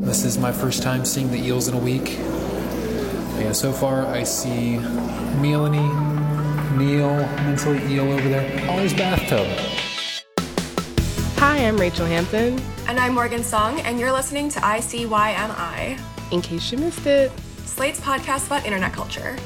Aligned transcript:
This 0.00 0.24
is 0.24 0.38
my 0.38 0.50
first 0.50 0.82
time 0.82 1.04
seeing 1.04 1.30
the 1.30 1.36
eels 1.36 1.68
in 1.68 1.74
a 1.74 1.78
week. 1.78 2.16
Yeah, 3.38 3.52
so 3.52 3.70
far 3.70 4.06
I 4.06 4.22
see 4.22 4.78
Melanie, 5.42 5.76
Neil, 6.74 7.14
mentally 7.44 7.84
eel 7.92 8.10
over 8.10 8.26
there. 8.26 8.66
Oh, 8.66 8.72
Ollie's 8.72 8.94
bathtub. 8.94 9.46
Hi, 11.36 11.58
I'm 11.58 11.76
Rachel 11.76 12.06
Hampton. 12.06 12.58
And 12.88 12.98
I'm 12.98 13.12
Morgan 13.14 13.42
Sung, 13.42 13.78
and 13.80 14.00
you're 14.00 14.10
listening 14.10 14.48
to 14.48 14.60
ICYMI, 14.60 16.00
In 16.32 16.40
case 16.40 16.72
you 16.72 16.78
missed 16.78 17.04
it, 17.06 17.30
Slate's 17.66 18.00
podcast 18.00 18.46
about 18.46 18.64
internet 18.64 18.94
culture. 18.94 19.36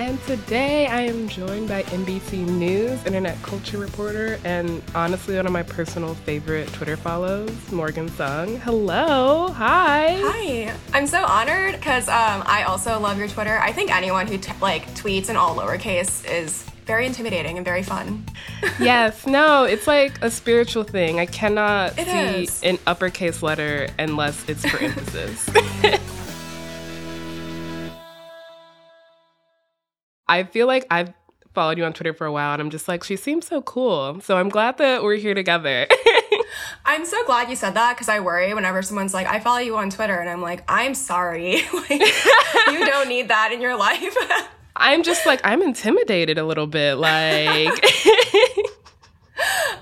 And 0.00 0.18
today 0.24 0.86
I 0.86 1.02
am 1.02 1.28
joined 1.28 1.68
by 1.68 1.82
NBC 1.82 2.46
News 2.46 3.04
internet 3.04 3.40
culture 3.42 3.76
reporter 3.76 4.40
and 4.44 4.82
honestly 4.94 5.36
one 5.36 5.44
of 5.44 5.52
my 5.52 5.62
personal 5.62 6.14
favorite 6.14 6.72
Twitter 6.72 6.96
follows, 6.96 7.50
Morgan 7.70 8.08
Sung. 8.08 8.56
Hello, 8.60 9.48
hi. 9.48 10.18
Hi, 10.22 10.74
I'm 10.94 11.06
so 11.06 11.22
honored 11.24 11.74
because 11.74 12.08
um, 12.08 12.42
I 12.46 12.64
also 12.66 12.98
love 12.98 13.18
your 13.18 13.28
Twitter. 13.28 13.58
I 13.58 13.72
think 13.72 13.94
anyone 13.94 14.26
who 14.26 14.38
t- 14.38 14.52
like 14.62 14.86
tweets 14.94 15.28
in 15.28 15.36
all 15.36 15.54
lowercase 15.54 16.24
is 16.30 16.62
very 16.86 17.04
intimidating 17.04 17.58
and 17.58 17.64
very 17.64 17.82
fun. 17.82 18.24
yes, 18.80 19.26
no, 19.26 19.64
it's 19.64 19.86
like 19.86 20.22
a 20.22 20.30
spiritual 20.30 20.82
thing. 20.82 21.20
I 21.20 21.26
cannot 21.26 21.98
It 21.98 22.06
see 22.06 22.42
is. 22.44 22.62
an 22.62 22.78
uppercase 22.86 23.42
letter 23.42 23.88
unless 23.98 24.48
it's 24.48 24.64
for 24.66 24.78
emphasis. 24.82 25.50
I 30.30 30.44
feel 30.44 30.68
like 30.68 30.86
I've 30.90 31.12
followed 31.54 31.76
you 31.76 31.84
on 31.84 31.92
Twitter 31.92 32.14
for 32.14 32.24
a 32.24 32.32
while 32.32 32.52
and 32.52 32.62
I'm 32.62 32.70
just 32.70 32.86
like, 32.86 33.02
she 33.02 33.16
seems 33.16 33.48
so 33.48 33.60
cool. 33.62 34.20
So 34.20 34.36
I'm 34.36 34.48
glad 34.48 34.78
that 34.78 35.02
we're 35.02 35.16
here 35.16 35.34
together. 35.34 35.88
I'm 36.84 37.04
so 37.04 37.24
glad 37.26 37.50
you 37.50 37.56
said 37.56 37.74
that 37.74 37.96
because 37.96 38.08
I 38.08 38.20
worry 38.20 38.54
whenever 38.54 38.80
someone's 38.82 39.12
like, 39.12 39.26
I 39.26 39.40
follow 39.40 39.58
you 39.58 39.76
on 39.76 39.90
Twitter, 39.90 40.16
and 40.16 40.30
I'm 40.30 40.40
like, 40.40 40.64
I'm 40.68 40.94
sorry. 40.94 41.62
like, 41.72 41.90
you 41.90 42.86
don't 42.86 43.08
need 43.08 43.28
that 43.28 43.50
in 43.52 43.60
your 43.60 43.76
life. 43.76 44.16
I'm 44.76 45.02
just 45.02 45.26
like, 45.26 45.40
I'm 45.44 45.62
intimidated 45.62 46.38
a 46.38 46.44
little 46.44 46.66
bit. 46.66 46.94
Like, 46.94 47.68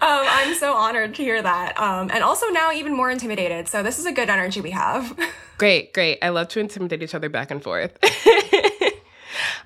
um, 0.01 0.25
I'm 0.27 0.55
so 0.55 0.75
honored 0.75 1.15
to 1.15 1.23
hear 1.23 1.41
that. 1.41 1.79
Um, 1.79 2.11
and 2.13 2.25
also 2.25 2.47
now 2.49 2.73
even 2.73 2.97
more 2.97 3.11
intimidated. 3.11 3.69
So 3.69 3.83
this 3.83 3.99
is 3.99 4.07
a 4.07 4.13
good 4.13 4.29
energy 4.29 4.61
we 4.61 4.71
have. 4.71 5.17
great, 5.59 5.93
great. 5.93 6.19
I 6.23 6.31
love 6.31 6.49
to 6.49 6.61
intimidate 6.61 7.03
each 7.03 7.15
other 7.15 7.29
back 7.29 7.51
and 7.51 7.63
forth. 7.63 7.97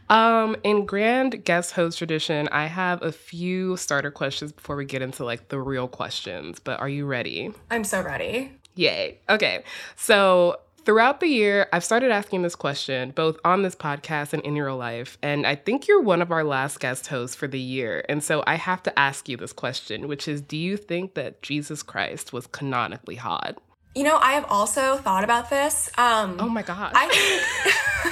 Um, 0.08 0.56
in 0.64 0.86
grand 0.86 1.44
guest 1.44 1.72
host 1.72 1.98
tradition, 1.98 2.48
I 2.52 2.66
have 2.66 3.02
a 3.02 3.12
few 3.12 3.76
starter 3.76 4.10
questions 4.10 4.52
before 4.52 4.76
we 4.76 4.84
get 4.84 5.02
into 5.02 5.24
like 5.24 5.48
the 5.48 5.60
real 5.60 5.88
questions. 5.88 6.58
But 6.58 6.80
are 6.80 6.88
you 6.88 7.06
ready? 7.06 7.52
I'm 7.70 7.84
so 7.84 8.02
ready. 8.02 8.52
Yay. 8.74 9.18
Okay. 9.28 9.64
So 9.96 10.58
throughout 10.84 11.20
the 11.20 11.28
year, 11.28 11.68
I've 11.72 11.84
started 11.84 12.10
asking 12.10 12.42
this 12.42 12.56
question 12.56 13.12
both 13.12 13.38
on 13.44 13.62
this 13.62 13.74
podcast 13.74 14.32
and 14.32 14.42
in 14.42 14.56
your 14.56 14.72
life. 14.72 15.16
And 15.22 15.46
I 15.46 15.54
think 15.54 15.86
you're 15.86 16.00
one 16.00 16.22
of 16.22 16.30
our 16.32 16.44
last 16.44 16.80
guest 16.80 17.06
hosts 17.06 17.36
for 17.36 17.46
the 17.46 17.60
year. 17.60 18.04
And 18.08 18.22
so 18.22 18.42
I 18.46 18.56
have 18.56 18.82
to 18.84 18.98
ask 18.98 19.28
you 19.28 19.36
this 19.36 19.52
question, 19.52 20.08
which 20.08 20.26
is 20.26 20.40
Do 20.40 20.56
you 20.56 20.76
think 20.76 21.14
that 21.14 21.42
Jesus 21.42 21.82
Christ 21.82 22.32
was 22.32 22.46
canonically 22.46 23.16
hot? 23.16 23.58
You 23.94 24.04
know, 24.04 24.16
I 24.16 24.32
have 24.32 24.46
also 24.48 24.96
thought 24.96 25.22
about 25.22 25.50
this. 25.50 25.90
Um, 25.98 26.36
Oh 26.40 26.48
my 26.48 26.62
God. 26.62 26.92
I 26.94 27.08
think 27.08 28.11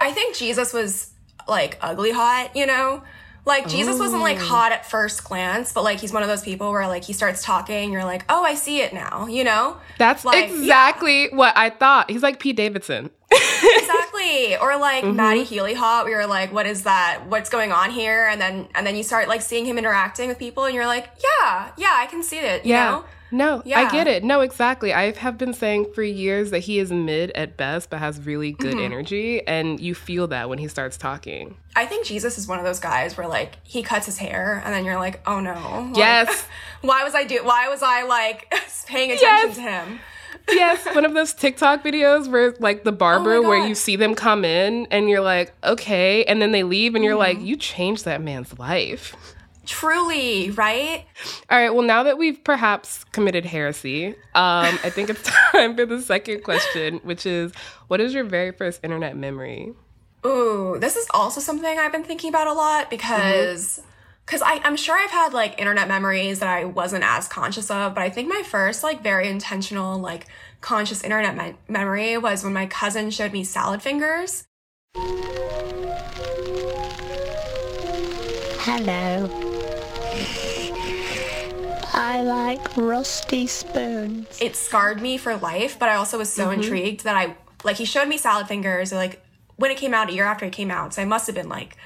I 0.00 0.12
think 0.12 0.36
Jesus 0.36 0.72
was 0.72 1.10
like 1.48 1.78
ugly 1.80 2.12
hot, 2.12 2.54
you 2.56 2.66
know? 2.66 3.02
Like 3.46 3.68
Jesus 3.68 3.98
wasn't 3.98 4.22
like 4.22 4.38
hot 4.38 4.72
at 4.72 4.86
first 4.86 5.22
glance, 5.24 5.70
but 5.72 5.84
like 5.84 6.00
he's 6.00 6.14
one 6.14 6.22
of 6.22 6.30
those 6.30 6.42
people 6.42 6.70
where 6.70 6.88
like 6.88 7.04
he 7.04 7.12
starts 7.12 7.42
talking, 7.42 7.92
you're 7.92 8.04
like, 8.04 8.24
"Oh, 8.30 8.42
I 8.42 8.54
see 8.54 8.80
it 8.80 8.94
now," 8.94 9.26
you 9.26 9.44
know? 9.44 9.76
That's 9.98 10.24
like, 10.24 10.48
yeah. 10.48 10.54
exactly 10.54 11.28
what 11.28 11.54
I 11.54 11.68
thought. 11.68 12.10
He's 12.10 12.22
like 12.22 12.40
Pete 12.40 12.56
Davidson. 12.56 13.10
exactly. 13.30 14.56
Or 14.56 14.78
like 14.78 15.04
Mm-hmm. 15.04 15.16
Matty 15.16 15.44
Healy 15.44 15.74
hot, 15.74 16.04
where 16.04 16.20
you're 16.20 16.26
like, 16.26 16.52
"What 16.54 16.64
is 16.66 16.84
that? 16.84 17.24
What's 17.28 17.50
going 17.50 17.70
on 17.70 17.90
here?" 17.90 18.26
And 18.26 18.40
then 18.40 18.68
and 18.74 18.86
then 18.86 18.96
you 18.96 19.02
start 19.02 19.28
like 19.28 19.42
seeing 19.42 19.66
him 19.66 19.76
interacting 19.76 20.28
with 20.28 20.38
people, 20.38 20.64
and 20.64 20.74
you're 20.74 20.86
like, 20.86 21.10
"Yeah, 21.22 21.70
yeah, 21.76 21.92
I 21.92 22.06
can 22.06 22.22
see 22.22 22.38
it." 22.38 22.64
You 22.64 22.72
know? 22.74 23.04
No, 23.34 23.62
I 23.74 23.90
get 23.90 24.06
it. 24.06 24.22
No, 24.22 24.40
exactly. 24.42 24.92
I 24.92 25.10
have 25.12 25.36
been 25.36 25.52
saying 25.52 25.92
for 25.92 26.02
years 26.02 26.50
that 26.52 26.60
he 26.60 26.78
is 26.78 26.92
mid 26.92 27.30
at 27.32 27.56
best, 27.56 27.90
but 27.90 27.98
has 27.98 28.24
really 28.24 28.52
good 28.52 28.74
Mm-hmm. 28.76 28.84
energy. 28.84 29.46
And 29.46 29.80
you 29.80 29.94
feel 29.94 30.28
that 30.28 30.48
when 30.48 30.58
he 30.58 30.68
starts 30.68 30.96
talking. 30.96 31.56
I 31.74 31.84
think 31.86 32.06
Jesus 32.06 32.38
is 32.38 32.46
one 32.46 32.58
of 32.60 32.64
those 32.64 32.78
guys 32.80 33.16
where 33.16 33.26
like 33.26 33.56
he 33.64 33.82
cuts 33.82 34.06
his 34.06 34.18
hair, 34.18 34.62
and 34.64 34.72
then 34.72 34.84
you're 34.84 34.98
like, 34.98 35.20
"Oh 35.26 35.40
no." 35.40 35.86
Like, 35.88 35.96
Yes. 35.96 36.46
why 36.82 37.02
was 37.02 37.14
I 37.14 37.24
do? 37.24 37.40
Why 37.42 37.68
was 37.68 37.82
I 37.82 38.04
like 38.04 38.52
paying 38.86 39.10
attention 39.10 39.48
Yes. 39.48 39.56
to 39.56 39.60
him? 39.62 40.00
yes, 40.52 40.84
one 40.94 41.04
of 41.04 41.14
those 41.14 41.32
TikTok 41.32 41.82
videos 41.82 42.30
where 42.30 42.54
like 42.60 42.84
the 42.84 42.92
barber 42.92 43.34
Oh 43.36 43.42
where 43.48 43.66
you 43.66 43.74
see 43.74 43.96
them 43.96 44.14
come 44.14 44.44
in 44.44 44.86
and 44.90 45.08
you're 45.08 45.20
like, 45.22 45.52
okay, 45.64 46.22
and 46.24 46.40
then 46.40 46.52
they 46.52 46.62
leave 46.62 46.94
and 46.94 47.02
you're 47.02 47.16
like, 47.16 47.38
Mm-hmm. 47.38 47.46
you 47.46 47.56
changed 47.56 48.04
that 48.04 48.20
man's 48.22 48.56
life. 48.58 49.33
Truly, 49.66 50.50
right? 50.50 51.04
All 51.50 51.58
right, 51.58 51.70
well 51.70 51.84
now 51.84 52.02
that 52.02 52.18
we've 52.18 52.42
perhaps 52.44 53.04
committed 53.12 53.44
heresy, 53.44 54.08
um, 54.34 54.78
I 54.84 54.90
think 54.90 55.10
it's 55.10 55.22
time 55.52 55.76
for 55.76 55.86
the 55.86 56.00
second 56.00 56.44
question, 56.44 57.00
which 57.02 57.26
is 57.26 57.52
what 57.88 58.00
is 58.00 58.14
your 58.14 58.24
very 58.24 58.52
first 58.52 58.80
internet 58.82 59.16
memory? 59.16 59.72
Ooh, 60.26 60.76
this 60.80 60.96
is 60.96 61.06
also 61.12 61.40
something 61.40 61.78
I've 61.78 61.92
been 61.92 62.04
thinking 62.04 62.30
about 62.30 62.46
a 62.46 62.52
lot 62.52 62.88
because 62.90 63.80
because 64.24 64.40
I 64.42 64.60
I'm 64.64 64.76
sure 64.76 64.96
I've 64.96 65.10
had 65.10 65.34
like 65.34 65.58
internet 65.58 65.86
memories 65.88 66.40
that 66.40 66.48
I 66.48 66.64
wasn't 66.64 67.04
as 67.04 67.28
conscious 67.28 67.70
of, 67.70 67.94
but 67.94 68.02
I 68.02 68.10
think 68.10 68.28
my 68.28 68.42
first 68.42 68.82
like 68.82 69.02
very 69.02 69.28
intentional 69.28 69.98
like 69.98 70.26
conscious 70.60 71.02
internet 71.02 71.36
me- 71.36 71.56
memory 71.68 72.16
was 72.16 72.42
when 72.42 72.54
my 72.54 72.66
cousin 72.66 73.10
showed 73.10 73.32
me 73.32 73.44
salad 73.44 73.82
fingers. 73.82 74.44
Hello. 78.66 79.53
I 81.94 82.22
like 82.22 82.76
rusty 82.76 83.46
spoons. 83.46 84.38
It 84.40 84.56
scarred 84.56 85.00
me 85.00 85.16
for 85.16 85.36
life, 85.36 85.78
but 85.78 85.88
I 85.88 85.94
also 85.94 86.18
was 86.18 86.32
so 86.32 86.48
mm-hmm. 86.48 86.60
intrigued 86.60 87.04
that 87.04 87.16
I 87.16 87.36
like 87.62 87.76
he 87.76 87.84
showed 87.84 88.08
me 88.08 88.18
salad 88.18 88.48
fingers 88.48 88.92
like 88.92 89.24
when 89.56 89.70
it 89.70 89.76
came 89.76 89.94
out 89.94 90.10
a 90.10 90.12
year 90.12 90.24
after 90.24 90.44
it 90.44 90.52
came 90.52 90.72
out. 90.72 90.92
So 90.92 91.02
I 91.02 91.04
must 91.04 91.26
have 91.28 91.36
been 91.36 91.48
like 91.48 91.76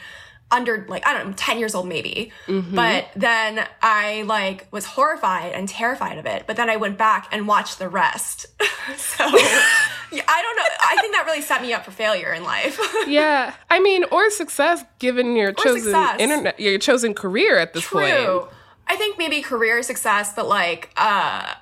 under 0.51 0.87
like 0.89 1.07
I 1.07 1.13
don't 1.13 1.29
know 1.29 1.35
10 1.37 1.59
years 1.59 1.75
old 1.75 1.87
maybe. 1.87 2.33
Mm-hmm. 2.47 2.75
But 2.75 3.11
then 3.17 3.67
I 3.83 4.23
like 4.23 4.67
was 4.73 4.87
horrified 4.87 5.53
and 5.53 5.69
terrified 5.69 6.17
of 6.17 6.25
it. 6.25 6.45
But 6.47 6.57
then 6.57 6.71
I 6.71 6.77
went 6.77 6.97
back 6.97 7.29
and 7.31 7.47
watched 7.47 7.79
the 7.79 7.91
rest. 7.91 8.47
so 8.97 9.25
yeah, 10.11 10.25
I 10.27 10.43
don't 10.43 10.57
know. 10.57 10.65
I 10.81 10.97
think 11.03 11.13
that 11.13 11.25
really 11.27 11.43
set 11.43 11.61
me 11.61 11.75
up 11.75 11.85
for 11.85 11.91
failure 11.91 12.33
in 12.33 12.45
life. 12.45 12.81
Yeah, 13.09 13.55
I 13.71 13.81
mean, 13.81 14.05
or 14.11 14.31
success 14.31 14.85
given 14.99 15.35
your 15.35 15.53
chosen 15.53 15.83
success. 15.83 16.21
internet, 16.21 16.61
your 16.61 16.79
chosen 16.79 17.15
career 17.15 17.59
at 17.59 17.73
this 17.73 17.89
point. 17.89 18.49
I 18.91 18.97
think 18.97 19.19
maybe 19.19 19.43
career 19.43 19.83
success, 19.83 20.33
but 20.35 20.49
like 20.49 20.91
uh 20.97 21.55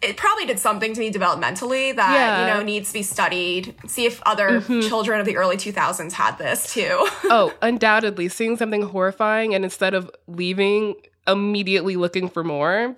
it 0.00 0.16
probably 0.16 0.46
did 0.46 0.58
something 0.58 0.94
to 0.94 1.00
me 1.00 1.10
developmentally 1.10 1.94
that, 1.96 2.14
Yeah. 2.14 2.40
you 2.40 2.54
know, 2.54 2.62
needs 2.62 2.88
to 2.88 2.94
be 2.94 3.02
studied. 3.02 3.74
See 3.86 4.06
if 4.06 4.22
other 4.24 4.60
mm-hmm. 4.60 4.80
children 4.88 5.18
of 5.20 5.26
the 5.26 5.36
early 5.36 5.56
2000s 5.56 6.12
had 6.12 6.38
this 6.38 6.72
too. 6.72 7.08
Oh, 7.30 7.52
undoubtedly, 7.62 8.28
seeing 8.28 8.56
something 8.56 8.82
horrifying 8.82 9.54
and 9.54 9.64
instead 9.64 9.92
of 9.92 10.10
leaving, 10.26 10.94
immediately 11.26 11.96
looking 11.96 12.28
for 12.28 12.42
more. 12.42 12.94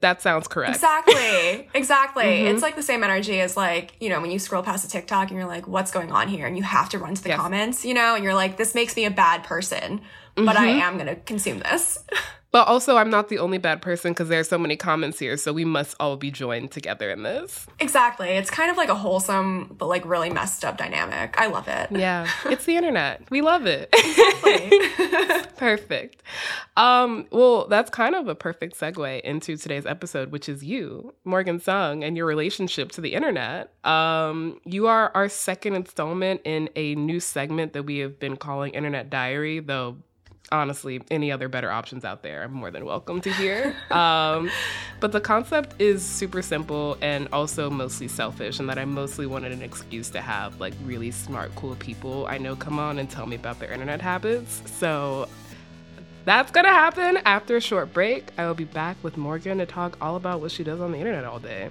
That 0.00 0.20
sounds 0.20 0.46
correct. 0.46 0.74
Exactly. 0.74 1.68
Exactly. 1.74 2.24
Mm-hmm. 2.24 2.54
It's 2.54 2.62
like 2.62 2.76
the 2.76 2.82
same 2.82 3.02
energy 3.02 3.40
as 3.40 3.56
like, 3.56 3.94
you 4.00 4.08
know, 4.08 4.20
when 4.20 4.30
you 4.30 4.38
scroll 4.38 4.62
past 4.62 4.84
a 4.84 4.88
TikTok 4.88 5.28
and 5.28 5.38
you're 5.38 5.48
like, 5.48 5.66
what's 5.66 5.90
going 5.90 6.12
on 6.12 6.28
here? 6.28 6.46
And 6.46 6.56
you 6.56 6.62
have 6.62 6.88
to 6.90 6.98
run 6.98 7.14
to 7.14 7.22
the 7.22 7.30
Yes. 7.30 7.38
comments, 7.40 7.84
you 7.84 7.94
know, 7.94 8.14
and 8.14 8.22
you're 8.22 8.34
like, 8.34 8.56
this 8.56 8.74
makes 8.74 8.94
me 8.94 9.04
a 9.04 9.10
bad 9.10 9.42
person, 9.42 10.00
but 10.34 10.56
I 10.56 10.68
mm-hmm. 10.68 10.80
am 10.80 10.94
going 10.94 11.06
to 11.06 11.16
consume 11.16 11.60
this. 11.60 11.98
But 12.56 12.68
also, 12.68 12.96
I'm 12.96 13.10
not 13.10 13.28
the 13.28 13.38
only 13.38 13.58
bad 13.58 13.82
person 13.82 14.12
because 14.12 14.30
there 14.30 14.40
are 14.40 14.42
so 14.42 14.56
many 14.56 14.76
comments 14.76 15.18
here, 15.18 15.36
so 15.36 15.52
we 15.52 15.66
must 15.66 15.94
all 16.00 16.16
be 16.16 16.30
joined 16.30 16.70
together 16.70 17.10
in 17.10 17.22
this. 17.22 17.66
exactly. 17.80 18.30
It's 18.30 18.48
kind 18.48 18.70
of 18.70 18.78
like 18.78 18.88
a 18.88 18.94
wholesome, 18.94 19.74
but 19.76 19.88
like 19.88 20.06
really 20.06 20.30
messed 20.30 20.64
up 20.64 20.78
dynamic. 20.78 21.38
I 21.38 21.48
love 21.48 21.68
it. 21.68 21.92
Yeah, 21.92 22.26
it's 22.46 22.64
the 22.64 22.78
internet. 22.78 23.20
We 23.28 23.42
love 23.42 23.66
it. 23.66 23.92
perfect. 25.58 26.22
Um, 26.78 27.26
well, 27.30 27.68
that's 27.68 27.90
kind 27.90 28.14
of 28.14 28.26
a 28.26 28.34
perfect 28.34 28.80
segue 28.80 29.20
into 29.20 29.58
today's 29.58 29.84
episode, 29.84 30.32
which 30.32 30.48
is 30.48 30.64
you, 30.64 31.12
Morgan 31.26 31.60
Sung, 31.60 32.02
and 32.02 32.16
your 32.16 32.24
relationship 32.24 32.90
to 32.92 33.02
the 33.02 33.12
internet. 33.12 33.70
Um, 33.84 34.62
you 34.64 34.86
are 34.86 35.10
our 35.14 35.28
second 35.28 35.74
installment 35.74 36.40
in 36.46 36.70
a 36.74 36.94
new 36.94 37.20
segment 37.20 37.74
that 37.74 37.82
we 37.82 37.98
have 37.98 38.18
been 38.18 38.38
calling 38.38 38.72
Internet 38.72 39.10
Diary, 39.10 39.60
though 39.60 39.98
honestly, 40.52 41.02
any 41.10 41.32
other 41.32 41.48
better 41.48 41.70
options 41.70 42.04
out 42.04 42.22
there, 42.22 42.44
I'm 42.44 42.52
more 42.52 42.70
than 42.70 42.84
welcome 42.84 43.20
to 43.20 43.32
hear. 43.32 43.74
Um, 43.90 44.50
but 45.00 45.12
the 45.12 45.20
concept 45.20 45.80
is 45.80 46.04
super 46.04 46.42
simple 46.42 46.96
and 47.00 47.28
also 47.32 47.70
mostly 47.70 48.08
selfish, 48.08 48.58
and 48.58 48.68
that 48.68 48.78
I 48.78 48.84
mostly 48.84 49.26
wanted 49.26 49.52
an 49.52 49.62
excuse 49.62 50.10
to 50.10 50.20
have 50.20 50.60
like 50.60 50.74
really 50.84 51.10
smart, 51.10 51.54
cool 51.54 51.74
people 51.76 52.26
I 52.26 52.38
know 52.38 52.56
come 52.56 52.78
on 52.78 52.98
and 52.98 53.10
tell 53.10 53.26
me 53.26 53.36
about 53.36 53.58
their 53.58 53.72
internet 53.72 54.00
habits. 54.00 54.62
So 54.78 55.28
that's 56.24 56.50
gonna 56.50 56.68
happen 56.68 57.18
after 57.24 57.56
a 57.56 57.60
short 57.60 57.92
break. 57.92 58.30
I 58.36 58.46
will 58.46 58.54
be 58.54 58.64
back 58.64 58.96
with 59.02 59.16
Morgan 59.16 59.58
to 59.58 59.66
talk 59.66 59.96
all 60.00 60.16
about 60.16 60.40
what 60.40 60.50
she 60.50 60.64
does 60.64 60.80
on 60.80 60.92
the 60.92 60.98
internet 60.98 61.24
all 61.24 61.38
day. 61.38 61.70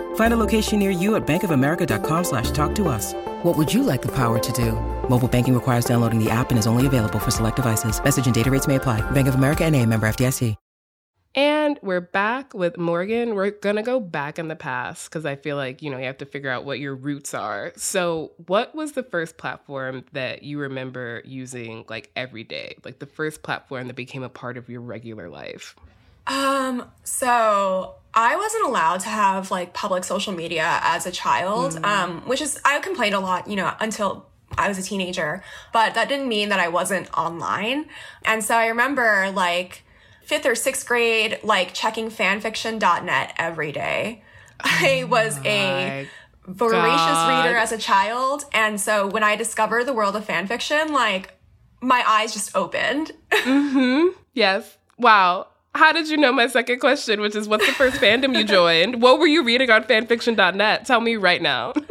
Find 0.15 0.33
a 0.33 0.37
location 0.37 0.79
near 0.79 0.91
you 0.91 1.15
at 1.15 1.27
bankofamerica.com 1.27 2.23
slash 2.23 2.51
talk 2.51 2.73
to 2.75 2.87
us. 2.87 3.13
What 3.43 3.57
would 3.57 3.73
you 3.73 3.83
like 3.83 4.01
the 4.01 4.11
power 4.15 4.39
to 4.39 4.51
do? 4.53 4.71
Mobile 5.09 5.27
banking 5.27 5.53
requires 5.53 5.83
downloading 5.83 6.23
the 6.23 6.29
app 6.29 6.51
and 6.51 6.57
is 6.57 6.67
only 6.67 6.87
available 6.87 7.19
for 7.19 7.31
select 7.31 7.57
devices. 7.57 8.01
Message 8.01 8.25
and 8.25 8.33
data 8.33 8.49
rates 8.49 8.67
may 8.67 8.75
apply. 8.77 9.01
Bank 9.11 9.27
of 9.27 9.35
America 9.35 9.65
and 9.65 9.75
a 9.75 9.85
member 9.85 10.07
FDIC. 10.07 10.55
And 11.33 11.79
we're 11.81 12.01
back 12.01 12.53
with 12.53 12.77
Morgan. 12.77 13.35
We're 13.35 13.51
going 13.51 13.77
to 13.77 13.83
go 13.83 14.01
back 14.01 14.37
in 14.37 14.49
the 14.49 14.55
past 14.55 15.09
because 15.09 15.25
I 15.25 15.37
feel 15.37 15.55
like, 15.55 15.81
you 15.81 15.89
know, 15.89 15.97
you 15.97 16.03
have 16.03 16.17
to 16.17 16.25
figure 16.25 16.49
out 16.49 16.65
what 16.65 16.79
your 16.79 16.93
roots 16.93 17.33
are. 17.33 17.71
So, 17.77 18.33
what 18.47 18.75
was 18.75 18.91
the 18.91 19.03
first 19.03 19.37
platform 19.37 20.03
that 20.11 20.43
you 20.43 20.59
remember 20.59 21.21
using 21.23 21.85
like 21.87 22.11
every 22.17 22.43
day? 22.43 22.75
Like 22.83 22.99
the 22.99 23.05
first 23.05 23.43
platform 23.43 23.87
that 23.87 23.95
became 23.95 24.23
a 24.23 24.29
part 24.29 24.57
of 24.57 24.67
your 24.67 24.81
regular 24.81 25.29
life? 25.29 25.73
Um, 26.27 26.89
so 27.03 27.95
I 28.13 28.35
wasn't 28.35 28.65
allowed 28.65 29.01
to 29.01 29.09
have 29.09 29.51
like 29.51 29.73
public 29.73 30.03
social 30.03 30.33
media 30.33 30.79
as 30.83 31.05
a 31.05 31.11
child, 31.11 31.79
um, 31.83 32.21
which 32.27 32.41
is, 32.41 32.59
I 32.65 32.79
complained 32.79 33.15
a 33.15 33.19
lot, 33.19 33.47
you 33.47 33.55
know, 33.55 33.73
until 33.79 34.27
I 34.57 34.67
was 34.67 34.77
a 34.77 34.83
teenager, 34.83 35.43
but 35.71 35.93
that 35.93 36.09
didn't 36.09 36.27
mean 36.27 36.49
that 36.49 36.59
I 36.59 36.67
wasn't 36.67 37.11
online. 37.17 37.85
And 38.25 38.43
so 38.43 38.55
I 38.55 38.67
remember 38.67 39.31
like 39.33 39.83
fifth 40.23 40.45
or 40.45 40.55
sixth 40.55 40.87
grade, 40.87 41.39
like 41.43 41.73
checking 41.73 42.09
fanfiction.net 42.09 43.33
every 43.37 43.71
day. 43.71 44.23
I 44.59 45.05
was 45.09 45.39
a 45.45 46.07
voracious 46.45 47.05
God. 47.05 47.45
reader 47.45 47.57
as 47.57 47.71
a 47.71 47.77
child. 47.77 48.43
And 48.53 48.79
so 48.79 49.07
when 49.07 49.23
I 49.23 49.35
discovered 49.35 49.85
the 49.85 49.93
world 49.93 50.15
of 50.15 50.27
fanfiction, 50.27 50.91
like 50.91 51.33
my 51.81 52.03
eyes 52.05 52.33
just 52.33 52.55
opened. 52.55 53.13
Hmm. 53.33 54.07
Yes. 54.33 54.77
Wow. 54.97 55.47
How 55.73 55.91
did 55.93 56.09
you 56.09 56.17
know 56.17 56.33
my 56.33 56.47
second 56.47 56.79
question, 56.79 57.21
which 57.21 57.35
is 57.35 57.47
what's 57.47 57.65
the 57.65 57.71
first 57.73 57.97
fandom 57.97 58.37
you 58.37 58.43
joined? 58.43 59.01
What 59.01 59.19
were 59.19 59.27
you 59.27 59.43
reading 59.43 59.69
on 59.69 59.83
fanfiction.net? 59.83 60.85
Tell 60.85 61.01
me 61.01 61.15
right 61.15 61.41
now. 61.41 61.73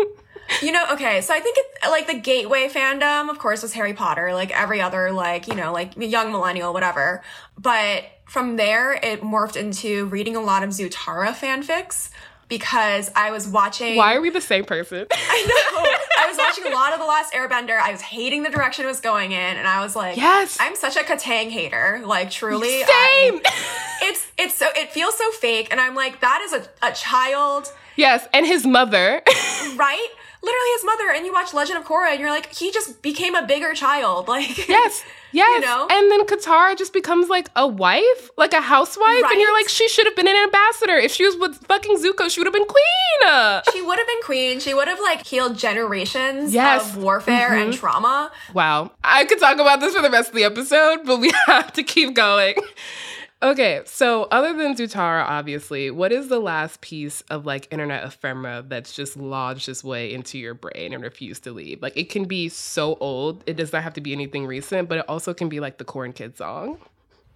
You 0.62 0.73
know, 0.73 0.85
okay, 0.91 1.21
so 1.21 1.32
I 1.32 1.38
think 1.38 1.56
it, 1.56 1.67
like 1.88 2.09
the 2.09 2.19
gateway 2.19 2.69
fandom, 2.69 3.31
of 3.31 3.38
course, 3.38 3.62
was 3.62 3.73
Harry 3.75 3.94
Potter, 3.94 4.35
like 4.35 4.50
every 4.50 4.81
other, 4.81 5.12
like, 5.12 5.47
you 5.47 5.55
know, 5.55 5.73
like 5.73 5.93
young 5.97 6.32
millennial, 6.32 6.73
whatever. 6.73 7.23
But 7.56 8.05
from 8.27 8.56
there, 8.56 8.94
it 8.94 9.23
morphed 9.23 9.56
into 9.56 10.06
reading 10.06 10.35
a 10.35 10.41
lot 10.41 10.65
of 10.65 10.71
Zutara 10.71 11.29
fanfics 11.29 12.11
because 12.50 13.11
I 13.17 13.31
was 13.31 13.49
watching. 13.49 13.97
Why 13.97 14.14
are 14.14 14.20
we 14.20 14.29
the 14.29 14.43
same 14.43 14.67
person? 14.67 15.06
I 15.12 15.47
know. 15.47 15.91
I 16.23 16.26
was 16.29 16.37
watching 16.37 16.67
a 16.70 16.75
lot 16.75 16.93
of 16.93 16.99
The 16.99 17.06
Last 17.06 17.32
Airbender. 17.32 17.81
I 17.81 17.93
was 17.93 18.02
hating 18.02 18.43
the 18.43 18.50
direction 18.50 18.85
it 18.85 18.88
was 18.88 19.00
going 19.00 19.32
in, 19.32 19.56
and 19.56 19.67
I 19.67 19.82
was 19.82 19.97
like, 19.97 20.19
Yes. 20.19 20.58
I'm 20.61 20.76
such 20.76 20.97
a 20.97 21.00
Kataang 21.00 21.49
hater. 21.49 22.02
Like, 22.05 22.31
truly. 22.31 22.82
I- 22.85 23.31
Same. 23.31 23.41
it's, 24.11 24.26
it's 24.37 24.55
so, 24.55 24.69
it 24.76 24.91
feels 24.91 25.17
so 25.17 25.31
fake, 25.31 25.69
and 25.70 25.81
I'm 25.81 25.94
like, 25.94 26.20
that 26.20 26.43
is 26.43 26.52
a, 26.52 26.69
a 26.87 26.93
child 26.93 27.73
yes. 27.97 28.26
And 28.35 28.47
his 28.47 28.67
mother. 28.67 29.23
right? 29.76 30.08
Literally 30.42 30.70
his 30.76 30.84
mother, 30.84 31.10
and 31.14 31.26
you 31.26 31.32
watch 31.32 31.52
Legend 31.52 31.78
of 31.78 31.84
Korra, 31.84 32.10
and 32.12 32.20
you're 32.20 32.31
like, 32.31 32.54
he 32.54 32.70
just 32.72 33.03
became 33.03 33.34
a 33.34 33.46
bigger 33.46 33.74
child. 33.74 34.26
Like, 34.29 34.69
Yes. 34.69 35.03
Yes. 35.32 35.60
You 35.62 35.69
know? 35.69 35.86
And 35.88 36.10
then 36.10 36.26
Katara 36.26 36.76
just 36.76 36.93
becomes 36.93 37.29
like 37.29 37.48
a 37.55 37.65
wife, 37.65 38.31
like 38.36 38.53
a 38.53 38.60
housewife. 38.60 39.22
And 39.31 39.41
you're 39.41 39.53
like, 39.53 39.69
she 39.69 39.88
should 39.88 40.05
have 40.06 40.17
been 40.17 40.26
an 40.26 40.34
ambassador. 40.34 40.96
If 40.96 41.12
she 41.12 41.24
was 41.24 41.36
with 41.36 41.55
fucking 41.69 41.98
Zuko, 41.98 42.29
she 42.29 42.41
would 42.41 42.48
have 42.48 42.53
been 42.53 42.67
queen. 42.67 43.62
She 43.72 43.81
would 43.81 43.96
have 43.96 44.08
been 44.08 44.22
queen. 44.24 44.58
She 44.58 44.74
would 44.74 44.88
have 44.88 44.98
like 44.98 45.24
healed 45.24 45.56
generations 45.56 46.53
Yes. 46.53 46.82
Mm-hmm. 46.82 46.98
of 46.98 47.05
warfare 47.05 47.55
and 47.55 47.72
trauma. 47.72 48.32
Wow. 48.55 48.91
I 49.05 49.24
could 49.24 49.38
talk 49.38 49.60
about 49.60 49.79
this 49.79 49.94
for 49.94 50.03
the 50.03 50.10
rest 50.10 50.31
of 50.31 50.34
the 50.34 50.43
episode, 50.43 51.05
but 51.05 51.19
we 51.20 51.31
have 51.46 51.72
to 51.74 51.84
keep 51.84 52.12
going. 52.15 52.56
Okay, 53.43 53.81
so 53.87 54.25
other 54.25 54.53
than 54.53 54.75
Zutara, 54.75 55.25
obviously, 55.25 55.91
what 55.91 56.13
is 56.13 56.29
the 56.29 56.39
last 56.39 56.82
piece 56.82 57.23
of 57.23 57.47
like 57.47 57.67
internet 57.70 58.05
ephemera 58.05 58.63
that's 58.67 58.93
just 58.93 59.17
lodged 59.17 59.67
its 59.67 59.82
way 59.82 60.13
into 60.13 60.39
your 60.39 60.53
brain 60.53 60.93
and 60.93 61.03
refused 61.03 61.44
to 61.44 61.53
leave? 61.53 61.81
Like 61.81 61.97
it 61.97 62.11
can 62.11 62.25
be 62.25 62.51
so 62.51 62.97
old, 63.01 63.43
it 63.47 63.56
does 63.56 63.73
not 63.73 63.82
have 63.82 63.94
to 63.94 64.01
be 64.03 64.13
anything 64.13 64.47
recent, 64.47 64.91
but 64.91 64.99
it 64.99 65.05
also 65.09 65.32
can 65.32 65.49
be 65.49 65.59
like 65.59 65.79
the 65.79 65.85
Corn 65.85 66.13
Kid 66.13 66.37
song. 66.37 66.79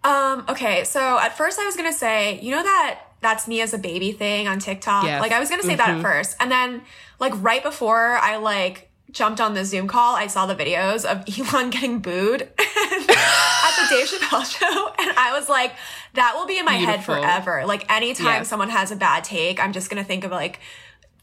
Um, 0.03 0.45
okay, 0.51 0.85
so 0.85 1.19
at 1.19 1.39
first 1.39 1.59
I 1.59 1.65
was 1.65 1.75
gonna 1.75 1.93
say, 1.93 2.39
you 2.41 2.51
know 2.51 2.63
that 2.63 3.01
that's 3.23 3.49
me 3.49 3.63
as 3.63 3.73
a 3.73 3.79
baby 3.79 4.13
thing 4.13 4.47
on 4.47 4.59
TikTok? 4.59 5.05
Yes. 5.05 5.23
Like 5.23 5.33
I 5.33 5.41
was 5.41 5.49
gonna 5.49 5.63
say 5.63 5.77
that 5.77 5.89
at 5.89 6.03
first. 6.03 6.37
And 6.39 6.51
then 6.51 6.83
like 7.19 7.33
right 7.37 7.63
before 7.63 8.19
I 8.19 8.37
like 8.37 8.91
jumped 9.14 9.40
on 9.40 9.54
the 9.54 9.64
Zoom 9.64 9.88
call, 9.88 10.14
I 10.16 10.26
saw 10.26 10.44
the 10.44 10.54
videos 10.54 11.04
of 11.04 11.25
Elon 11.54 11.71
getting 11.71 12.00
booed 12.00 12.42
at 12.59 12.59
the 12.59 13.87
Dave 13.88 14.09
Chappelle 14.09 14.44
show. 14.44 14.92
And 14.99 15.16
I 15.16 15.33
was 15.38 15.49
like, 15.49 15.73
that 16.14 16.35
will 16.35 16.47
be 16.47 16.59
in 16.59 16.64
my 16.66 16.76
Beautiful. 16.76 17.14
head 17.14 17.23
forever. 17.23 17.64
Like 17.66 17.90
anytime 17.90 18.26
Yes. 18.40 18.49
someone 18.49 18.68
has 18.71 18.90
a 18.90 18.97
bad 18.97 19.25
take, 19.25 19.59
I'm 19.62 19.73
just 19.73 19.88
gonna 19.88 20.04
think 20.04 20.25
of 20.25 20.30
like 20.30 20.61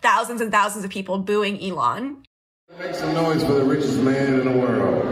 thousands 0.01 0.41
and 0.41 0.51
thousands 0.51 0.83
of 0.85 0.89
people 0.91 1.19
booing 1.19 1.61
Elon. 1.63 2.23
Make 2.79 2.95
some 2.95 3.13
noise 3.13 3.43
for 3.43 3.53
the 3.53 3.63
richest 3.65 3.97
man 3.99 4.39
in 4.39 4.45
the 4.51 4.57
world. 4.57 5.05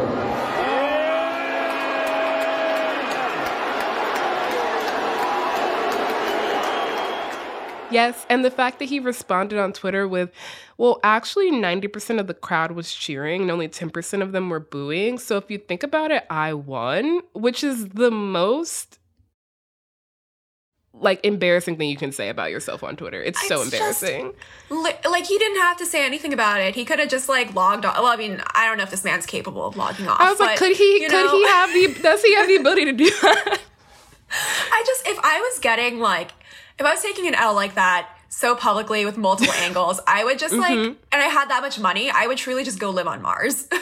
Yes, 7.92 8.26
and 8.30 8.44
the 8.46 8.52
fact 8.52 8.80
that 8.80 8.86
he 8.86 9.00
responded 9.00 9.60
on 9.60 9.74
Twitter 9.74 10.08
with, 10.08 10.32
well, 10.78 11.00
actually 11.04 11.52
90% 11.52 12.20
of 12.20 12.28
the 12.28 12.34
crowd 12.34 12.72
was 12.72 12.94
cheering 12.94 13.42
and 13.42 13.52
only 13.52 13.68
10% 13.68 14.22
of 14.22 14.32
them 14.32 14.50
were 14.50 14.60
booing. 14.60 15.18
So 15.18 15.38
if 15.38 15.50
you 15.50 15.58
think 15.58 15.84
about 15.84 16.12
it, 16.12 16.26
I 16.30 16.54
won, 16.54 17.22
which 17.34 17.64
is 17.64 17.90
the 17.90 18.12
most 18.12 19.00
like 21.02 21.24
embarrassing 21.24 21.78
thing 21.78 21.90
you 21.90 21.96
can 21.96 22.12
say 22.12 22.30
about 22.30 22.52
yourself 22.52 22.84
on 22.84 22.96
Twitter. 22.96 23.22
It's, 23.22 23.40
so 23.48 23.62
It's 23.62 23.72
just- 23.72 24.04
embarrassing. 24.04 24.34
Li- 24.70 25.10
like 25.10 25.26
he 25.26 25.38
didn't 25.38 25.60
have 25.62 25.78
to 25.78 25.86
say 25.86 26.06
anything 26.06 26.34
about 26.34 26.60
it. 26.62 26.76
He 26.76 26.84
could 26.84 27.00
have 27.00 27.10
just 27.10 27.30
like 27.30 27.54
logged 27.54 27.86
off. 27.86 27.98
Well, 27.98 28.08
I 28.08 28.18
mean, 28.18 28.42
I 28.54 28.66
don't 28.68 28.78
know 28.78 28.84
if 28.84 28.92
this 28.92 29.04
man's 29.04 29.26
capable 29.26 29.66
of 29.66 29.78
logging 29.78 30.08
off. 30.08 30.20
I 30.20 30.30
was 30.30 30.40
like, 30.40 30.60
but, 30.60 30.68
could 30.68 30.76
he? 30.76 31.00
Could 31.02 31.12
know, 31.12 31.32
he 31.32 31.48
have 31.48 31.70
the? 31.74 32.02
Does 32.02 32.22
he 32.22 32.36
have 32.36 32.48
the 32.48 32.58
ability 32.58 32.86
to 32.86 32.94
do 32.94 33.10
that? 33.10 33.60
I 34.72 34.84
just 34.86 35.08
if 35.08 35.18
I 35.24 35.40
was 35.40 35.60
getting 35.60 36.00
like 36.00 36.32
if 36.80 36.86
I 36.86 36.92
was 36.92 37.02
taking 37.02 37.28
an 37.28 37.36
L 37.36 37.54
like 37.54 37.76
that 37.76 38.10
so 38.30 38.56
publicly 38.56 39.06
with 39.06 39.18
multiple 39.18 39.54
angles, 39.58 40.00
I 40.08 40.24
would 40.24 40.40
just 40.40 40.56
like 40.56 40.72
Mm-hmm. 40.78 40.94
and 41.12 41.22
I 41.22 41.26
had 41.26 41.50
that 41.50 41.62
much 41.62 41.80
money, 41.80 42.10
I 42.10 42.28
would 42.28 42.38
truly 42.38 42.64
just 42.64 42.80
go 42.80 42.90
live 42.90 43.08
on 43.08 43.22
Mars. 43.22 43.68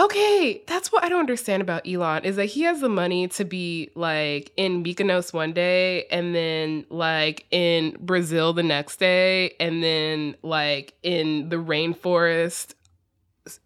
Okay, 0.00 0.62
that's 0.68 0.92
what 0.92 1.02
I 1.02 1.08
don't 1.08 1.18
understand 1.18 1.60
about 1.60 1.84
Elon 1.84 2.24
is 2.24 2.36
that 2.36 2.44
he 2.44 2.62
has 2.62 2.80
the 2.80 2.88
money 2.88 3.26
to 3.26 3.44
be 3.44 3.90
like 3.96 4.52
in 4.56 4.84
Mykonos 4.84 5.32
one 5.32 5.52
day 5.52 6.04
and 6.04 6.32
then 6.32 6.86
like 6.88 7.46
in 7.50 7.96
Brazil 7.98 8.52
the 8.52 8.62
next 8.62 9.00
day 9.00 9.56
and 9.58 9.82
then 9.82 10.36
like 10.44 10.94
in 11.02 11.48
the 11.48 11.56
rainforest 11.56 12.74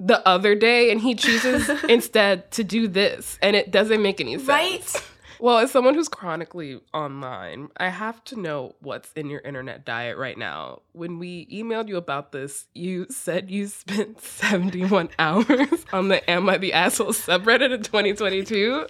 the 0.01 0.27
other 0.27 0.55
day 0.55 0.91
and 0.91 1.03
he 1.03 1.15
chooses 1.15 1.69
instead 1.91 2.51
to 2.53 2.65
do 2.65 2.89
this 2.89 3.39
and 3.43 3.55
it 3.55 3.71
doesn't 3.71 4.01
make 4.01 4.19
any 4.19 4.39
sense. 4.39 4.49
right? 4.49 5.05
Well, 5.43 5.59
as 5.59 5.73
someone 5.73 5.95
who's 5.95 6.09
chronically 6.09 6.81
online, 6.95 7.71
I 7.77 7.89
have 7.89 8.23
to 8.27 8.39
know 8.39 8.77
what's 8.79 9.11
in 9.15 9.29
your 9.29 9.41
internet 9.41 9.85
diet 9.85 10.17
right 10.17 10.39
now. 10.39 10.83
When 10.93 11.19
we 11.19 11.47
emailed 11.47 11.89
you 11.89 11.97
about 11.97 12.31
this, 12.31 12.67
you 12.75 13.07
said 13.11 13.51
you 13.51 13.67
spent 13.67 14.21
71 14.23 15.09
hours 15.19 15.85
on 15.93 16.07
the 16.07 16.31
Am 16.31 16.49
I 16.49 16.59
the 16.59 16.73
Asshole 16.73 17.09
subreddit 17.09 17.75
in 17.75 17.83
2022. 17.83 18.87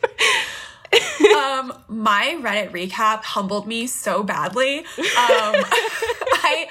um 1.39 1.73
my 1.89 2.37
Reddit 2.43 2.71
recap 2.71 3.23
humbled 3.23 3.67
me 3.67 3.87
so 3.87 4.23
badly. 4.23 4.81
Um 4.81 4.85
I 6.45 6.67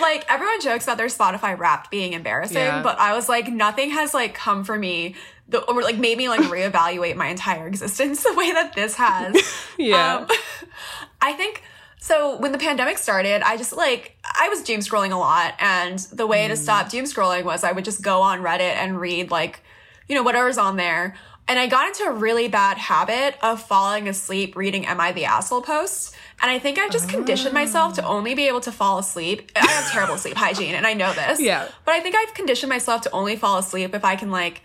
like 0.00 0.24
everyone 0.28 0.60
jokes 0.60 0.84
about 0.84 0.96
their 0.98 1.06
Spotify 1.06 1.56
wrapped 1.58 1.90
being 1.90 2.12
embarrassing, 2.12 2.56
Yeah. 2.56 2.82
but 2.82 2.98
I 2.98 3.14
was 3.14 3.28
like 3.28 3.48
nothing 3.48 3.90
has 3.90 4.12
like 4.14 4.34
come 4.34 4.64
for 4.64 4.78
me 4.78 5.14
the, 5.48 5.60
or 5.64 5.82
like 5.82 5.98
made 5.98 6.16
me 6.16 6.28
like 6.28 6.40
reevaluate 6.40 7.16
my 7.16 7.26
entire 7.28 7.66
existence 7.66 8.22
the 8.24 8.32
way 8.34 8.52
that 8.52 8.74
this 8.74 8.94
has. 8.96 9.36
Yeah. 9.78 10.18
Um, 10.18 10.28
I 11.20 11.32
think 11.32 11.62
so 11.98 12.36
when 12.38 12.52
the 12.52 12.58
pandemic 12.58 12.98
started, 12.98 13.42
I 13.42 13.56
just 13.56 13.74
like 13.74 14.16
I 14.38 14.48
was 14.48 14.62
doom 14.62 14.80
scrolling 14.80 15.10
a 15.12 15.16
lot 15.16 15.54
and 15.58 15.98
the 16.12 16.26
way 16.26 16.48
to 16.48 16.56
stop 16.56 16.90
doom 16.90 17.04
scrolling 17.04 17.44
was 17.44 17.64
I 17.64 17.72
would 17.72 17.84
just 17.84 18.02
go 18.02 18.20
on 18.22 18.40
Reddit 18.40 18.60
and 18.60 19.00
read 19.00 19.30
like 19.30 19.60
you 20.08 20.14
know 20.14 20.22
whatever's 20.22 20.58
on 20.58 20.76
there. 20.76 21.14
And 21.46 21.58
I 21.58 21.66
got 21.66 21.88
into 21.88 22.04
a 22.04 22.12
really 22.12 22.48
bad 22.48 22.78
habit 22.78 23.36
of 23.42 23.62
falling 23.62 24.08
asleep 24.08 24.56
reading 24.56 24.86
Am 24.86 24.98
I 24.98 25.12
the 25.12 25.26
Asshole 25.26 25.62
posts. 25.62 26.16
And 26.40 26.50
I 26.50 26.58
think 26.58 26.78
I've 26.78 26.90
just 26.90 27.08
conditioned 27.08 27.52
myself 27.52 27.94
to 27.94 28.04
only 28.04 28.34
be 28.34 28.48
able 28.48 28.60
to 28.62 28.72
fall 28.72 28.98
asleep. 28.98 29.52
I 29.54 29.66
have 29.66 29.90
terrible 29.92 30.16
sleep 30.16 30.36
hygiene 30.36 30.74
and 30.74 30.86
I 30.86 30.94
know 30.94 31.12
this. 31.12 31.40
Yeah. 31.40 31.68
But 31.84 31.94
I 31.94 32.00
think 32.00 32.16
I've 32.16 32.34
conditioned 32.34 32.70
myself 32.70 33.02
to 33.02 33.10
only 33.10 33.36
fall 33.36 33.58
asleep 33.58 33.94
if 33.94 34.04
I 34.04 34.16
can 34.16 34.30
like 34.30 34.62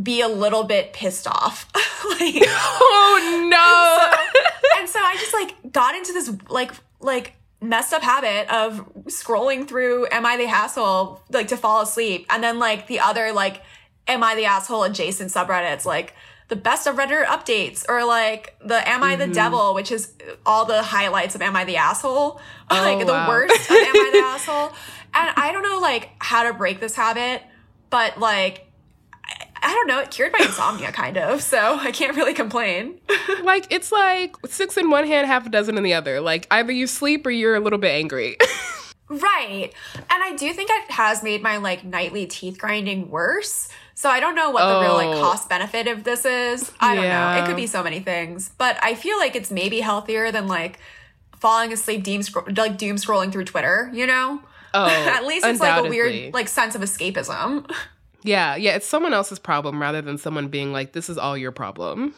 be 0.00 0.20
a 0.20 0.28
little 0.28 0.64
bit 0.64 0.92
pissed 0.92 1.26
off. 1.26 1.68
like 1.74 2.34
oh 2.46 3.48
no. 3.50 4.80
and 4.80 4.88
so 4.88 5.00
I 5.00 5.14
just 5.14 5.34
like 5.34 5.72
got 5.72 5.94
into 5.96 6.12
this 6.12 6.32
like 6.48 6.72
like 7.00 7.34
messed 7.60 7.92
up 7.92 8.02
habit 8.02 8.52
of 8.52 8.88
scrolling 9.06 9.66
through 9.66 10.06
Am 10.10 10.24
I 10.24 10.36
the 10.36 10.46
Asshole 10.46 11.22
like 11.30 11.48
to 11.48 11.56
fall 11.56 11.80
asleep, 11.80 12.26
and 12.30 12.42
then 12.42 12.58
like 12.58 12.86
the 12.86 13.00
other 13.00 13.32
like 13.32 13.62
Am 14.08 14.22
I 14.22 14.34
the 14.34 14.44
Asshole 14.44 14.84
adjacent 14.84 15.30
subreddits 15.30 15.84
like 15.84 16.14
the 16.48 16.56
best 16.56 16.86
of 16.86 16.96
Reddit 16.96 17.24
updates 17.24 17.84
or 17.88 18.04
like 18.04 18.56
the 18.64 18.88
Am 18.88 19.02
I 19.02 19.16
the 19.16 19.24
mm-hmm. 19.24 19.32
Devil, 19.32 19.74
which 19.74 19.90
is 19.90 20.12
all 20.44 20.64
the 20.64 20.82
highlights 20.82 21.34
of 21.34 21.42
Am 21.42 21.56
I 21.56 21.64
the 21.64 21.76
Asshole, 21.76 22.40
oh, 22.70 22.74
like 22.74 23.04
the 23.04 23.12
wow. 23.12 23.28
worst 23.28 23.70
of 23.70 23.76
Am 23.76 23.96
I 23.96 24.10
the 24.12 24.18
Asshole, 24.24 24.68
and 25.14 25.30
I 25.36 25.50
don't 25.52 25.62
know 25.62 25.78
like 25.80 26.10
how 26.18 26.44
to 26.44 26.54
break 26.54 26.80
this 26.80 26.94
habit, 26.94 27.42
but 27.90 28.18
like. 28.18 28.62
I 29.62 29.70
don't 29.70 29.88
know. 29.88 29.98
It 29.98 30.12
cured 30.12 30.32
my 30.32 30.44
insomnia, 30.44 30.92
kind 30.92 31.16
of. 31.16 31.42
So 31.42 31.58
I 31.80 31.90
can't 31.90 32.14
really 32.14 32.34
complain. 32.34 33.00
like 33.42 33.66
it's 33.70 33.90
like 33.90 34.36
six 34.46 34.76
in 34.76 34.90
one 34.90 35.04
hand, 35.04 35.26
half 35.26 35.44
a 35.46 35.48
dozen 35.48 35.76
in 35.76 35.82
the 35.82 35.94
other. 35.94 36.20
Like 36.20 36.46
either 36.52 36.70
you 36.70 36.86
sleep 36.86 37.26
or 37.26 37.30
you're 37.30 37.56
a 37.56 37.60
little 37.60 37.78
bit 37.78 37.90
angry. 37.90 38.36
Right. 39.08 39.70
And 39.96 40.22
I 40.22 40.34
do 40.36 40.52
think 40.52 40.68
it 40.70 40.90
has 40.90 41.22
made 41.22 41.42
my 41.42 41.58
like 41.58 41.84
nightly 41.84 42.26
teeth 42.26 42.58
grinding 42.58 43.10
worse. 43.10 43.68
So 43.94 44.10
I 44.10 44.20
don't 44.20 44.34
know 44.34 44.50
what 44.50 44.66
the 44.66 44.80
real 44.80 44.94
like 44.94 45.16
Oh. 45.16 45.20
cost 45.20 45.48
benefit 45.48 45.86
of 45.86 46.04
this 46.04 46.24
is. 46.24 46.70
I 46.80 46.94
don't 46.94 47.04
know. 47.08 47.42
It 47.42 47.46
could 47.46 47.56
be 47.56 47.66
so 47.66 47.82
many 47.82 48.00
things, 48.00 48.50
but 48.58 48.76
I 48.82 48.94
feel 48.94 49.16
like 49.18 49.36
it's 49.36 49.50
maybe 49.50 49.80
healthier 49.80 50.30
than 50.32 50.48
like 50.48 50.78
falling 51.38 51.72
asleep 51.72 52.02
doom 52.02 52.22
scro- 52.22 52.44
like 52.56 52.76
doom 52.78 52.96
scrolling 52.96 53.30
through 53.32 53.44
Twitter, 53.44 53.90
you 53.94 54.06
know? 54.06 54.40
Oh, 54.74 54.86
At 54.88 55.24
least 55.24 55.46
it's 55.46 55.60
like 55.60 55.84
a 55.84 55.88
weird 55.88 56.34
like 56.34 56.48
sense 56.48 56.74
of 56.74 56.82
escapism. 56.82 57.70
Yeah, 58.22 58.56
yeah, 58.56 58.74
it's 58.74 58.86
someone 58.86 59.14
else's 59.14 59.38
problem 59.38 59.80
rather 59.80 60.02
than 60.02 60.18
someone 60.18 60.48
being 60.48 60.72
like, 60.72 60.92
"This 60.92 61.08
is 61.08 61.16
all 61.16 61.38
your 61.38 61.52
problem." 61.52 62.12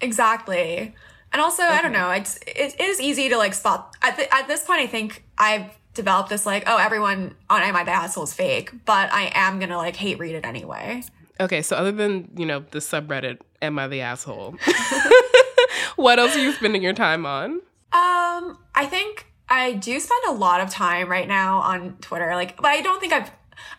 Exactly. 0.00 0.94
And 1.32 1.40
also, 1.42 1.62
I 1.62 1.82
don't 1.82 1.92
know, 1.92 2.10
it's 2.10 2.36
it, 2.46 2.74
it 2.78 2.80
is 2.80 3.00
easy 3.00 3.28
to 3.28 3.36
like 3.36 3.54
spot 3.54 3.94
at, 4.02 4.16
th- 4.16 4.28
at 4.32 4.48
this 4.48 4.64
point 4.64 4.80
I 4.80 4.86
think 4.86 5.24
I've 5.38 5.76
developed 6.00 6.30
this 6.30 6.46
like, 6.46 6.64
oh, 6.66 6.78
everyone 6.78 7.34
on 7.50 7.62
Am 7.62 7.76
I 7.76 7.84
the 7.84 7.90
Asshole 7.90 8.24
is 8.24 8.32
fake, 8.32 8.72
but 8.86 9.12
I 9.12 9.30
am 9.34 9.58
gonna 9.58 9.76
like 9.76 9.96
hate 9.96 10.18
read 10.18 10.34
it 10.34 10.46
anyway. 10.46 11.02
Okay, 11.38 11.62
so 11.62 11.76
other 11.76 11.92
than 11.92 12.30
you 12.36 12.46
know 12.46 12.64
the 12.70 12.78
subreddit, 12.78 13.40
"Am 13.60 13.78
I 13.78 13.88
the 13.88 14.00
asshole?" 14.00 14.56
what 15.96 16.18
else 16.18 16.36
are 16.36 16.40
you 16.40 16.52
spending 16.52 16.82
your 16.82 16.92
time 16.92 17.24
on? 17.26 17.52
Um, 17.92 18.58
I 18.74 18.86
think 18.88 19.26
I 19.48 19.72
do 19.72 19.98
spend 20.00 20.20
a 20.28 20.32
lot 20.32 20.60
of 20.60 20.70
time 20.70 21.08
right 21.08 21.26
now 21.26 21.60
on 21.60 21.96
Twitter. 22.00 22.34
Like, 22.34 22.56
but 22.56 22.66
I 22.66 22.80
don't 22.80 23.00
think 23.00 23.12
I've. 23.12 23.30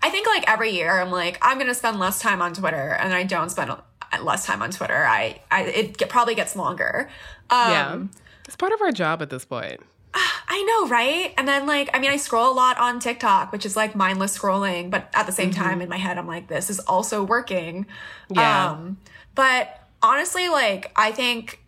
I 0.03 0.09
think 0.09 0.27
like 0.27 0.49
every 0.49 0.71
year 0.71 1.01
I'm 1.01 1.11
like 1.11 1.39
I'm 1.41 1.57
gonna 1.57 1.73
spend 1.73 1.99
less 1.99 2.19
time 2.19 2.41
on 2.41 2.53
Twitter, 2.53 2.97
and 2.99 3.13
I 3.13 3.23
don't 3.23 3.49
spend 3.49 3.71
less 4.21 4.45
time 4.45 4.61
on 4.61 4.71
Twitter. 4.71 5.05
I, 5.05 5.41
I 5.49 5.63
it 5.63 5.97
get, 5.97 6.09
probably 6.09 6.35
gets 6.35 6.55
longer. 6.55 7.09
Um, 7.49 7.71
yeah, 7.71 7.99
it's 8.45 8.55
part 8.55 8.73
of 8.73 8.81
our 8.81 8.91
job 8.91 9.21
at 9.21 9.29
this 9.29 9.45
point. 9.45 9.81
I 10.13 10.63
know, 10.63 10.89
right? 10.89 11.33
And 11.37 11.47
then 11.47 11.67
like 11.67 11.89
I 11.93 11.99
mean, 11.99 12.11
I 12.11 12.17
scroll 12.17 12.51
a 12.51 12.55
lot 12.55 12.77
on 12.77 12.99
TikTok, 12.99 13.51
which 13.51 13.65
is 13.65 13.75
like 13.75 13.95
mindless 13.95 14.37
scrolling, 14.37 14.89
but 14.89 15.09
at 15.13 15.25
the 15.25 15.31
same 15.31 15.51
time 15.51 15.81
in 15.81 15.89
my 15.89 15.97
head, 15.97 16.17
I'm 16.17 16.27
like, 16.27 16.47
this 16.47 16.69
is 16.69 16.79
also 16.79 17.23
working. 17.23 17.85
Yeah. 18.29 18.71
Um, 18.71 18.97
but 19.35 19.87
honestly, 20.01 20.49
like 20.49 20.91
I 20.95 21.11
think 21.11 21.59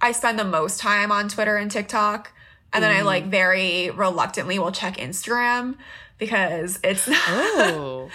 I 0.00 0.12
spend 0.12 0.38
the 0.38 0.44
most 0.44 0.80
time 0.80 1.10
on 1.10 1.28
Twitter 1.28 1.56
and 1.56 1.70
TikTok, 1.70 2.32
and 2.72 2.82
then 2.82 2.94
I 2.94 3.02
like 3.02 3.26
very 3.26 3.90
reluctantly 3.90 4.58
will 4.58 4.72
check 4.72 4.96
Instagram 4.96 5.76
because 6.18 6.78
it's 6.84 7.08
Oh, 7.10 8.10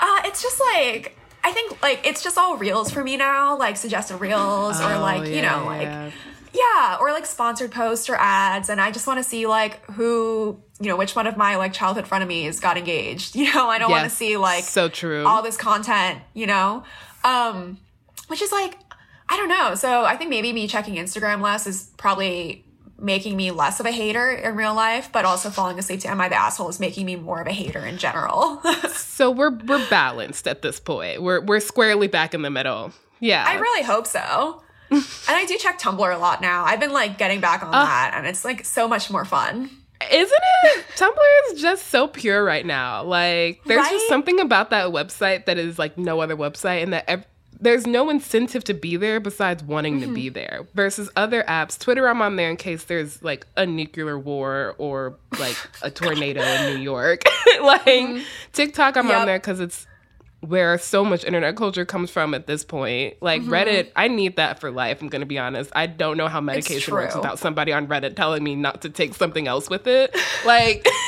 uh, 0.00 0.20
it's 0.24 0.42
just 0.42 0.60
like 0.74 1.18
I 1.46 1.52
think 1.52 1.80
like 1.80 2.04
it's 2.04 2.24
just 2.24 2.36
all 2.36 2.56
reels 2.56 2.90
for 2.90 3.04
me 3.04 3.16
now, 3.16 3.56
like 3.56 3.76
suggested 3.76 4.16
reels 4.16 4.80
or 4.80 4.94
Oh, 4.94 5.00
like 5.00 5.28
you 5.28 5.36
yeah, 5.36 5.60
know 5.60 5.64
like 5.64 5.82
yeah. 5.82 6.10
yeah, 6.52 6.96
or 7.00 7.12
like 7.12 7.24
sponsored 7.24 7.70
posts 7.70 8.10
or 8.10 8.16
ads, 8.16 8.68
and 8.68 8.80
I 8.80 8.90
just 8.90 9.06
want 9.06 9.18
to 9.20 9.22
see 9.22 9.46
like 9.46 9.84
who 9.92 10.60
you 10.80 10.88
know 10.88 10.96
which 10.96 11.14
one 11.14 11.28
of 11.28 11.36
my 11.36 11.54
like 11.56 11.72
childhood 11.72 12.04
frenemies 12.06 12.60
got 12.60 12.76
engaged. 12.76 13.36
You 13.40 13.54
know, 13.54 13.68
I 13.68 13.78
don't 13.78 13.92
want 13.92 14.10
to 14.10 14.14
see 14.14 14.36
like 14.36 14.64
so 14.64 14.88
true. 14.88 15.24
all 15.24 15.40
this 15.40 15.56
content. 15.56 16.18
You 16.34 16.48
know, 16.48 16.82
um, 17.22 17.78
which 18.26 18.42
is 18.42 18.50
like 18.50 18.76
I 19.28 19.36
don't 19.36 19.48
know. 19.48 19.76
So 19.76 20.04
I 20.04 20.16
think 20.16 20.30
maybe 20.30 20.52
me 20.52 20.66
checking 20.66 20.96
Instagram 20.96 21.40
less 21.40 21.68
is 21.68 21.92
probably 21.96 22.64
making 22.98 23.36
me 23.36 23.50
less 23.50 23.80
of 23.80 23.86
a 23.86 23.92
hater 23.92 24.30
in 24.30 24.56
real 24.56 24.74
life, 24.74 25.10
but 25.12 25.24
also 25.24 25.50
falling 25.50 25.78
asleep 25.78 26.00
to 26.00 26.08
Am 26.08 26.20
I 26.20 26.28
the 26.28 26.34
Asshole 26.36 26.68
is 26.68 26.80
making 26.80 27.06
me 27.06 27.16
more 27.16 27.40
of 27.40 27.46
a 27.46 27.52
hater 27.52 27.84
in 27.84 27.98
general. 27.98 28.60
so 28.90 29.30
we're 29.30 29.50
we're 29.50 29.88
balanced 29.90 30.46
at 30.48 30.62
this 30.62 30.80
point. 30.80 31.22
We're 31.22 31.40
we're 31.40 31.60
squarely 31.60 32.06
back 32.08 32.34
in 32.34 32.42
the 32.42 32.50
middle. 32.50 32.92
Yeah, 33.20 33.44
I 33.46 33.54
really 33.58 33.82
hope 33.84 34.06
so. 34.06 34.62
and 34.90 35.02
I 35.28 35.44
do 35.46 35.56
check 35.58 35.80
Tumblr 35.80 36.14
a 36.14 36.18
lot 36.18 36.40
now. 36.40 36.64
I've 36.64 36.80
been 36.80 36.92
like 36.92 37.18
getting 37.18 37.40
back 37.40 37.62
on 37.62 37.72
that, 37.72 38.12
and 38.14 38.26
it's 38.26 38.44
like 38.44 38.64
so 38.64 38.86
much 38.86 39.10
more 39.10 39.24
fun. 39.24 39.68
Isn't 40.12 40.40
it? 40.64 40.84
Tumblr 40.96 41.52
is 41.52 41.60
just 41.60 41.86
so 41.88 42.06
pure 42.06 42.44
right 42.44 42.64
now. 42.66 43.02
Like, 43.02 43.62
there's 43.64 43.78
Right? 43.80 43.90
just 43.90 44.08
something 44.08 44.38
about 44.40 44.68
that 44.70 44.88
website 44.88 45.46
that 45.46 45.56
is 45.58 45.78
like 45.78 45.96
no 45.96 46.20
other 46.20 46.36
website, 46.36 46.82
and 46.82 46.92
that 46.92 47.04
ev- 47.08 47.26
there's 47.60 47.86
no 47.86 48.10
incentive 48.10 48.64
to 48.64 48.74
be 48.74 48.96
there 48.96 49.18
besides 49.20 49.62
wanting 49.62 50.00
to 50.00 50.06
Mm-hmm. 50.06 50.14
be 50.14 50.28
there. 50.28 50.66
Versus 50.74 51.08
other 51.16 51.42
apps, 51.44 51.78
Twitter, 51.78 52.08
I'm 52.08 52.20
on 52.22 52.36
there 52.36 52.50
in 52.50 52.56
case 52.56 52.84
there's 52.84 53.22
like 53.22 53.46
a 53.56 53.64
nuclear 53.66 54.18
war 54.18 54.74
or 54.78 55.16
like 55.38 55.56
a 55.82 55.90
tornado 55.90 56.42
in 56.42 56.74
New 56.76 56.82
York. 56.82 57.22
like, 57.62 58.22
TikTok, 58.52 58.96
I'm 58.96 59.04
Mm-hmm. 59.04 59.10
Yep. 59.10 59.20
on 59.20 59.26
there 59.26 59.38
because 59.38 59.60
it's 59.60 59.86
where 60.40 60.76
so 60.78 61.02
much 61.04 61.24
internet 61.24 61.56
culture 61.56 61.84
comes 61.84 62.10
from 62.10 62.34
at 62.34 62.46
this 62.46 62.62
point. 62.64 63.14
Like 63.22 63.40
Mm-hmm. 63.42 63.52
Reddit, 63.52 63.90
I 63.96 64.08
need 64.08 64.36
that 64.36 64.60
for 64.60 64.70
life. 64.70 65.00
I'm 65.00 65.08
gonna 65.08 65.26
be 65.26 65.38
honest. 65.38 65.70
I 65.74 65.86
don't 65.86 66.16
know 66.18 66.28
how 66.28 66.40
medication 66.40 66.92
works 66.94 67.16
without 67.16 67.38
somebody 67.38 67.72
on 67.72 67.86
Reddit 67.88 68.14
telling 68.16 68.44
me 68.44 68.54
not 68.54 68.82
to 68.82 68.90
take 68.90 69.14
something 69.14 69.48
else 69.48 69.70
with 69.70 69.86
it. 69.86 70.14
Like, 70.44 70.86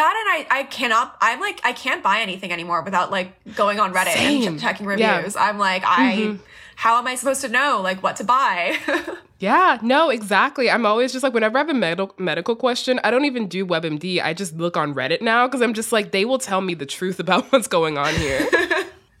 That 0.00 0.14
and 0.38 0.46
I, 0.50 0.60
I 0.60 0.62
cannot. 0.64 1.16
I'm 1.20 1.40
like, 1.40 1.60
I 1.62 1.72
can't 1.72 2.02
buy 2.02 2.20
anything 2.20 2.52
anymore 2.52 2.80
without 2.82 3.10
like 3.10 3.28
going 3.54 3.78
on 3.78 3.92
Reddit 3.92 4.14
Same. 4.14 4.46
and 4.48 4.58
ch- 4.58 4.62
checking 4.62 4.86
Yeah. 4.98 5.16
reviews. 5.16 5.36
I'm 5.36 5.58
like, 5.58 5.82
I. 5.84 6.16
Mm-hmm. 6.16 6.42
How 6.76 6.98
am 6.98 7.06
I 7.06 7.14
supposed 7.14 7.42
to 7.42 7.48
know 7.48 7.80
like 7.82 8.02
what 8.02 8.16
to 8.16 8.24
buy? 8.24 8.78
Yeah, 9.40 9.78
no, 9.80 10.10
exactly. 10.10 10.70
I'm 10.70 10.84
always 10.84 11.12
just 11.12 11.22
like, 11.22 11.32
whenever 11.32 11.56
I 11.56 11.62
have 11.62 11.70
a 11.70 11.74
medical 11.74 12.14
medical 12.18 12.54
question, 12.54 13.00
I 13.02 13.10
don't 13.10 13.24
even 13.24 13.48
do 13.48 13.64
WebMD. 13.64 14.22
I 14.22 14.34
just 14.34 14.54
look 14.58 14.76
on 14.76 14.94
Reddit 14.94 15.22
now 15.22 15.46
because 15.46 15.62
I'm 15.62 15.72
just 15.72 15.92
like, 15.92 16.10
they 16.10 16.26
will 16.26 16.36
tell 16.38 16.60
me 16.60 16.74
the 16.74 16.84
truth 16.84 17.18
about 17.18 17.44
what's 17.52 17.66
going 17.66 17.96
on 17.96 18.12
here. 18.14 18.46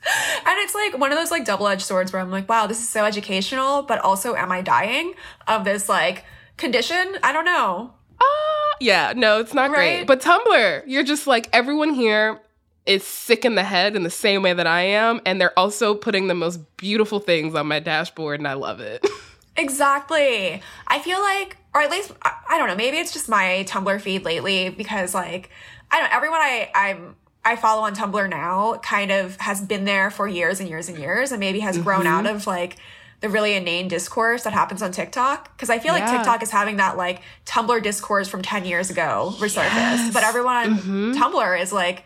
And 0.02 0.58
it's 0.60 0.74
like 0.74 0.98
one 0.98 1.12
of 1.12 1.18
those 1.18 1.30
like 1.30 1.44
double 1.44 1.68
edged 1.68 1.82
swords 1.82 2.12
where 2.12 2.20
I'm 2.22 2.30
like, 2.30 2.48
wow, 2.48 2.66
this 2.66 2.80
is 2.80 2.88
so 2.88 3.04
educational, 3.04 3.82
but 3.82 3.98
also, 4.00 4.34
am 4.34 4.50
I 4.50 4.60
dying 4.62 5.14
of 5.46 5.64
this 5.64 5.88
like 5.88 6.24
condition? 6.56 7.16
I 7.22 7.32
don't 7.32 7.44
know. 7.44 7.92
Ah, 8.20 8.74
yeah, 8.80 9.12
no, 9.16 9.40
it's 9.40 9.54
not 9.54 9.70
great. 9.70 10.04
But 10.04 10.20
Tumblr, 10.20 10.82
you're 10.86 11.02
just 11.02 11.26
like, 11.26 11.48
everyone 11.52 11.94
here 11.94 12.40
is 12.86 13.04
sick 13.04 13.44
in 13.44 13.54
the 13.54 13.64
head 13.64 13.94
in 13.94 14.02
the 14.02 14.10
same 14.10 14.42
way 14.42 14.52
that 14.52 14.66
I 14.66 14.82
am. 14.82 15.20
And 15.24 15.40
they're 15.40 15.58
also 15.58 15.94
putting 15.94 16.26
the 16.26 16.34
most 16.34 16.60
beautiful 16.76 17.20
things 17.20 17.54
on 17.54 17.66
my 17.66 17.78
dashboard, 17.78 18.40
and 18.40 18.48
I 18.48 18.54
love 18.54 18.80
it. 18.80 19.06
Exactly. 19.56 20.62
I 20.86 20.98
feel 21.00 21.20
like, 21.20 21.56
or 21.74 21.82
at 21.82 21.90
least, 21.90 22.12
I, 22.22 22.32
I 22.50 22.58
don't 22.58 22.68
know, 22.68 22.76
maybe 22.76 22.96
it's 22.96 23.12
just 23.12 23.28
my 23.28 23.64
Tumblr 23.68 24.00
feed 24.00 24.24
lately 24.24 24.70
because 24.70 25.14
like, 25.14 25.50
I 25.90 26.00
don't 26.00 26.10
know, 26.10 26.16
everyone 26.16 26.40
I, 26.40 26.70
I'm, 26.74 27.16
I 27.44 27.56
follow 27.56 27.82
on 27.82 27.94
Tumblr 27.94 28.30
now 28.30 28.76
kind 28.76 29.10
of 29.10 29.36
has 29.36 29.60
been 29.60 29.84
there 29.84 30.10
for 30.10 30.26
years 30.26 30.60
and 30.60 30.68
years 30.68 30.88
and 30.88 30.98
years 30.98 31.32
and 31.32 31.40
maybe 31.40 31.60
has 31.60 31.78
grown 31.78 32.06
out 32.06 32.24
mm-hmm. 32.24 32.36
of 32.36 32.46
like 32.46 32.76
the 33.20 33.28
really 33.28 33.54
inane 33.54 33.88
discourse 33.88 34.44
that 34.44 34.52
happens 34.52 34.82
on 34.82 34.92
TikTok. 34.92 35.56
Cause 35.58 35.70
I 35.70 35.78
feel 35.78 35.92
like 35.92 36.08
TikTok 36.10 36.42
is 36.42 36.50
having 36.50 36.76
that 36.76 36.96
like 36.96 37.22
Tumblr 37.44 37.82
discourse 37.82 38.28
from 38.28 38.42
10 38.42 38.64
years 38.64 38.90
ago 38.90 39.34
resurface. 39.38 40.12
But 40.12 40.24
everyone 40.24 40.56
on 40.56 40.78
mm-hmm. 40.78 41.12
Tumblr 41.12 41.60
is 41.60 41.72
like, 41.72 42.04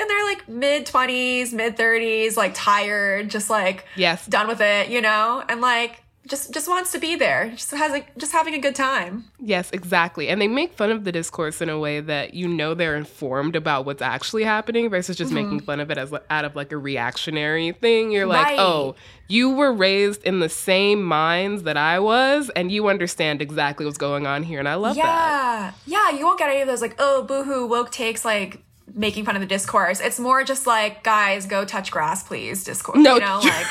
in 0.00 0.08
their 0.08 0.24
like 0.24 0.48
mid 0.48 0.86
20s, 0.86 1.52
mid 1.52 1.76
30s, 1.76 2.36
like 2.36 2.52
tired, 2.54 3.30
just 3.30 3.50
like 3.50 3.84
Yes. 3.96 4.26
done 4.26 4.48
with 4.48 4.60
it, 4.60 4.88
you 4.88 5.00
know? 5.00 5.42
And 5.48 5.60
like 5.60 6.03
just 6.26 6.54
just 6.54 6.68
wants 6.68 6.90
to 6.92 6.98
be 6.98 7.16
there. 7.16 7.50
Just 7.50 7.70
has 7.72 7.92
like 7.92 8.16
just 8.16 8.32
having 8.32 8.54
a 8.54 8.58
good 8.58 8.74
time. 8.74 9.24
Yes, 9.38 9.70
exactly. 9.72 10.28
And 10.28 10.40
they 10.40 10.48
make 10.48 10.72
fun 10.72 10.90
of 10.90 11.04
the 11.04 11.12
discourse 11.12 11.60
in 11.60 11.68
a 11.68 11.78
way 11.78 12.00
that 12.00 12.32
you 12.34 12.48
know 12.48 12.72
they're 12.72 12.96
informed 12.96 13.56
about 13.56 13.84
what's 13.84 14.00
actually 14.00 14.44
happening 14.44 14.88
versus 14.88 15.16
just 15.16 15.32
making 15.32 15.58
mm-hmm. 15.58 15.66
fun 15.66 15.80
of 15.80 15.90
it 15.90 15.98
as 15.98 16.12
out 16.30 16.44
of 16.44 16.56
like 16.56 16.72
a 16.72 16.78
reactionary 16.78 17.72
thing. 17.72 18.10
You're 18.10 18.26
like, 18.26 18.46
Right. 18.46 18.58
"Oh, 18.58 18.94
you 19.28 19.50
were 19.50 19.72
raised 19.72 20.22
in 20.22 20.40
the 20.40 20.48
same 20.48 21.02
minds 21.02 21.64
that 21.64 21.76
I 21.76 21.98
was 21.98 22.50
and 22.56 22.72
you 22.72 22.88
understand 22.88 23.42
exactly 23.42 23.84
what's 23.84 23.98
going 23.98 24.26
on 24.26 24.44
here." 24.44 24.58
And 24.58 24.68
I 24.68 24.76
love 24.76 24.96
that. 24.96 25.74
Yeah. 25.86 26.10
Yeah, 26.10 26.16
you 26.18 26.24
won't 26.24 26.38
get 26.38 26.48
any 26.48 26.62
of 26.62 26.68
those 26.68 26.80
like, 26.80 26.96
oh 26.98 27.22
boohoo, 27.22 27.66
woke 27.66 27.90
takes 27.90 28.24
like 28.24 28.62
making 28.94 29.24
fun 29.24 29.36
of 29.36 29.40
the 29.40 29.46
discourse. 29.46 30.00
It's 30.00 30.18
more 30.18 30.44
just 30.44 30.66
like, 30.66 31.02
guys, 31.02 31.46
go 31.46 31.64
touch 31.64 31.90
grass, 31.90 32.22
please, 32.22 32.64
discourse. 32.64 32.98
No, 32.98 33.14
you 33.14 33.20
know, 33.20 33.40
like 33.44 33.66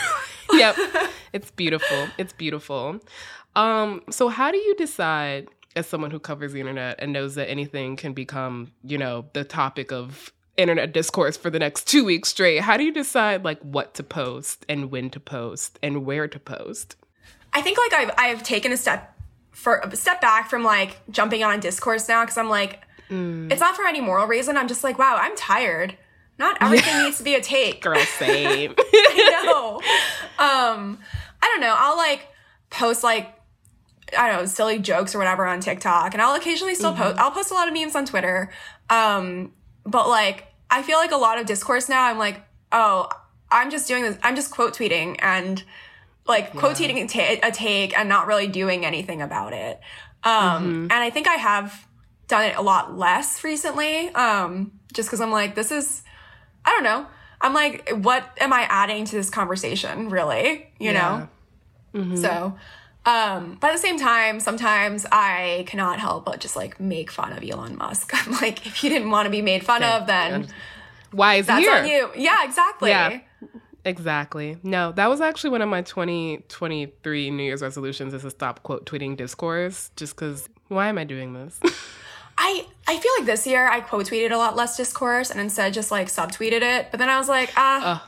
yep. 0.58 0.78
It's 1.34 1.50
beautiful. 1.50 2.10
It's 2.20 2.32
beautiful. 2.32 3.00
Um, 3.56 4.04
so 4.12 4.28
how 4.28 4.52
do 4.52 4.58
you 4.58 4.76
decide 4.76 5.48
as 5.76 5.88
someone 5.88 6.12
who 6.12 6.20
covers 6.20 6.54
the 6.54 6.60
internet 6.60 6.98
and 7.00 7.12
knows 7.12 7.34
that 7.34 7.50
anything 7.50 7.96
can 7.96 8.14
become, 8.14 8.72
you 8.84 9.00
know, 9.00 9.26
the 9.34 9.44
topic 9.44 9.92
of 9.92 10.32
internet 10.58 10.94
discourse 10.94 11.36
for 11.36 11.50
the 11.50 11.58
next 11.58 11.88
2 11.88 12.06
weeks 12.06 12.30
straight? 12.30 12.62
How 12.62 12.78
do 12.78 12.84
you 12.84 12.94
decide 12.94 13.44
like 13.44 13.60
what 13.62 13.96
to 13.96 14.04
post 14.04 14.64
and 14.70 14.92
when 14.92 15.10
to 15.10 15.20
post 15.20 15.80
and 15.82 16.06
where 16.06 16.28
to 16.28 16.40
post? 16.40 16.98
I 17.52 17.62
think 17.62 17.80
like 17.80 17.94
I've 17.94 18.12
I've 18.16 18.44
taken 18.44 18.72
a 18.72 18.78
step 18.78 19.20
for 19.50 19.80
a 19.80 19.96
step 19.96 20.22
back 20.22 20.52
from 20.52 20.64
like 20.64 21.00
jumping 21.10 21.44
on 21.44 21.60
discourse 21.60 22.08
now 22.08 22.22
because 22.22 22.38
I'm 22.38 22.50
like, 22.50 22.84
it's 23.10 23.62
not 23.62 23.76
for 23.76 23.86
any 23.86 24.02
moral 24.02 24.28
reason. 24.28 24.58
I'm 24.58 24.68
just 24.68 24.84
like, 24.84 24.98
wow, 24.98 25.18
I'm 25.20 25.36
tired. 25.36 25.98
Not 26.38 26.58
everything 26.62 27.04
needs 27.04 27.18
to 27.18 27.24
be 27.24 27.36
a 27.36 27.42
take. 27.42 27.82
Girl, 27.82 28.00
same. 28.00 28.74
I 28.80 29.42
know. 29.46 29.76
Um, 30.44 31.00
I 31.42 31.48
don't 31.48 31.62
know. 31.62 31.76
I'll 31.78 31.98
like 31.98 32.28
post 32.70 33.04
like 33.04 33.40
I 34.18 34.30
don't 34.30 34.42
know 34.42 34.46
silly 34.46 34.80
jokes 34.80 35.14
or 35.16 35.20
whatever 35.20 35.46
on 35.46 35.60
TikTok, 35.60 36.14
and 36.14 36.22
I'll 36.22 36.36
occasionally 36.36 36.76
still 36.76 36.94
post. 36.94 37.20
I'll 37.20 37.32
post 37.32 37.52
a 37.52 37.54
lot 37.54 37.68
of 37.68 37.74
memes 37.74 37.96
on 37.96 38.06
Twitter. 38.06 38.52
Um, 38.90 39.54
but 39.86 40.08
like 40.10 40.48
I 40.70 40.82
feel 40.82 40.98
like 40.98 41.12
a 41.12 41.18
lot 41.18 41.40
of 41.40 41.46
discourse 41.46 41.88
now. 41.88 42.04
I'm 42.04 42.18
like, 42.18 42.42
oh, 42.72 43.10
I'm 43.52 43.70
just 43.70 43.88
doing 43.88 44.04
this. 44.04 44.18
I'm 44.24 44.36
just 44.36 44.52
quote 44.52 44.76
tweeting 44.76 45.18
and 45.20 45.64
like 46.26 46.56
quote 46.56 46.78
tweeting 46.78 47.04
a, 47.04 47.52
take 47.52 47.98
and 47.98 48.10
not 48.10 48.28
really 48.28 48.48
doing 48.48 48.86
anything 48.86 49.22
about 49.22 49.54
it. 49.54 49.80
Um, 50.24 50.84
and 50.84 50.94
I 50.94 51.10
think 51.10 51.28
I 51.28 51.34
have 51.34 51.88
done 52.28 52.46
it 52.46 52.56
a 52.56 52.62
lot 52.62 52.98
less 52.98 53.44
recently. 53.44 54.10
Um, 54.16 54.72
just 54.94 55.10
because 55.10 55.22
I'm 55.22 55.32
like, 55.32 55.54
this 55.54 55.72
is 55.72 56.02
I 56.66 56.72
don't 56.72 56.84
know. 56.84 57.08
I'm 57.42 57.54
like, 57.54 57.90
what 57.90 58.26
am 58.40 58.54
I 58.54 58.62
adding 58.70 59.06
to 59.06 59.16
this 59.16 59.30
conversation, 59.30 60.10
really? 60.10 60.72
You 60.80 60.94
know? 60.94 61.28
So, 62.16 62.58
um, 63.06 63.58
but 63.60 63.68
at 63.68 63.74
the 63.74 63.80
same 63.80 64.00
time, 64.00 64.40
sometimes 64.40 65.06
I 65.12 65.66
cannot 65.68 66.00
help 66.00 66.26
but 66.26 66.40
just 66.40 66.56
like 66.56 66.80
make 66.80 67.12
fun 67.12 67.34
of 67.34 67.44
Elon 67.48 67.78
Musk. 67.78 68.12
I'm 68.28 68.34
like, 68.34 68.66
if 68.66 68.84
you 68.84 68.90
didn't 68.90 69.10
want 69.12 69.26
to 69.26 69.30
be 69.30 69.42
made 69.42 69.64
fun 69.66 69.84
of, 69.84 70.08
then 70.08 70.48
Why 71.12 71.36
is 71.36 71.48
that's 71.48 71.60
here? 71.60 71.76
on 71.76 71.88
you. 71.88 72.10
Yeah, 72.16 72.44
exactly. 72.46 72.90
Yeah. 72.90 73.20
Exactly. 73.86 74.58
No, 74.64 74.94
that 74.94 75.10
was 75.10 75.20
actually 75.20 75.50
one 75.50 75.62
of 75.62 75.68
my 75.68 75.82
2023 75.82 77.30
New 77.32 77.44
Year's 77.44 77.62
resolutions 77.62 78.14
is 78.14 78.22
to 78.22 78.30
stop 78.30 78.64
quote 78.64 78.86
tweeting 78.86 79.18
discourse 79.18 79.92
just 79.98 80.16
because 80.16 80.48
why 80.70 80.88
am 80.88 80.98
I 80.98 81.04
doing 81.04 81.34
this? 81.34 81.60
I, 82.38 82.66
I 82.88 82.98
feel 82.98 83.12
like 83.18 83.26
this 83.26 83.46
year 83.48 83.68
I 83.68 83.80
quote 83.82 84.08
tweeted 84.08 84.32
a 84.32 84.38
lot 84.38 84.56
less 84.56 84.76
discourse 84.78 85.30
and 85.30 85.40
instead 85.40 85.74
just 85.74 85.92
like 85.92 86.08
subtweeted 86.08 86.62
it. 86.62 86.88
But 86.92 87.00
then 87.00 87.10
I 87.10 87.18
was 87.18 87.30
like, 87.30 87.52
ah. 87.56 88.08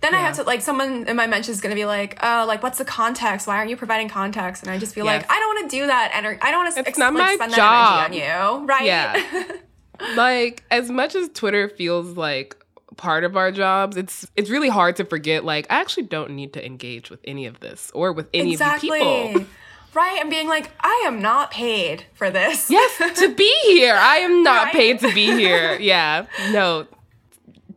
then 0.00 0.14
I 0.14 0.18
have 0.18 0.36
to 0.36 0.42
like 0.44 0.60
someone 0.62 1.06
in 1.08 1.16
my 1.16 1.26
mentions 1.26 1.56
is 1.56 1.60
gonna 1.60 1.74
be 1.74 1.84
like, 1.84 2.18
oh, 2.22 2.44
like 2.46 2.62
what's 2.62 2.78
the 2.78 2.84
context? 2.84 3.46
Why 3.46 3.56
aren't 3.56 3.70
you 3.70 3.76
providing 3.76 4.08
context? 4.08 4.62
And 4.62 4.70
I 4.70 4.78
just 4.78 4.94
feel 4.94 5.04
Yes. 5.04 5.22
like 5.22 5.30
I 5.30 5.38
don't 5.38 5.54
want 5.56 5.70
to 5.70 5.76
do 5.76 5.86
that. 5.86 6.12
Ener- 6.12 6.38
I 6.42 6.50
don't 6.50 6.64
want 6.64 6.74
to 6.76 6.88
It's 6.88 6.98
not 6.98 7.12
my 7.12 7.34
spend 7.34 7.52
job. 7.52 7.58
that 7.58 8.10
energy 8.12 8.22
on 8.24 8.60
you, 8.60 8.66
right? 8.66 8.84
Yeah. 8.84 9.44
like 10.16 10.64
as 10.70 10.90
much 10.90 11.14
as 11.14 11.28
Twitter 11.30 11.68
feels 11.68 12.16
like 12.16 12.56
part 12.96 13.24
of 13.24 13.36
our 13.36 13.50
jobs, 13.50 13.96
it's 13.96 14.26
it's 14.36 14.50
really 14.50 14.68
hard 14.68 14.96
to 14.96 15.04
forget 15.04 15.44
like 15.44 15.66
I 15.70 15.80
actually 15.80 16.04
don't 16.04 16.30
need 16.32 16.52
to 16.52 16.64
engage 16.64 17.10
with 17.10 17.20
any 17.24 17.46
of 17.46 17.60
this 17.60 17.90
or 17.94 18.12
with 18.12 18.28
any 18.32 18.52
exactly. 18.52 19.00
of 19.00 19.06
you 19.32 19.38
people. 19.40 19.46
Right, 19.94 20.18
and 20.20 20.28
being 20.28 20.48
like, 20.48 20.70
I 20.80 21.04
am 21.06 21.22
not 21.22 21.50
paid 21.52 22.04
for 22.14 22.28
this. 22.30 22.68
Yes, 22.68 23.18
to 23.20 23.34
be 23.34 23.52
here. 23.62 23.94
I 23.94 24.16
am 24.16 24.42
not 24.42 24.64
Right? 24.66 24.72
paid 24.72 24.98
to 25.00 25.12
be 25.14 25.26
here. 25.26 25.78
Yeah. 25.80 26.26
No. 26.50 26.86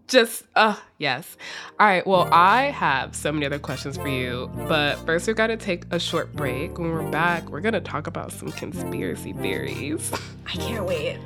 Just 0.08 0.44
uh 0.56 0.76
yes. 1.00 1.36
All 1.80 1.86
right. 1.86 2.08
Well, 2.08 2.30
I 2.32 2.66
have 2.72 3.14
so 3.16 3.32
many 3.32 3.46
other 3.46 3.60
questions 3.60 3.98
for 3.98 4.08
you, 4.08 4.50
but 4.70 4.96
first 5.06 5.28
we've 5.28 5.36
got 5.36 5.48
to 5.48 5.58
take 5.58 5.84
a 5.92 6.00
short 6.00 6.34
break. 6.34 6.78
When 6.80 6.90
we're 6.92 7.12
back, 7.12 7.50
we're 7.50 7.60
gonna 7.62 7.82
talk 7.82 8.08
about 8.08 8.32
some 8.32 8.52
conspiracy 8.54 9.34
theories. 9.34 10.12
I 10.48 10.52
can't 10.52 10.86
wait. 10.86 11.20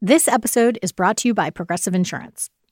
This 0.00 0.28
episode 0.28 0.78
is 0.82 0.92
brought 0.92 1.16
to 1.18 1.28
you 1.28 1.34
by 1.34 1.50
Progressive 1.50 1.94
Insurance. 1.94 2.50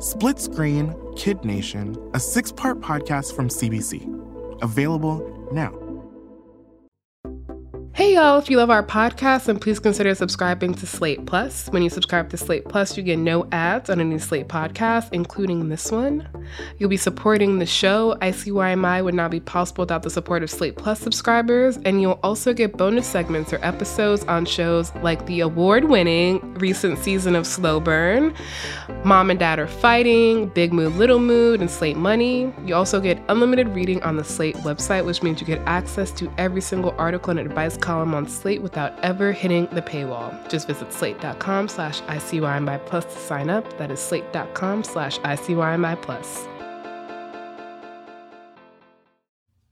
Split 0.00 0.38
Screen 0.38 0.94
Kid 1.16 1.44
Nation, 1.44 1.96
a 2.14 2.20
six 2.20 2.52
part 2.52 2.80
podcast 2.80 3.34
from 3.34 3.48
CBC. 3.48 4.62
Available 4.62 5.48
now. 5.52 5.87
Hey 7.98 8.14
y'all, 8.14 8.38
if 8.38 8.48
you 8.48 8.58
love 8.58 8.70
our 8.70 8.84
podcast, 8.84 9.46
then 9.46 9.58
please 9.58 9.80
consider 9.80 10.14
subscribing 10.14 10.72
to 10.74 10.86
Slate 10.86 11.26
Plus. 11.26 11.66
When 11.70 11.82
you 11.82 11.90
subscribe 11.90 12.30
to 12.30 12.36
Slate 12.36 12.64
Plus, 12.64 12.96
you 12.96 13.02
get 13.02 13.18
no 13.18 13.48
ads 13.50 13.90
on 13.90 14.00
any 14.00 14.20
Slate 14.20 14.46
podcast, 14.46 15.08
including 15.10 15.68
this 15.68 15.90
one. 15.90 16.28
You'll 16.78 16.90
be 16.90 16.96
supporting 16.96 17.58
the 17.58 17.66
show. 17.66 18.16
ICYMI 18.22 19.02
would 19.02 19.14
not 19.14 19.32
be 19.32 19.40
possible 19.40 19.82
without 19.82 20.04
the 20.04 20.10
support 20.10 20.44
of 20.44 20.50
Slate 20.50 20.76
Plus 20.76 21.00
subscribers, 21.00 21.76
and 21.78 22.00
you'll 22.00 22.20
also 22.22 22.52
get 22.52 22.76
bonus 22.76 23.04
segments 23.04 23.52
or 23.52 23.58
episodes 23.64 24.22
on 24.26 24.46
shows 24.46 24.94
like 25.02 25.26
the 25.26 25.40
award 25.40 25.86
winning 25.86 26.54
recent 26.54 27.00
season 27.00 27.34
of 27.34 27.48
Slow 27.48 27.80
Burn, 27.80 28.32
Mom 29.02 29.28
and 29.28 29.40
Dad 29.40 29.58
Are 29.58 29.66
Fighting, 29.66 30.46
Big 30.50 30.72
Mood, 30.72 30.94
Little 30.94 31.18
Mood, 31.18 31.60
and 31.60 31.68
Slate 31.68 31.96
Money. 31.96 32.54
You 32.64 32.76
also 32.76 33.00
get 33.00 33.20
unlimited 33.28 33.66
reading 33.70 34.00
on 34.04 34.16
the 34.16 34.24
Slate 34.24 34.54
website, 34.58 35.04
which 35.04 35.20
means 35.24 35.40
you 35.40 35.48
get 35.48 35.58
access 35.66 36.12
to 36.12 36.32
every 36.38 36.60
single 36.60 36.94
article 36.96 37.32
and 37.32 37.40
advice 37.40 37.76
column 37.88 38.14
on 38.14 38.28
Slate 38.28 38.60
without 38.60 38.92
ever 39.02 39.32
hitting 39.32 39.66
the 39.72 39.80
paywall. 39.80 40.30
Just 40.50 40.66
visit 40.66 40.92
slate.com 40.92 41.68
slash 41.68 42.02
ICYMI 42.02 42.84
plus 42.84 43.06
to 43.06 43.18
sign 43.18 43.48
up. 43.48 43.78
That 43.78 43.90
is 43.90 43.98
slate.com 43.98 44.84
slash 44.84 45.18
ICYMI 45.20 46.02
plus. 46.02 46.46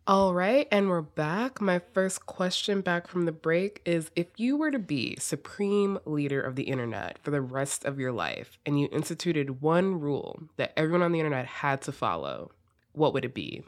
All 0.06 0.32
right, 0.32 0.66
and 0.72 0.88
we're 0.88 1.02
back. 1.02 1.60
My 1.60 1.78
first 1.92 2.24
question 2.24 2.80
back 2.80 3.06
from 3.06 3.26
the 3.26 3.32
break 3.32 3.82
is 3.84 4.10
if 4.16 4.28
you 4.38 4.56
were 4.56 4.70
to 4.70 4.78
be 4.78 5.16
supreme 5.18 5.98
leader 6.06 6.40
of 6.40 6.56
the 6.56 6.62
internet 6.62 7.18
for 7.22 7.30
the 7.30 7.42
rest 7.42 7.84
of 7.84 7.98
your 7.98 8.12
life 8.12 8.56
and 8.64 8.80
you 8.80 8.88
instituted 8.92 9.60
one 9.60 10.00
rule 10.00 10.44
that 10.56 10.72
everyone 10.74 11.02
on 11.02 11.12
the 11.12 11.20
internet 11.20 11.44
had 11.44 11.82
to 11.82 11.92
follow, 11.92 12.50
what 12.92 13.12
would 13.12 13.26
it 13.26 13.34
be? 13.34 13.62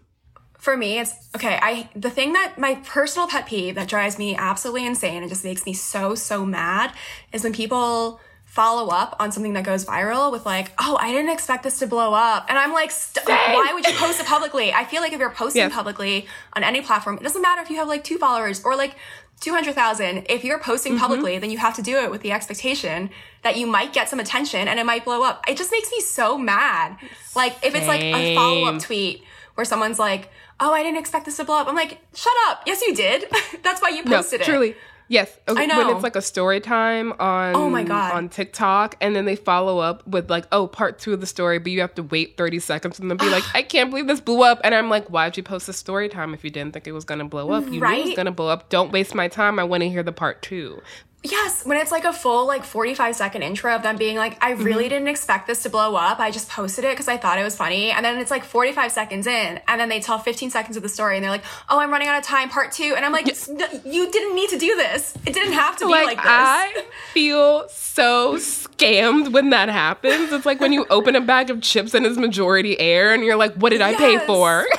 For 0.58 0.76
me, 0.76 0.98
it's 0.98 1.14
okay. 1.36 1.58
I 1.62 1.88
the 1.94 2.10
thing 2.10 2.32
that 2.34 2.58
my 2.58 2.74
personal 2.84 3.28
pet 3.28 3.46
peeve 3.46 3.76
that 3.76 3.88
drives 3.88 4.18
me 4.18 4.34
absolutely 4.36 4.86
insane 4.86 5.22
and 5.22 5.28
just 5.30 5.44
makes 5.44 5.64
me 5.64 5.72
so 5.72 6.14
so 6.14 6.44
mad 6.44 6.92
is 7.32 7.44
when 7.44 7.52
people 7.52 8.20
follow 8.44 8.88
up 8.88 9.14
on 9.20 9.30
something 9.30 9.52
that 9.52 9.62
goes 9.62 9.84
viral 9.84 10.32
with 10.32 10.44
like, 10.44 10.72
"Oh, 10.78 10.96
I 11.00 11.12
didn't 11.12 11.30
expect 11.30 11.62
this 11.62 11.78
to 11.78 11.86
blow 11.86 12.12
up," 12.12 12.46
and 12.48 12.58
I'm 12.58 12.72
like, 12.72 12.90
st- 12.90 13.24
"Why 13.26 13.70
would 13.72 13.86
you 13.86 13.92
post 13.94 14.18
it 14.20 14.26
publicly?" 14.26 14.72
I 14.72 14.84
feel 14.84 15.00
like 15.00 15.12
if 15.12 15.20
you're 15.20 15.30
posting 15.30 15.60
Yes. 15.62 15.72
publicly 15.72 16.26
on 16.54 16.64
any 16.64 16.80
platform, 16.80 17.18
it 17.18 17.22
doesn't 17.22 17.40
matter 17.42 17.62
if 17.62 17.70
you 17.70 17.76
have 17.76 17.86
like 17.88 18.02
two 18.04 18.18
followers 18.18 18.62
or 18.64 18.74
like. 18.76 18.94
200,000. 19.40 20.26
If 20.28 20.42
you're 20.42 20.58
posting 20.58 20.94
Mm-hmm. 20.94 21.00
publicly, 21.00 21.38
then 21.38 21.48
you 21.50 21.58
have 21.58 21.76
to 21.76 21.82
do 21.82 21.96
it 21.98 22.10
with 22.10 22.22
the 22.22 22.32
expectation 22.32 23.08
that 23.42 23.56
you 23.56 23.68
might 23.68 23.92
get 23.92 24.08
some 24.08 24.18
attention 24.18 24.66
and 24.66 24.80
it 24.80 24.84
might 24.84 25.04
blow 25.04 25.22
up. 25.22 25.44
It 25.48 25.56
just 25.56 25.70
makes 25.70 25.92
me 25.92 26.00
so 26.00 26.36
mad. 26.36 26.96
Like, 27.36 27.54
if 27.64 27.72
it's 27.76 27.86
like 27.86 28.00
a 28.02 28.34
follow-up 28.34 28.80
tweet 28.82 29.22
where 29.58 29.64
someone's 29.64 29.98
like, 29.98 30.30
oh, 30.60 30.72
I 30.72 30.84
didn't 30.84 31.00
expect 31.00 31.24
this 31.24 31.38
to 31.38 31.44
blow 31.44 31.56
up. 31.58 31.66
I'm 31.66 31.74
like, 31.74 31.98
shut 32.14 32.32
up. 32.46 32.62
Yes, 32.64 32.80
you 32.80 32.94
did. 32.94 33.24
That's 33.64 33.82
why 33.82 33.88
you 33.88 34.04
posted 34.04 34.38
no, 34.38 34.44
it. 34.44 34.46
Truly. 34.46 34.76
Yes. 35.08 35.36
I 35.48 35.66
know. 35.66 35.78
When 35.78 35.96
it's 35.96 36.04
like 36.04 36.14
a 36.14 36.22
story 36.22 36.60
time 36.60 37.12
on 37.18 37.56
Oh 37.56 37.68
my 37.68 37.82
God. 37.82 38.12
on 38.12 38.28
TikTok 38.28 38.94
and 39.00 39.16
then 39.16 39.24
they 39.24 39.34
follow 39.34 39.80
up 39.80 40.06
with 40.06 40.30
like, 40.30 40.46
oh, 40.52 40.68
part 40.68 41.00
two 41.00 41.12
of 41.12 41.20
the 41.20 41.26
story, 41.26 41.58
but 41.58 41.72
you 41.72 41.80
have 41.80 41.92
to 41.96 42.04
wait 42.04 42.36
30 42.36 42.60
seconds 42.60 43.00
and 43.00 43.10
then 43.10 43.16
be 43.16 43.28
like, 43.28 43.42
I 43.52 43.62
can't 43.62 43.90
believe 43.90 44.06
this 44.06 44.20
blew 44.20 44.44
up. 44.44 44.60
And 44.62 44.76
I'm 44.76 44.88
like, 44.88 45.08
why'd 45.08 45.36
you 45.36 45.42
post 45.42 45.68
a 45.68 45.72
story 45.72 46.08
time 46.08 46.34
if 46.34 46.44
you 46.44 46.50
didn't 46.50 46.72
think 46.72 46.86
it 46.86 46.92
was 46.92 47.04
gonna 47.04 47.24
blow 47.24 47.50
up? 47.50 47.64
You 47.64 47.80
knew 47.80 47.84
it 47.84 48.04
was 48.04 48.14
gonna 48.16 48.30
blow 48.30 48.50
up. 48.50 48.68
Don't 48.68 48.92
waste 48.92 49.12
my 49.12 49.26
time. 49.26 49.58
I 49.58 49.64
wanna 49.64 49.86
hear 49.86 50.04
the 50.04 50.12
part 50.12 50.40
two. 50.40 50.80
Yes, 51.24 51.66
when 51.66 51.76
it's 51.78 51.90
like 51.90 52.04
a 52.04 52.12
full 52.12 52.46
like 52.46 52.62
45 52.64 53.16
second 53.16 53.42
intro 53.42 53.74
of 53.74 53.82
them 53.82 53.96
being 53.96 54.16
like, 54.16 54.42
I 54.42 54.52
really 54.52 54.84
Mm-hmm. 54.84 54.88
didn't 54.90 55.08
expect 55.08 55.48
this 55.48 55.64
to 55.64 55.68
blow 55.70 55.96
up. 55.96 56.20
I 56.20 56.30
just 56.30 56.48
posted 56.48 56.84
it 56.84 56.90
because 56.92 57.08
I 57.08 57.16
thought 57.16 57.38
it 57.40 57.42
was 57.42 57.56
funny. 57.56 57.90
And 57.90 58.04
then 58.04 58.18
it's 58.18 58.30
like 58.30 58.44
45 58.44 58.92
seconds 58.92 59.26
in, 59.26 59.60
and 59.66 59.80
then 59.80 59.88
they 59.88 59.98
tell 59.98 60.18
15 60.20 60.50
seconds 60.50 60.76
of 60.76 60.82
the 60.84 60.88
story 60.88 61.16
and 61.16 61.24
they're 61.24 61.30
like, 61.32 61.44
oh, 61.68 61.80
I'm 61.80 61.90
running 61.90 62.06
out 62.06 62.18
of 62.18 62.24
time, 62.24 62.48
part 62.48 62.70
two. 62.70 62.94
And 62.96 63.04
I'm 63.04 63.10
like, 63.12 63.26
"No, 63.48 63.66
you 63.84 64.10
didn't 64.12 64.36
need 64.36 64.50
to 64.50 64.58
do 64.58 64.76
this. 64.76 65.12
It 65.26 65.34
didn't 65.34 65.54
have 65.54 65.76
to 65.78 65.86
be 65.86 65.90
like, 65.90 66.18
this. 66.18 66.24
I 66.24 66.84
feel 67.12 67.68
so 67.68 68.36
scammed 68.36 69.32
when 69.32 69.50
that 69.50 69.68
happens. 69.68 70.32
It's 70.32 70.46
like 70.46 70.60
when 70.60 70.72
you 70.72 70.86
open 70.88 71.16
a 71.16 71.20
bag 71.20 71.50
of 71.50 71.60
chips 71.60 71.94
and 71.94 72.06
it's 72.06 72.16
majority 72.16 72.78
air 72.78 73.12
and 73.12 73.24
you're 73.24 73.36
like, 73.36 73.54
what 73.54 73.70
did 73.70 73.82
I 73.82 73.94
pay 73.96 74.18
for? 74.18 74.66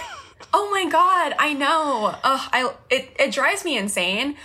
Oh 0.52 0.68
my 0.72 0.90
god, 0.90 1.36
I 1.38 1.54
know. 1.54 2.16
Ugh, 2.24 2.50
I 2.52 2.74
it 2.90 3.16
it 3.20 3.32
drives 3.32 3.64
me 3.64 3.78
insane. 3.78 4.36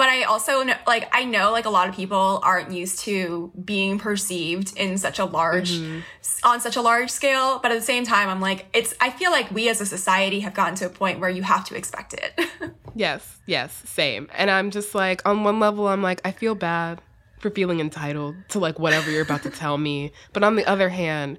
But 0.00 0.08
I 0.08 0.22
also 0.22 0.62
know, 0.62 0.76
like 0.86 1.14
I 1.14 1.26
know 1.26 1.52
like 1.52 1.66
a 1.66 1.68
lot 1.68 1.86
of 1.86 1.94
people 1.94 2.40
aren't 2.42 2.72
used 2.72 3.00
to 3.00 3.52
being 3.62 3.98
perceived 3.98 4.74
in 4.78 4.96
such 4.96 5.18
a 5.18 5.26
large 5.26 5.72
mm-hmm. 5.72 6.00
on 6.42 6.58
such 6.58 6.76
a 6.76 6.80
large 6.80 7.10
scale. 7.10 7.58
But 7.58 7.70
at 7.70 7.74
the 7.74 7.84
same 7.84 8.04
time, 8.04 8.30
I'm 8.30 8.40
like 8.40 8.64
it's. 8.72 8.94
I 8.98 9.10
feel 9.10 9.30
like 9.30 9.50
we 9.50 9.68
as 9.68 9.78
a 9.82 9.84
society 9.84 10.40
have 10.40 10.54
gotten 10.54 10.74
to 10.76 10.86
a 10.86 10.88
point 10.88 11.20
where 11.20 11.28
you 11.28 11.42
have 11.42 11.66
to 11.66 11.76
expect 11.76 12.14
it. 12.14 12.40
Yes, 12.94 13.38
yes, 13.46 13.82
same. 13.84 14.28
And 14.34 14.50
I'm 14.50 14.70
just 14.70 14.96
like, 14.96 15.26
on 15.28 15.44
one 15.44 15.60
level, 15.60 15.86
I'm 15.86 16.02
like, 16.02 16.20
I 16.24 16.32
feel 16.32 16.56
bad 16.56 17.00
for 17.38 17.50
feeling 17.50 17.78
entitled 17.78 18.34
to 18.48 18.58
like 18.58 18.78
whatever 18.78 19.10
you're 19.10 19.22
about 19.22 19.44
to 19.44 19.50
tell 19.50 19.78
me. 19.78 20.12
But 20.32 20.42
on 20.42 20.56
the 20.56 20.66
other 20.66 20.88
hand, 20.88 21.38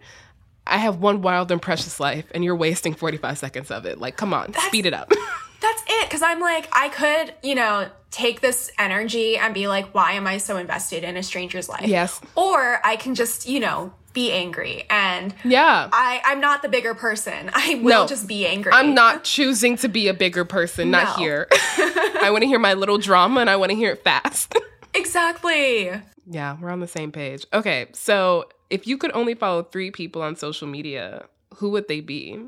I 0.66 0.78
have 0.78 1.00
one 1.00 1.22
wild 1.22 1.52
and 1.52 1.62
precious 1.62 2.00
life, 2.00 2.26
and 2.34 2.46
you're 2.46 2.56
wasting 2.56 2.94
45 2.94 3.38
seconds 3.38 3.70
of 3.70 3.86
it. 3.86 4.00
Like, 4.00 4.18
come 4.18 4.34
on, 4.34 4.54
speed 4.54 4.86
it 4.86 4.94
up. 4.94 5.10
That's 5.62 5.84
it. 5.88 6.10
Cause 6.10 6.22
I'm 6.22 6.40
like, 6.40 6.70
I 6.72 6.90
could, 6.90 7.34
you 7.44 7.56
know, 7.56 7.90
take 8.12 8.42
this 8.42 8.70
energy 8.78 9.38
and 9.38 9.54
be 9.54 9.68
like, 9.68 9.94
why 9.96 10.12
am 10.14 10.28
I 10.28 10.38
so 10.38 10.58
invested 10.58 11.04
in 11.04 11.18
a 11.18 11.24
stranger's 11.24 11.68
life? 11.70 11.88
Yes. 11.88 12.20
Or 12.36 12.80
I 12.86 12.96
can 12.98 13.16
just, 13.16 13.48
you 13.48 13.60
know, 13.60 13.94
be 14.14 14.32
angry. 14.34 14.84
And 14.90 15.34
Yeah. 15.46 15.88
I, 15.94 16.22
I'm 16.26 16.42
not 16.42 16.62
the 16.62 16.68
bigger 16.70 16.94
person. 16.94 17.50
I 17.54 17.76
will 17.76 18.02
No. 18.02 18.08
just 18.08 18.28
be 18.28 18.46
angry. 18.46 18.74
I'm 18.74 18.94
not 18.94 19.24
choosing 19.24 19.78
to 19.78 19.88
be 19.88 20.10
a 20.10 20.14
bigger 20.14 20.44
person, 20.44 20.92
not 20.92 21.18
No. 21.18 21.24
here. 21.24 21.48
I 21.52 22.28
want 22.32 22.42
to 22.42 22.48
hear 22.48 22.60
my 22.60 22.74
little 22.74 22.98
drama 22.98 23.40
and 23.40 23.50
I 23.50 23.56
want 23.56 23.70
to 23.72 23.76
hear 23.76 23.92
it 23.92 24.04
fast. 24.04 24.54
Exactly. 24.94 25.90
yeah, 26.30 26.58
we're 26.60 26.70
on 26.70 26.80
the 26.82 26.88
same 26.88 27.12
page. 27.14 27.46
Okay, 27.54 27.88
so 27.94 28.46
if 28.70 28.88
you 28.88 28.98
could 28.98 29.12
only 29.14 29.36
follow 29.36 29.64
three 29.64 29.90
people 29.92 30.22
on 30.22 30.36
social 30.36 30.68
media, 30.68 31.26
who 31.56 31.70
would 31.70 31.88
they 31.88 32.02
be? 32.02 32.40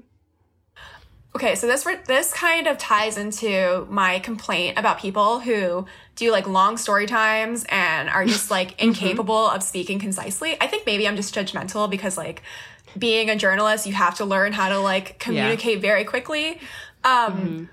Okay, 1.36 1.56
so 1.56 1.66
this 1.66 1.88
this 2.06 2.32
kind 2.32 2.68
of 2.68 2.78
ties 2.78 3.18
into 3.18 3.88
my 3.90 4.20
complaint 4.20 4.78
about 4.78 5.00
people 5.00 5.40
who 5.40 5.86
do 6.16 6.32
like 6.32 6.48
long 6.48 6.78
story 6.78 7.08
times 7.08 7.66
and 7.70 8.08
are 8.08 8.24
just 8.26 8.52
like 8.52 8.80
incapable 8.82 9.48
of 9.50 9.64
speaking 9.64 9.98
concisely. 9.98 10.56
I 10.62 10.68
think 10.68 10.86
maybe 10.86 11.08
I'm 11.08 11.16
just 11.16 11.34
judgmental 11.34 11.90
because 11.90 12.18
like 12.18 12.44
being 12.98 13.32
a 13.32 13.36
journalist, 13.36 13.88
you 13.88 13.94
have 13.94 14.16
to 14.18 14.26
learn 14.26 14.54
how 14.54 14.70
to 14.70 14.78
like 14.78 15.18
communicate 15.18 15.82
very 15.82 16.04
quickly. 16.04 16.60
Um 17.04 17.70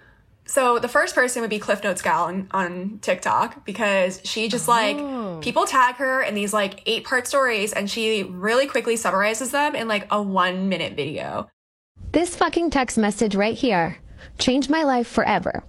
so 0.47 0.81
the 0.81 0.89
first 0.89 1.15
person 1.15 1.43
would 1.43 1.51
be 1.51 1.61
Cliff 1.61 1.85
Notes 1.85 2.03
Gal 2.03 2.25
on, 2.25 2.49
on 2.51 2.99
TikTok 3.03 3.65
because 3.65 4.21
she 4.25 4.49
just 4.49 4.67
like 4.67 4.97
people 5.43 5.65
tag 5.65 5.97
her 5.97 6.23
in 6.23 6.35
these 6.35 6.53
like 6.53 6.83
eight 6.87 7.05
part 7.05 7.29
stories 7.29 7.73
and 7.73 7.89
she 7.91 8.25
really 8.25 8.67
quickly 8.67 8.97
summarizes 8.97 9.51
them 9.53 9.77
in 9.77 9.87
like 9.87 10.09
a 10.11 10.21
one 10.21 10.69
minute 10.69 10.97
video. 10.97 11.49
This 12.13 12.35
fucking 12.35 12.71
text 12.71 12.99
message 12.99 13.37
right 13.37 13.57
here 13.57 13.99
changed 14.37 14.69
my 14.69 14.83
life 14.83 15.07
forever. 15.07 15.63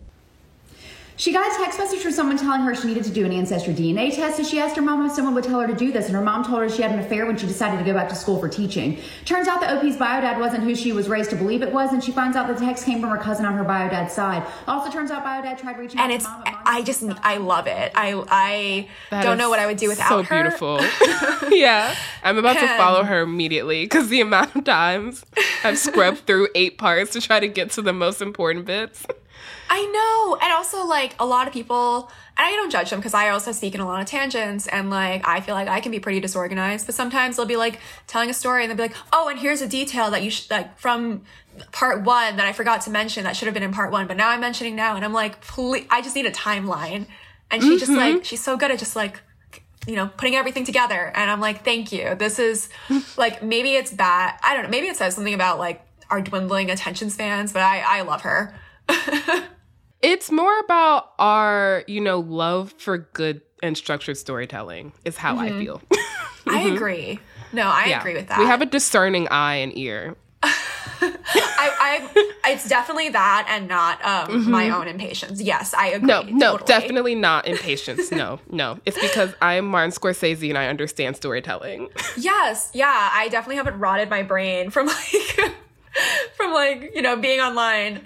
She 1.17 1.31
got 1.31 1.51
a 1.53 1.63
text 1.63 1.77
message 1.77 1.99
from 1.99 2.11
someone 2.13 2.37
telling 2.37 2.61
her 2.61 2.73
she 2.73 2.87
needed 2.87 3.03
to 3.03 3.11
do 3.11 3.25
an 3.25 3.31
ancestry 3.31 3.73
DNA 3.75 4.13
test, 4.15 4.39
and 4.39 4.47
she 4.47 4.59
asked 4.59 4.75
her 4.75 4.81
mom 4.81 5.05
if 5.05 5.11
someone 5.11 5.35
would 5.35 5.43
tell 5.43 5.59
her 5.59 5.67
to 5.67 5.75
do 5.75 5.91
this. 5.91 6.07
And 6.07 6.15
her 6.15 6.21
mom 6.21 6.43
told 6.43 6.61
her 6.63 6.69
she 6.69 6.81
had 6.81 6.91
an 6.91 6.99
affair 6.99 7.27
when 7.27 7.37
she 7.37 7.45
decided 7.45 7.77
to 7.77 7.83
go 7.83 7.93
back 7.93 8.09
to 8.09 8.15
school 8.15 8.39
for 8.39 8.49
teaching. 8.49 8.97
Turns 9.25 9.47
out 9.47 9.61
the 9.61 9.71
OP's 9.71 9.97
bio 9.97 10.21
dad 10.21 10.39
wasn't 10.39 10.63
who 10.63 10.73
she 10.73 10.91
was 10.93 11.07
raised 11.07 11.29
to 11.29 11.35
believe 11.35 11.61
it 11.61 11.71
was, 11.71 11.93
and 11.93 12.03
she 12.03 12.11
finds 12.11 12.35
out 12.35 12.47
the 12.47 12.55
text 12.55 12.85
came 12.85 13.01
from 13.01 13.09
her 13.11 13.17
cousin 13.17 13.45
on 13.45 13.53
her 13.53 13.63
bio 13.63 13.87
dad's 13.89 14.13
side. 14.13 14.43
Also, 14.67 14.89
turns 14.91 15.11
out 15.11 15.23
bio 15.23 15.41
dad 15.43 15.59
tried 15.59 15.77
reaching 15.77 15.99
and 15.99 16.11
out 16.11 16.15
it's 16.15 16.25
to 16.25 16.31
mom. 16.31 16.41
but 16.43 16.53
mom 16.53 16.63
I 16.65 16.81
just 16.81 17.03
I 17.21 17.37
love 17.37 17.67
it. 17.67 17.91
I 17.93 18.23
I 18.29 18.87
That 19.11 19.23
don't 19.23 19.37
know 19.37 19.49
what 19.49 19.59
I 19.59 19.67
would 19.67 19.77
do 19.77 19.89
without 19.89 20.09
so 20.09 20.23
her. 20.23 20.43
beautiful. 20.43 20.79
yeah, 21.51 21.95
I'm 22.23 22.37
about 22.37 22.53
to 22.57 22.67
follow 22.77 23.03
her 23.03 23.21
immediately 23.21 23.83
because 23.85 24.09
the 24.09 24.21
amount 24.21 24.55
of 24.55 24.63
times 24.63 25.23
I've 25.63 25.77
scrubbed 25.77 26.19
through 26.25 26.47
eight 26.55 26.77
parts 26.79 27.11
to 27.11 27.21
try 27.21 27.39
to 27.39 27.47
get 27.47 27.69
to 27.71 27.81
the 27.83 27.93
most 27.93 28.21
important 28.23 28.65
bits. 28.65 29.05
I 29.69 29.85
know. 29.85 30.37
And 30.41 30.51
also, 30.51 30.85
like, 30.85 31.15
a 31.19 31.25
lot 31.25 31.47
of 31.47 31.53
people, 31.53 32.11
and 32.37 32.45
I 32.45 32.51
don't 32.51 32.69
judge 32.69 32.89
them 32.89 32.99
because 32.99 33.13
I 33.13 33.29
also 33.29 33.51
speak 33.51 33.73
in 33.73 33.81
a 33.81 33.85
lot 33.85 34.01
of 34.01 34.07
tangents. 34.07 34.67
And, 34.67 34.89
like, 34.89 35.25
I 35.27 35.39
feel 35.39 35.55
like 35.55 35.67
I 35.67 35.79
can 35.79 35.91
be 35.91 35.99
pretty 35.99 36.19
disorganized. 36.19 36.85
But 36.85 36.95
sometimes 36.95 37.37
they'll 37.37 37.45
be, 37.45 37.55
like, 37.55 37.79
telling 38.07 38.29
a 38.29 38.33
story 38.33 38.63
and 38.63 38.69
they'll 38.69 38.77
be 38.77 38.93
like, 38.93 39.01
oh, 39.13 39.29
and 39.29 39.39
here's 39.39 39.61
a 39.61 39.67
detail 39.67 40.11
that 40.11 40.23
you 40.23 40.29
should, 40.29 40.51
like, 40.51 40.77
from 40.77 41.21
part 41.71 42.03
one 42.03 42.37
that 42.37 42.45
I 42.45 42.53
forgot 42.53 42.81
to 42.81 42.89
mention 42.89 43.23
that 43.23 43.35
should 43.35 43.45
have 43.45 43.53
been 43.53 43.63
in 43.63 43.73
part 43.73 43.91
one. 43.91 44.07
But 44.07 44.17
now 44.17 44.29
I'm 44.29 44.41
mentioning 44.41 44.75
now. 44.75 44.95
And 44.95 45.05
I'm 45.05 45.13
like, 45.13 45.41
please, 45.41 45.85
I 45.89 46.01
just 46.01 46.15
need 46.15 46.25
a 46.25 46.31
timeline. 46.31 47.07
And 47.49 47.61
she 47.61 47.77
just, 47.77 47.91
mm-hmm. 47.91 48.15
like, 48.15 48.25
she's 48.25 48.43
so 48.43 48.57
good 48.57 48.71
at 48.71 48.79
just, 48.79 48.95
like, 48.95 49.21
you 49.87 49.95
know, 49.95 50.09
putting 50.17 50.35
everything 50.35 50.65
together. 50.65 51.11
And 51.15 51.31
I'm 51.31 51.39
like, 51.39 51.63
thank 51.63 51.91
you. 51.91 52.15
This 52.15 52.39
is, 52.39 52.69
like, 53.17 53.41
maybe 53.41 53.75
it's 53.75 53.91
bad. 53.91 54.37
I 54.43 54.53
don't 54.53 54.63
know. 54.63 54.69
Maybe 54.69 54.87
it 54.87 54.97
says 54.97 55.15
something 55.15 55.33
about, 55.33 55.59
like, 55.59 55.85
our 56.09 56.21
dwindling 56.21 56.69
attention 56.69 57.09
spans, 57.09 57.53
but 57.53 57.61
I, 57.61 57.83
I 57.87 58.01
love 58.01 58.21
her. 58.21 58.53
It's 60.03 60.31
more 60.31 60.57
about 60.61 61.11
our, 61.19 61.83
you 61.85 62.01
know, 62.01 62.21
love 62.21 62.73
for 62.79 62.97
good 62.97 63.41
and 63.61 63.77
structured 63.77 64.17
storytelling 64.17 64.93
is 65.05 65.15
how 65.15 65.37
I 65.37 65.51
feel. 65.51 65.79
I 66.47 66.61
agree. 66.73 67.19
No, 67.53 67.67
I 67.67 67.85
Yeah. 67.85 67.99
agree 67.99 68.15
with 68.15 68.27
that. 68.29 68.39
We 68.39 68.45
have 68.45 68.63
a 68.63 68.65
discerning 68.65 69.27
eye 69.29 69.57
and 69.57 69.77
ear. 69.77 70.15
I, 70.43 72.09
I, 72.43 72.51
it's 72.51 72.67
definitely 72.67 73.09
that 73.09 73.45
and 73.47 73.67
not 73.67 74.03
um, 74.03 74.49
my 74.49 74.71
own 74.71 74.87
impatience. 74.87 75.39
Yes, 75.39 75.75
I 75.75 75.89
agree. 75.89 76.09
Mm-hmm. 76.09 76.37
No, 76.37 76.51
no, 76.51 76.51
totally. 76.57 76.67
definitely 76.79 77.15
not 77.15 77.47
impatience. 77.47 78.11
No, 78.11 78.39
no. 78.49 78.79
It's 78.87 78.97
because 78.99 79.35
I'm 79.39 79.67
Martin 79.67 79.91
Scorsese 79.91 80.49
and 80.49 80.57
I 80.57 80.65
understand 80.65 81.15
storytelling. 81.15 81.89
Yes, 82.17 82.71
yeah, 82.73 83.09
I 83.13 83.27
definitely 83.29 83.57
haven't 83.57 83.77
rotted 83.79 84.09
my 84.09 84.23
brain 84.23 84.71
from 84.71 84.87
like, 84.87 85.53
from 86.35 86.53
like 86.53 86.91
you 86.95 87.03
know 87.03 87.17
being 87.17 87.39
online. 87.39 88.01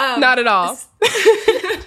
Um, 0.00 0.20
Not 0.20 0.38
at 0.38 0.46
all. 0.46 0.78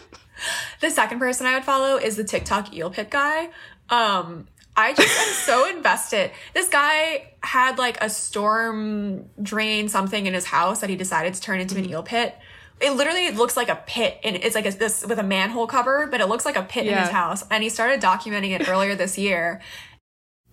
The 0.82 0.90
second 0.92 1.20
person 1.20 1.46
I 1.48 1.54
would 1.54 1.64
follow 1.64 1.96
is 1.96 2.18
the 2.18 2.26
TikTok 2.26 2.74
eel 2.74 2.90
pit 2.90 3.10
guy. 3.10 3.46
Um, 3.90 4.48
I 4.76 4.94
just 4.94 5.18
am 5.18 5.34
so 5.34 5.70
invested. 5.78 6.32
This 6.54 6.68
guy 6.68 7.32
had 7.42 7.78
like 7.78 8.04
a 8.04 8.10
storm 8.10 9.30
drain 9.42 9.88
something 9.88 10.26
in 10.26 10.34
his 10.34 10.44
house 10.46 10.82
that 10.82 10.90
he 10.90 10.98
decided 10.98 11.34
to 11.36 11.42
turn 11.42 11.62
into 11.62 11.76
Mm-hmm. 11.76 11.84
an 11.86 11.90
eel 11.90 12.04
pit. 12.04 12.36
It 12.82 12.92
literally 12.92 13.32
looks 13.32 13.56
like 13.56 13.70
a 13.70 13.82
pit, 13.88 14.20
and 14.26 14.36
it's 14.36 14.56
like 14.56 14.66
a, 14.66 14.72
this 14.72 15.06
with 15.06 15.20
a 15.20 15.24
manhole 15.24 15.68
cover, 15.68 16.08
but 16.12 16.20
it 16.20 16.26
looks 16.28 16.44
like 16.44 16.58
a 16.58 16.64
pit 16.64 16.86
in 16.88 16.98
his 16.98 17.08
house. 17.10 17.46
And 17.50 17.64
he 17.64 17.70
started 17.70 18.02
documenting 18.02 18.60
it 18.60 18.68
earlier 18.68 18.94
this 18.96 19.18
year. 19.18 19.62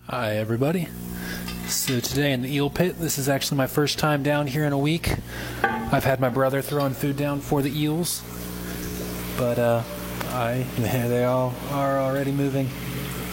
Hi, 0.09 0.37
everybody. 0.37 0.87
So, 1.71 2.01
today 2.01 2.33
in 2.33 2.43
the 2.43 2.53
eel 2.53 2.69
pit, 2.69 2.99
this 2.99 3.17
is 3.17 3.29
actually 3.29 3.59
my 3.59 3.69
first 3.69 3.99
time 3.99 4.25
down 4.25 4.49
here 4.49 4.65
in 4.65 4.73
a 4.73 4.79
week. 4.79 5.15
I've 5.63 6.03
had 6.05 6.19
my 6.21 6.29
brother 6.29 6.63
throwing 6.63 6.95
food 6.95 7.17
down 7.17 7.41
for 7.41 7.63
the 7.63 7.71
eels, 7.71 8.23
but 9.39 9.57
uh, 9.59 9.83
I, 10.31 10.67
there 10.79 11.09
they 11.09 11.25
all 11.25 11.55
are 11.71 12.01
already 12.01 12.33
moving. 12.33 12.69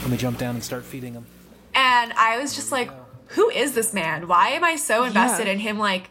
Let 0.02 0.12
me 0.12 0.18
jump 0.18 0.38
down 0.38 0.54
and 0.56 0.64
start 0.64 0.84
feeding 0.86 1.14
them. 1.14 1.26
And 1.74 2.14
I 2.14 2.38
was 2.40 2.56
just 2.56 2.72
like, 2.72 2.92
who 3.30 3.50
is 3.50 3.74
this 3.74 3.92
man? 3.94 4.28
Why 4.28 4.50
am 4.50 4.64
I 4.64 4.76
so 4.76 5.04
invested 5.04 5.48
Yeah. 5.48 5.54
in 5.54 5.60
him 5.60 5.80
like 5.80 6.10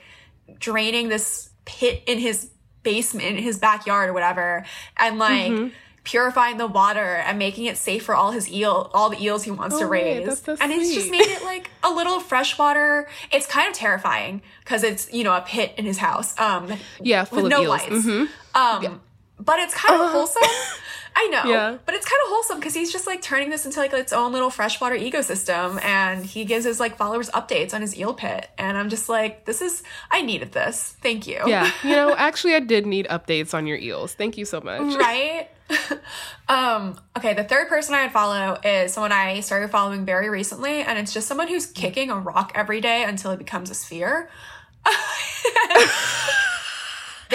draining 0.59 1.09
this 1.09 1.51
pit 1.65 2.03
in 2.07 2.19
his 2.19 2.51
basement, 2.83 3.27
in 3.27 3.37
his 3.37 3.59
backyard 3.59 4.09
or 4.11 4.13
whatever, 4.13 4.65
and 4.97 5.19
like 5.19 5.53
Mm-hmm. 5.53 5.75
Purifying 6.07 6.57
the 6.57 6.67
water 6.69 7.17
and 7.27 7.39
making 7.39 7.65
it 7.67 7.77
safe 7.77 8.05
for 8.05 8.15
all 8.15 8.31
his 8.31 8.49
eel, 8.51 8.91
all 8.95 9.11
the 9.11 9.21
eels 9.23 9.43
he 9.43 9.51
wants 9.51 9.77
to 9.79 9.85
Oh, 9.85 9.89
wait, 9.89 10.19
raise. 10.21 10.27
that's 10.27 10.43
so 10.45 10.57
and 10.61 10.73
he's 10.73 10.95
just 10.95 11.11
made 11.11 11.21
it 11.27 11.43
like 11.45 11.69
a 11.83 11.91
little 11.91 12.21
freshwater. 12.21 13.09
It's 13.33 13.47
kind 13.47 13.69
of 13.69 13.75
terrifying 13.75 14.41
because 14.61 14.85
it's, 14.85 15.13
you 15.13 15.25
know, 15.25 15.35
a 15.37 15.41
pit 15.43 15.75
in 15.77 15.85
his 15.85 15.99
house. 15.99 16.39
Um, 16.39 16.73
Yeah, 17.01 17.25
full 17.25 17.43
with 17.43 17.47
of 17.47 17.51
no 17.51 17.63
eels. 17.63 17.69
lights. 17.69 18.07
Mhm. 18.07 18.29
Um, 18.55 19.01
but 19.41 19.59
it's 19.59 19.75
kind 19.75 20.01
of 20.01 20.11
wholesome. 20.13 20.43
I 21.19 21.29
know, 21.29 21.45
Yeah. 21.51 21.79
but 21.87 21.95
it's 21.95 22.05
kind 22.05 22.21
of 22.25 22.29
wholesome 22.29 22.59
because 22.61 22.75
he's 22.75 22.93
just 22.93 23.07
like 23.07 23.23
turning 23.23 23.49
this 23.49 23.65
into 23.65 23.81
like 23.81 23.93
its 23.95 24.13
own 24.13 24.33
little 24.33 24.51
freshwater 24.51 24.95
ecosystem, 24.97 25.83
and 25.83 26.25
he 26.27 26.45
gives 26.45 26.67
his 26.67 26.79
like 26.79 26.97
followers 26.99 27.31
updates 27.31 27.73
on 27.73 27.81
his 27.81 27.97
eel 27.97 28.13
pit, 28.13 28.51
and 28.59 28.77
I'm 28.77 28.91
just 28.91 29.09
like, 29.09 29.47
this 29.47 29.63
is 29.63 29.83
I 30.11 30.21
needed 30.21 30.53
this. 30.53 30.95
Thank 31.03 31.27
you. 31.27 31.41
Yeah, 31.47 31.71
you 31.83 31.91
know, 31.91 32.15
actually, 32.19 32.55
I 32.55 32.61
did 32.61 32.85
need 32.87 33.07
updates 33.07 33.55
on 33.55 33.67
your 33.67 33.79
eels. 33.79 34.13
Thank 34.15 34.37
you 34.37 34.45
so 34.45 34.61
much. 34.61 34.95
right. 34.97 35.49
um. 36.49 37.01
Okay. 37.17 37.33
The 37.35 37.45
third 37.45 37.69
person 37.69 37.95
I 37.95 38.03
would 38.05 38.13
follow 38.13 38.61
is 38.63 38.93
someone 38.93 39.11
I 39.11 39.41
started 39.41 39.71
following 39.71 40.05
very 40.05 40.29
recently, 40.29 40.83
and 40.83 40.99
it's 40.99 41.13
just 41.15 41.27
someone 41.27 41.49
who's 41.49 41.67
kicking 41.67 42.11
a 42.11 42.17
rock 42.19 42.53
every 42.55 42.81
day 42.81 43.05
until 43.05 43.31
it 43.33 43.39
becomes 43.39 43.71
a 43.71 43.75
sphere. 43.75 44.29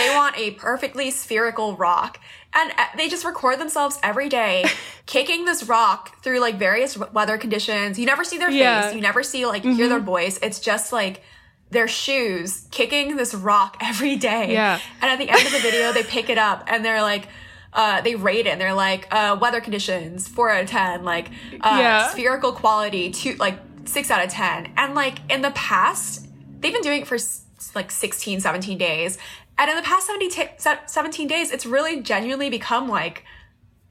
They 0.02 0.16
want 0.16 0.38
a 0.38 0.52
perfectly 0.52 1.12
spherical 1.12 1.76
rock. 1.76 2.20
And 2.54 2.72
uh, 2.78 2.86
they 2.98 3.08
just 3.08 3.24
record 3.24 3.60
themselves 3.60 3.98
every 4.04 4.28
day 4.28 4.66
kicking 5.06 5.46
this 5.46 5.64
rock 5.64 6.22
through 6.22 6.40
like 6.40 6.56
various 6.56 6.98
weather 6.98 7.38
conditions. 7.38 7.98
You 7.98 8.06
never 8.06 8.24
see 8.24 8.38
their 8.38 8.50
Yeah. 8.52 8.82
face. 8.84 8.96
You 8.96 9.02
never 9.02 9.24
see 9.24 9.46
like 9.46 9.64
hear 9.64 9.88
their 9.88 10.00
voice. 10.02 10.38
It's 10.42 10.60
just 10.60 10.92
like 10.92 11.22
their 11.70 11.88
shoes 11.88 12.68
kicking 12.72 13.16
this 13.16 13.34
rock 13.34 13.78
every 13.82 14.18
day. 14.18 14.52
Yeah. 14.52 14.80
And 15.02 15.10
at 15.12 15.18
the 15.20 15.30
end 15.30 15.46
of 15.46 15.52
the 15.54 15.60
video, 15.60 15.94
they 15.94 16.04
pick 16.04 16.30
it 16.30 16.38
up 16.38 16.66
and 16.68 16.84
they're 16.84 17.02
like, 17.02 17.28
uh, 17.72 18.02
they 18.02 18.16
rate 18.16 18.46
it. 18.48 18.50
And 18.50 18.60
they're 18.60 18.74
like, 18.74 19.08
uh, 19.16 19.38
weather 19.40 19.62
conditions, 19.62 20.28
four 20.28 20.50
out 20.52 20.64
of 20.64 20.70
10, 20.70 21.06
like, 21.06 21.30
uh, 21.62 21.78
Yeah. 21.80 22.10
spherical 22.10 22.52
quality, 22.52 23.12
two, 23.12 23.36
like, 23.36 23.58
six 23.86 24.12
out 24.12 24.22
of 24.26 24.30
10. 24.30 24.74
And 24.76 24.94
like, 24.94 25.20
in 25.32 25.42
the 25.42 25.52
past, 25.52 26.28
they've 26.60 26.74
been 26.74 26.82
doing 26.82 27.04
it 27.04 27.08
for 27.08 27.16
s- 27.16 27.44
like 27.74 27.90
16, 27.92 28.42
17 28.42 28.78
days. 28.78 29.18
And 29.62 29.70
in 29.70 29.76
the 29.76 29.84
past 29.84 30.08
70 30.08 30.30
ta- 30.30 30.80
17 30.88 31.28
days, 31.28 31.52
it's 31.52 31.68
really 31.68 32.02
genuinely 32.02 32.50
become 32.50 32.90
like 32.90 33.24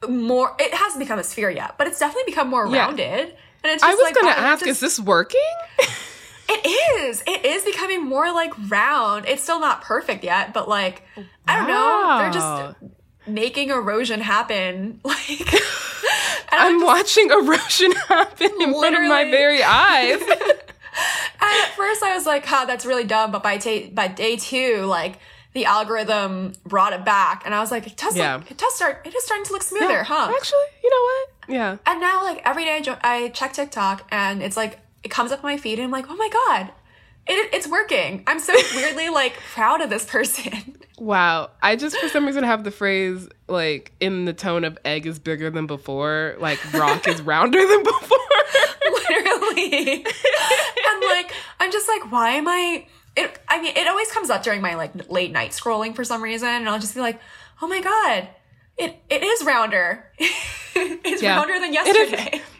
more, 0.08 0.56
it 0.58 0.74
hasn't 0.74 0.98
become 1.00 1.20
a 1.20 1.22
sphere 1.24 1.48
yet, 1.50 1.76
but 1.78 1.86
it's 1.86 2.00
definitely 2.00 2.24
become 2.26 2.48
more 2.50 2.66
Yeah. 2.66 2.86
rounded. 2.86 3.36
And 3.62 3.72
it's 3.72 3.82
I 3.82 3.90
was 3.94 4.00
like, 4.02 4.14
gonna 4.16 4.26
wow, 4.28 4.34
ask, 4.36 4.64
just- 4.64 4.70
is 4.70 4.80
this 4.80 4.98
working? 4.98 5.40
it 6.48 6.66
is. 7.06 7.22
It 7.26 7.44
is 7.44 7.62
becoming 7.64 8.04
more 8.04 8.32
like 8.32 8.52
round. 8.68 9.26
It's 9.28 9.42
still 9.44 9.60
not 9.60 9.82
perfect 9.82 10.24
yet, 10.24 10.52
but 10.52 10.68
like 10.68 11.02
I 11.46 11.56
don't 11.56 11.68
know. 11.68 12.18
They're 12.18 12.32
just 12.32 13.28
making 13.28 13.70
erosion 13.70 14.20
happen. 14.20 15.00
Like 15.04 15.54
I'm 16.52 16.82
watching 16.84 17.30
erosion 17.30 17.92
happen 17.92 18.50
in 18.60 18.72
front 18.74 18.96
of 18.96 19.02
my 19.08 19.30
very 19.30 19.62
eyes. 19.62 20.20
and 20.20 20.40
at 21.40 21.68
first 21.76 22.02
I 22.02 22.12
was 22.14 22.26
like, 22.26 22.44
"Ha, 22.46 22.64
that's 22.66 22.84
really 22.84 23.04
dumb." 23.04 23.30
But 23.30 23.42
by 23.44 23.56
ta- 23.58 23.88
by 23.92 24.08
day 24.08 24.36
two, 24.36 24.84
like 24.86 25.18
the 25.52 25.64
algorithm 25.64 26.52
brought 26.64 26.92
it 26.92 27.04
back, 27.04 27.42
and 27.44 27.54
I 27.54 27.60
was 27.60 27.70
like, 27.70 27.86
"It 27.86 27.96
does 27.96 28.16
Yeah. 28.16 28.36
look, 28.36 28.50
it 28.50 28.58
does 28.58 28.74
start. 28.74 29.02
It 29.04 29.14
is 29.14 29.24
starting 29.24 29.44
to 29.46 29.52
look 29.52 29.62
smoother, 29.62 29.86
Yeah, 29.92 30.04
huh?" 30.04 30.32
Actually, 30.34 30.58
you 30.82 30.90
know 30.90 31.02
what? 31.02 31.28
Yeah. 31.54 31.76
And 31.92 32.00
now, 32.00 32.22
like 32.22 32.40
every 32.44 32.64
day, 32.64 32.76
I, 32.76 32.80
jo- 32.80 32.98
I 33.02 33.28
check 33.30 33.52
TikTok, 33.52 34.06
and 34.10 34.42
it's 34.42 34.56
like 34.56 34.78
it 35.02 35.08
comes 35.10 35.32
up 35.32 35.42
on 35.42 35.50
my 35.50 35.56
feed, 35.56 35.78
and 35.78 35.84
I'm 35.86 35.90
like, 35.90 36.06
"Oh 36.08 36.16
my 36.16 36.28
god." 36.32 36.72
It, 37.26 37.50
it's 37.52 37.68
working. 37.68 38.24
I'm 38.26 38.40
so 38.40 38.54
weirdly 38.74 39.08
like 39.10 39.34
proud 39.52 39.80
of 39.80 39.90
this 39.90 40.04
person. 40.04 40.76
Wow. 41.00 41.48
I 41.62 41.76
just 41.76 41.96
for 41.96 42.10
some 42.10 42.26
reason 42.26 42.44
have 42.44 42.62
the 42.62 42.70
phrase 42.70 43.26
like 43.48 43.92
in 44.00 44.26
the 44.26 44.34
tone 44.34 44.64
of 44.64 44.76
egg 44.84 45.06
is 45.06 45.18
bigger 45.18 45.48
than 45.48 45.66
before, 45.66 46.36
like 46.38 46.58
rock 46.74 47.08
is 47.08 47.22
rounder 47.32 47.58
than 47.66 47.82
before. 47.82 48.18
literally 49.08 49.94
and 50.04 51.02
like 51.08 51.32
i'm 51.58 51.70
just 51.72 51.88
like 51.88 52.10
why 52.12 52.30
am 52.30 52.46
i 52.48 52.84
it 53.16 53.38
i 53.48 53.60
mean 53.60 53.76
it 53.76 53.86
always 53.88 54.10
comes 54.12 54.30
up 54.30 54.42
during 54.42 54.60
my 54.60 54.74
like 54.74 55.10
late 55.10 55.32
night 55.32 55.50
scrolling 55.50 55.94
for 55.94 56.04
some 56.04 56.22
reason 56.22 56.48
and 56.48 56.68
i'll 56.68 56.78
just 56.78 56.94
be 56.94 57.00
like 57.00 57.20
oh 57.62 57.66
my 57.68 57.80
god 57.80 58.28
it 58.78 58.96
it 59.10 59.22
is 59.22 59.44
rounder 59.44 60.04
it's 60.74 61.22
Yeah. 61.22 61.36
rounder 61.36 61.54
than 61.58 61.74
It 61.74 61.86
is- 61.96 62.10
yesterday 62.12 62.42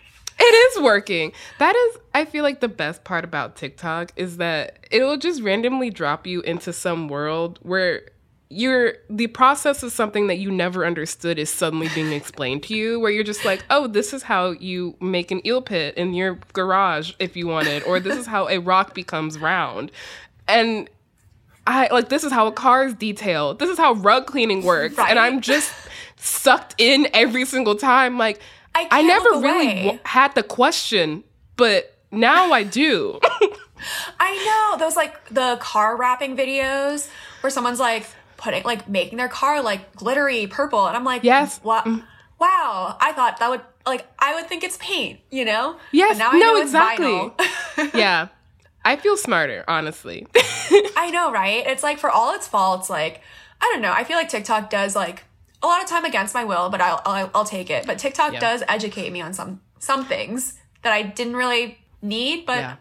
It 0.43 0.77
is 0.77 0.83
working. 0.83 1.33
That 1.59 1.77
is, 1.77 1.99
I 2.15 2.25
feel 2.25 2.43
like 2.43 2.61
the 2.61 2.69
best 2.69 3.05
part 3.05 3.25
about 3.25 3.57
TikTok 3.57 4.11
is 4.17 4.39
that 4.39 4.79
it'll 4.91 5.19
just 5.19 5.43
randomly 5.43 5.91
drop 5.91 6.27
you 6.27 6.41
into 6.41 6.73
some 6.73 7.09
world 7.09 7.59
where 7.61 8.09
you're 8.49 8.95
the 9.11 9.27
process 9.27 9.83
of 9.83 9.93
something 9.93 10.29
that 10.29 10.39
you 10.39 10.51
never 10.51 10.87
understood 10.87 11.39
is 11.39 11.51
suddenly 11.51 11.89
being 11.95 12.11
explained 12.13 12.63
to 12.65 12.75
you 12.75 12.99
where 12.99 13.11
you're 13.11 13.23
just 13.23 13.45
like 13.45 13.63
oh 13.69 13.87
this 13.87 14.13
is 14.15 14.23
how 14.25 14.53
you 14.53 14.97
make 15.01 15.31
an 15.31 15.47
eel 15.47 15.61
pit 15.63 15.95
in 15.97 16.15
your 16.15 16.37
garage 16.55 17.13
if 17.21 17.37
you 17.37 17.47
wanted 17.47 17.83
or 17.85 18.01
this 18.01 18.17
is 18.17 18.27
how 18.27 18.49
a 18.49 18.59
rock 18.59 18.93
becomes 18.95 19.39
round 19.39 19.93
and 20.51 20.91
I 21.67 21.89
like 21.93 22.09
this 22.09 22.25
is 22.25 22.33
how 22.33 22.47
a 22.47 22.53
car 22.53 22.85
is 22.85 22.95
detailed. 22.95 23.59
This 23.59 23.71
is 23.71 23.79
how 23.79 23.93
rug 23.95 24.27
cleaning 24.27 24.63
works. 24.65 24.99
And 24.99 25.19
I'm 25.19 25.41
just 25.41 25.73
sucked 26.17 26.75
in 26.79 27.09
every 27.15 27.45
single 27.45 27.75
time. 27.77 28.19
Like 28.19 28.41
I, 28.75 28.89
I 28.91 29.03
never 29.03 29.31
really 29.41 29.75
w- 29.75 29.99
had 30.05 30.35
the 30.35 30.43
question, 30.43 31.25
but 31.57 31.97
now 32.11 32.53
I 32.53 32.63
do. 32.63 33.19
I 34.21 34.75
know 34.75 34.79
those 34.85 34.97
like 34.97 35.29
the 35.29 35.57
car 35.61 35.97
wrapping 35.97 36.37
videos 36.37 37.09
where 37.41 37.51
someone's 37.51 37.81
like 37.81 38.07
putting 38.37 38.63
like 38.65 38.89
making 38.89 39.19
their 39.19 39.29
car 39.29 39.63
like 39.63 39.95
glittery 39.97 40.47
purple, 40.47 40.87
and 40.87 40.97
I'm 40.97 41.05
like, 41.05 41.25
Yes. 41.25 41.61
wow, 41.63 41.83
mm. 41.83 42.03
wow. 42.39 42.97
I 43.01 43.13
thought 43.13 43.39
that 43.39 43.51
would 43.51 43.63
like 43.87 44.07
I 44.19 44.35
would 44.35 44.47
think 44.49 44.65
it's 44.65 44.77
paint, 44.79 45.21
you 45.31 45.45
know? 45.45 45.77
Yes, 45.93 46.19
But 46.19 46.25
now 46.25 46.31
I 46.33 46.39
no, 46.39 46.47
know 46.47 46.57
it's 46.57 46.67
exactly. 46.67 47.99
yeah. 48.01 48.29
I 48.85 48.97
feel 48.97 49.17
smarter, 49.17 49.65
honestly. 49.69 50.27
I 50.97 51.11
know, 51.13 51.31
right? 51.33 51.67
It's 51.67 51.83
like 51.83 51.99
for 51.99 52.11
all 52.11 52.35
its 52.35 52.47
faults, 52.49 52.89
like 52.91 53.21
I 53.61 53.71
don't 53.73 53.83
know. 53.83 53.93
I 53.93 54.05
feel 54.05 54.17
like 54.17 54.29
TikTok 54.29 54.71
does 54.71 54.97
like 54.97 55.25
a 55.63 55.67
lot 55.67 55.83
of 55.83 55.89
time 55.89 56.05
against 56.05 56.35
my 56.35 56.45
will, 56.45 56.71
but 56.71 56.81
I'll 56.81 57.01
I'll, 57.05 57.31
I'll 57.35 57.45
take 57.45 57.71
it. 57.71 57.87
But 57.87 57.99
TikTok 57.99 58.33
Yeah. 58.35 58.41
does 58.41 58.63
educate 58.69 59.13
me 59.13 59.21
on 59.21 59.33
some 59.35 59.61
some 59.79 60.07
things 60.07 60.59
that 60.83 60.93
I 60.93 61.03
didn't 61.03 61.37
really 61.37 61.79
need, 62.01 62.47
but 62.47 62.59
Yeah. 62.59 62.77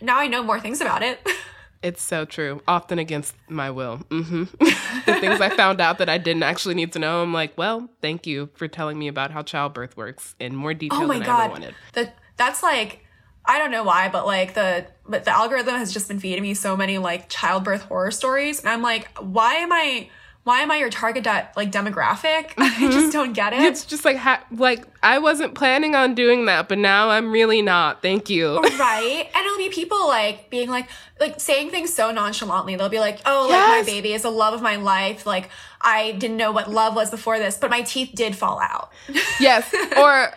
now 0.00 0.18
I 0.18 0.28
know 0.28 0.42
more 0.42 0.60
things 0.60 0.80
about 0.80 1.02
it. 1.02 1.20
It's 1.82 2.00
so 2.00 2.24
true. 2.24 2.62
Often 2.68 3.00
against 3.00 3.34
my 3.48 3.68
will. 3.72 3.96
hmm 4.08 4.44
the 4.60 5.16
things 5.20 5.40
I 5.40 5.48
found 5.48 5.80
out 5.80 5.98
that 5.98 6.08
I 6.08 6.16
didn't 6.16 6.44
actually 6.44 6.76
need 6.76 6.92
to 6.92 7.00
know, 7.00 7.24
I'm 7.24 7.32
like, 7.32 7.58
well, 7.58 7.88
thank 8.00 8.24
you 8.24 8.50
for 8.54 8.68
telling 8.68 8.96
me 9.00 9.08
about 9.08 9.32
how 9.32 9.42
childbirth 9.42 9.96
works 9.96 10.36
in 10.38 10.54
more 10.54 10.74
detail 10.74 11.00
oh 11.02 11.06
my 11.08 11.18
than 11.18 11.28
I 11.28 11.40
ever 11.42 11.50
wanted. 11.50 11.74
the, 11.94 12.12
that's 12.36 12.62
like 12.62 13.01
I 13.44 13.58
don't 13.58 13.70
know 13.70 13.82
why, 13.82 14.08
but 14.08 14.26
like 14.26 14.54
the 14.54 14.86
but 15.08 15.24
the 15.24 15.30
algorithm 15.30 15.74
has 15.74 15.92
just 15.92 16.08
been 16.08 16.20
feeding 16.20 16.42
me 16.42 16.54
so 16.54 16.76
many 16.76 16.98
like 16.98 17.28
childbirth 17.28 17.82
horror 17.82 18.10
stories, 18.10 18.60
and 18.60 18.68
I'm 18.68 18.82
like, 18.82 19.16
why 19.18 19.54
am 19.54 19.72
I 19.72 20.08
why 20.44 20.60
am 20.60 20.72
I 20.72 20.76
your 20.78 20.90
target 20.90 21.22
de- 21.24 21.48
like 21.56 21.70
demographic? 21.70 22.52
I 22.58 22.90
just 22.90 23.12
don't 23.12 23.32
get 23.32 23.52
it. 23.52 23.60
It's 23.62 23.84
just 23.84 24.04
like, 24.04 24.16
ha- 24.16 24.44
like 24.50 24.84
I 25.02 25.18
wasn't 25.18 25.54
planning 25.54 25.94
on 25.94 26.14
doing 26.14 26.46
that, 26.46 26.68
but 26.68 26.78
now 26.78 27.10
I'm 27.10 27.30
really 27.30 27.62
not. 27.62 28.02
Thank 28.02 28.28
you. 28.28 28.60
right 28.78 29.30
and 29.34 29.46
it'll 29.46 29.58
be 29.58 29.68
people 29.68 30.08
like 30.08 30.50
being 30.50 30.68
like 30.68 30.88
like 31.20 31.38
saying 31.38 31.70
things 31.70 31.92
so 31.92 32.10
nonchalantly 32.10 32.74
they'll 32.74 32.88
be 32.88 32.98
like 32.98 33.20
oh 33.26 33.46
like 33.48 33.68
my 33.68 33.82
baby 33.84 34.12
is 34.12 34.22
the 34.22 34.30
love 34.30 34.54
of 34.54 34.62
my 34.62 34.76
life 34.76 35.24
like 35.24 35.50
i 35.80 36.12
didn't 36.12 36.36
know 36.36 36.50
what 36.50 36.68
love 36.68 36.96
was 36.96 37.10
before 37.10 37.38
this 37.38 37.56
but 37.58 37.70
my 37.70 37.82
teeth 37.82 38.10
did 38.14 38.34
fall 38.34 38.58
out 38.60 38.90
yes. 39.38 39.72
Or 39.96 40.32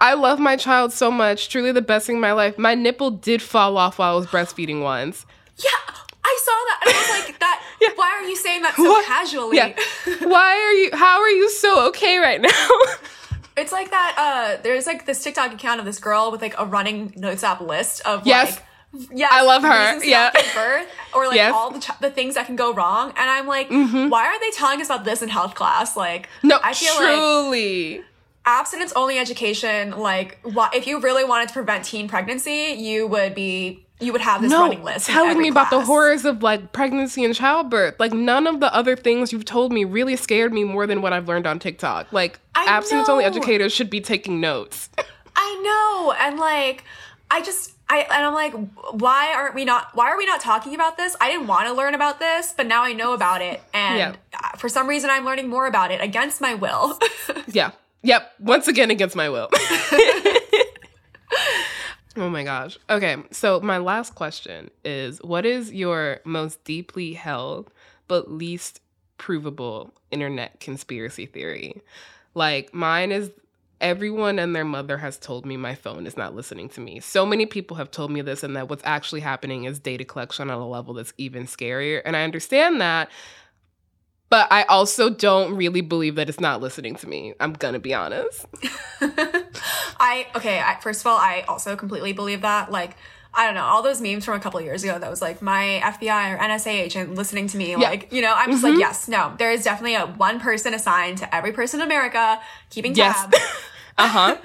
I 0.00 0.14
love 0.14 0.38
my 0.38 0.56
child 0.56 0.92
so 0.92 1.10
much. 1.10 1.48
Truly 1.48 1.72
the 1.72 1.82
best 1.82 2.06
thing 2.06 2.16
in 2.16 2.20
my 2.22 2.32
life. 2.32 2.56
My 2.58 2.74
nipple 2.74 3.10
did 3.10 3.42
fall 3.42 3.76
off 3.76 3.98
while 3.98 4.12
I 4.12 4.16
was 4.16 4.26
breastfeeding 4.26 4.82
once. 4.82 5.26
yeah 5.56 5.70
i 6.24 6.38
saw 6.44 6.52
that 6.52 6.80
and 6.86 6.94
i 6.94 6.98
was 7.00 7.26
like 7.26 7.38
that 7.40 7.62
yeah. 7.80 7.88
why 7.94 8.10
are 8.10 8.22
you 8.28 8.36
saying 8.36 8.60
that 8.62 8.74
so 8.76 8.82
What? 8.84 9.06
casually 9.06 9.56
Yeah. 9.56 9.72
Why 10.20 10.52
are 10.66 10.72
you? 10.72 10.90
How 10.92 11.20
are 11.20 11.30
you 11.30 11.48
so 11.50 11.88
okay 11.88 12.18
right 12.18 12.40
now? 12.40 12.68
it's 13.56 13.72
like 13.72 13.90
that 13.90 14.14
uh 14.58 14.62
there's 14.62 14.86
like 14.86 15.06
this 15.06 15.22
tiktok 15.22 15.52
account 15.54 15.80
of 15.80 15.86
this 15.86 15.98
girl 15.98 16.30
with 16.30 16.42
like 16.42 16.54
a 16.58 16.66
running 16.66 17.12
notes 17.16 17.42
app 17.44 17.60
list 17.60 18.02
of 18.06 18.26
Yes. 18.26 18.56
like 18.56 18.64
Yes, 19.12 19.30
I 19.32 19.42
love 19.42 19.62
her. 19.62 20.04
Yeah. 20.04 20.30
birth, 20.54 20.86
or 21.14 21.26
like 21.26 21.36
Yes. 21.36 21.52
all 21.54 21.70
the 21.70 21.78
ch- 21.80 21.98
the 22.00 22.10
things 22.10 22.34
that 22.36 22.46
can 22.46 22.56
go 22.56 22.72
wrong, 22.72 23.10
and 23.16 23.30
I'm 23.30 23.46
like, 23.46 23.68
Mhm. 23.68 24.08
why 24.08 24.24
are 24.26 24.40
they 24.40 24.50
telling 24.50 24.80
us 24.80 24.86
about 24.88 25.04
this 25.04 25.20
in 25.22 25.28
health 25.28 25.54
class? 25.54 25.94
Like, 25.94 26.26
no, 26.42 26.58
I 26.62 26.72
feel 26.72 26.94
like 26.94 27.04
truly. 27.14 28.02
Abstinence 28.48 28.92
only 28.96 29.18
education 29.18 29.90
like 29.90 30.38
if 30.74 30.86
you 30.86 31.00
really 31.00 31.24
wanted 31.24 31.48
to 31.48 31.54
prevent 31.54 31.84
teen 31.84 32.08
pregnancy 32.08 32.74
you 32.78 33.06
would 33.06 33.34
be 33.34 33.84
you 34.00 34.12
would 34.12 34.20
have 34.20 34.40
this 34.42 34.50
no, 34.50 34.62
running 34.62 34.84
list 34.84 35.08
in 35.08 35.14
telling 35.14 35.38
me 35.38 35.48
about 35.48 35.70
the 35.70 35.80
horrors 35.80 36.24
of 36.24 36.42
like 36.42 36.72
pregnancy 36.72 37.24
and 37.24 37.34
childbirth. 37.34 37.98
Like 37.98 38.12
none 38.12 38.46
of 38.46 38.60
the 38.60 38.72
other 38.72 38.94
things 38.94 39.32
you've 39.32 39.44
told 39.44 39.72
me 39.72 39.84
really 39.84 40.14
scared 40.14 40.52
me 40.52 40.62
more 40.62 40.86
than 40.86 41.02
what 41.02 41.12
I've 41.12 41.26
learned 41.26 41.48
on 41.48 41.58
TikTok. 41.58 42.12
Like 42.12 42.38
I 42.54 42.66
abstinence 42.66 43.08
only 43.08 43.24
educators 43.24 43.72
should 43.72 43.90
be 43.90 44.00
taking 44.00 44.40
notes. 44.40 44.88
i 45.40 45.62
know 45.62 46.12
and 46.18 46.38
like 46.38 46.84
i 47.30 47.40
just 47.40 47.72
I, 47.90 48.00
and 48.00 48.24
I'm 48.26 48.34
like, 48.34 48.52
why 49.00 49.32
aren't 49.34 49.54
we 49.54 49.64
not? 49.64 49.94
Why 49.94 50.10
are 50.10 50.18
we 50.18 50.26
not 50.26 50.40
talking 50.42 50.74
about 50.74 50.98
this? 50.98 51.16
I 51.22 51.30
didn't 51.30 51.46
want 51.46 51.68
to 51.68 51.72
learn 51.72 51.94
about 51.94 52.18
this, 52.18 52.52
but 52.54 52.66
now 52.66 52.84
I 52.84 52.92
know 52.92 53.14
about 53.14 53.40
it, 53.40 53.62
and 53.72 54.18
Yeah. 54.32 54.50
for 54.58 54.68
some 54.68 54.86
reason, 54.86 55.08
I'm 55.08 55.24
learning 55.24 55.48
more 55.48 55.66
about 55.66 55.90
it 55.90 56.02
against 56.02 56.40
my 56.40 56.52
will. 56.52 56.98
yeah. 57.48 57.70
Yep. 58.02 58.32
Once 58.40 58.68
again 58.68 58.90
against 58.90 59.16
my 59.16 59.28
will. 59.28 59.48
oh 62.16 62.28
my 62.30 62.44
gosh. 62.44 62.78
Okay. 62.88 63.16
So 63.30 63.60
my 63.60 63.78
last 63.78 64.14
question 64.14 64.70
is 64.84 65.22
what 65.22 65.44
is 65.44 65.72
your 65.72 66.20
most 66.24 66.62
deeply 66.64 67.14
held 67.14 67.70
but 68.06 68.30
least 68.30 68.80
provable 69.18 69.92
internet 70.10 70.60
conspiracy 70.60 71.26
theory? 71.26 71.82
Like 72.34 72.72
mine 72.72 73.10
is 73.10 73.30
everyone 73.80 74.38
and 74.38 74.54
their 74.54 74.64
mother 74.64 74.98
has 74.98 75.18
told 75.18 75.46
me 75.46 75.56
my 75.56 75.74
phone 75.74 76.06
is 76.06 76.16
not 76.16 76.34
listening 76.34 76.68
to 76.68 76.80
me. 76.80 77.00
So 77.00 77.24
many 77.24 77.46
people 77.46 77.76
have 77.76 77.90
told 77.90 78.10
me 78.10 78.22
this 78.22 78.42
and 78.42 78.56
that 78.56 78.68
what's 78.68 78.82
actually 78.84 79.20
happening 79.20 79.64
is 79.64 79.78
data 79.78 80.04
collection 80.04 80.50
on 80.50 80.60
a 80.60 80.68
level 80.68 80.94
that's 80.94 81.12
even 81.18 81.46
scarier. 81.46 82.02
And 82.04 82.16
I 82.16 82.24
understand 82.24 82.80
that. 82.80 83.08
But 84.30 84.48
I 84.50 84.64
also 84.64 85.08
don't 85.08 85.56
really 85.56 85.80
believe 85.80 86.16
that 86.16 86.28
it's 86.28 86.40
not 86.40 86.60
listening 86.60 86.96
to 86.96 87.08
me. 87.08 87.34
I'm 87.40 87.54
gonna 87.54 87.78
be 87.78 87.94
honest. 87.94 88.44
I 90.00 90.26
okay. 90.36 90.60
I, 90.60 90.78
first 90.80 91.00
of 91.00 91.06
all, 91.06 91.16
I 91.18 91.44
also 91.48 91.76
completely 91.76 92.12
believe 92.12 92.42
that. 92.42 92.70
Like, 92.70 92.96
I 93.34 93.46
don't 93.46 93.54
know, 93.54 93.64
all 93.64 93.82
those 93.82 94.00
memes 94.00 94.24
from 94.24 94.34
a 94.34 94.40
couple 94.40 94.60
years 94.60 94.84
ago 94.84 94.98
that 94.98 95.10
was 95.10 95.22
like 95.22 95.40
my 95.42 95.80
FBI 95.82 96.34
or 96.34 96.38
NSA 96.38 96.68
agent 96.72 97.14
listening 97.14 97.46
to 97.48 97.56
me. 97.56 97.76
Like, 97.76 98.12
you 98.12 98.22
know, 98.22 98.34
I'm 98.34 98.50
just 98.50 98.64
Mhm. 98.64 98.70
like, 98.72 98.78
yes, 98.78 99.08
no. 99.08 99.34
There 99.38 99.50
is 99.50 99.64
definitely 99.64 99.94
a 99.96 100.06
one 100.06 100.40
person 100.40 100.74
assigned 100.74 101.18
to 101.18 101.34
every 101.34 101.52
person 101.52 101.80
in 101.80 101.86
America 101.86 102.40
keeping 102.70 102.94
Yes. 102.94 103.16
tab. 103.20 103.34
Uh 103.96 104.08
huh. 104.08 104.36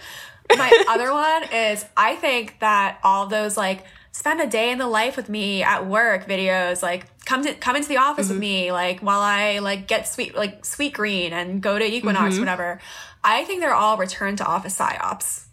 my 0.57 0.83
other 0.89 1.11
one 1.13 1.43
is 1.53 1.85
I 1.95 2.15
think 2.15 2.59
that 2.59 2.99
all 3.03 3.27
those 3.27 3.55
like 3.57 3.85
spend 4.13 4.39
a 4.39 4.47
day 4.47 4.71
in 4.71 4.77
the 4.77 4.87
life 4.87 5.17
with 5.17 5.27
me 5.27 5.61
at 5.63 5.85
work 5.85 6.25
videos, 6.27 6.81
like 6.81 7.07
come 7.25 7.43
to 7.43 7.53
come 7.55 7.75
into 7.75 7.89
the 7.89 7.97
office 7.97 8.27
Mm-hmm. 8.27 8.33
with 8.35 8.39
me, 8.39 8.71
like 8.71 9.01
while 9.01 9.19
I 9.19 9.59
like 9.59 9.87
get 9.87 10.07
sweet 10.07 10.35
like 10.35 10.61
Sweetgreen 10.63 11.31
and 11.31 11.61
go 11.61 11.77
to 11.77 11.83
Equinox, 11.85 12.35
Mhm. 12.35 12.39
whatever. 12.39 12.79
I 13.23 13.43
think 13.43 13.59
they're 13.61 13.73
all 13.73 13.97
return 13.97 14.35
to 14.37 14.45
office 14.45 14.77
psyops. 14.79 15.43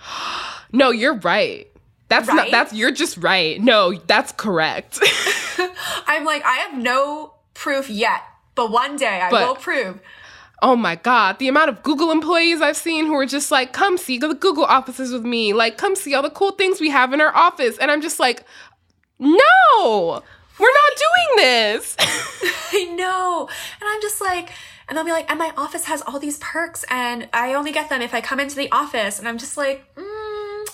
No, 0.70 0.90
you're 0.90 1.14
right. 1.20 1.66
That's 2.08 2.28
not 2.28 2.50
that's 2.50 2.72
you're 2.74 2.90
just 2.90 3.16
right. 3.18 3.58
No, 3.60 3.94
that's 3.94 4.32
correct. 4.32 4.98
I'm 6.06 6.24
like, 6.26 6.44
I 6.44 6.56
have 6.68 6.76
no 6.78 7.34
proof 7.54 7.88
yet, 7.88 8.20
but 8.54 8.70
one 8.70 8.96
day 8.96 9.20
I 9.22 9.30
But- 9.30 9.46
will 9.46 9.54
prove. 9.56 10.00
Oh 10.62 10.74
my 10.76 10.96
god, 10.96 11.38
the 11.38 11.48
amount 11.48 11.68
of 11.70 11.82
Google 11.82 12.10
employees 12.10 12.60
I've 12.60 12.76
seen 12.76 13.06
who 13.06 13.14
are 13.14 13.26
just 13.26 13.50
like, 13.50 13.72
come 13.72 13.96
see 13.96 14.18
the 14.18 14.34
Google 14.34 14.64
offices 14.64 15.12
with 15.12 15.24
me. 15.24 15.52
Like, 15.52 15.78
come 15.78 15.94
see 15.94 16.14
all 16.14 16.22
the 16.22 16.30
cool 16.30 16.52
things 16.52 16.80
we 16.80 16.90
have 16.90 17.12
in 17.12 17.20
our 17.20 17.34
office. 17.34 17.78
And 17.78 17.90
I'm 17.90 18.00
just 18.02 18.18
like, 18.18 18.44
no, 19.18 20.22
we're 20.58 20.66
not 20.66 20.96
doing 20.96 21.36
this. 21.36 21.96
I 22.72 22.84
know. 22.96 23.48
And 23.80 23.88
I'm 23.88 24.00
just 24.00 24.20
like, 24.20 24.50
and 24.88 24.96
they'll 24.96 25.04
be 25.04 25.12
like, 25.12 25.28
and 25.30 25.38
my 25.38 25.52
office 25.56 25.84
has 25.84 26.02
all 26.02 26.18
these 26.18 26.38
perks, 26.38 26.84
and 26.90 27.28
I 27.32 27.54
only 27.54 27.72
get 27.72 27.88
them 27.90 28.00
if 28.02 28.14
I 28.14 28.20
come 28.20 28.40
into 28.40 28.56
the 28.56 28.70
office. 28.72 29.18
And 29.18 29.28
I'm 29.28 29.36
just 29.38 29.56
like, 29.56 29.84
mm, 29.94 30.68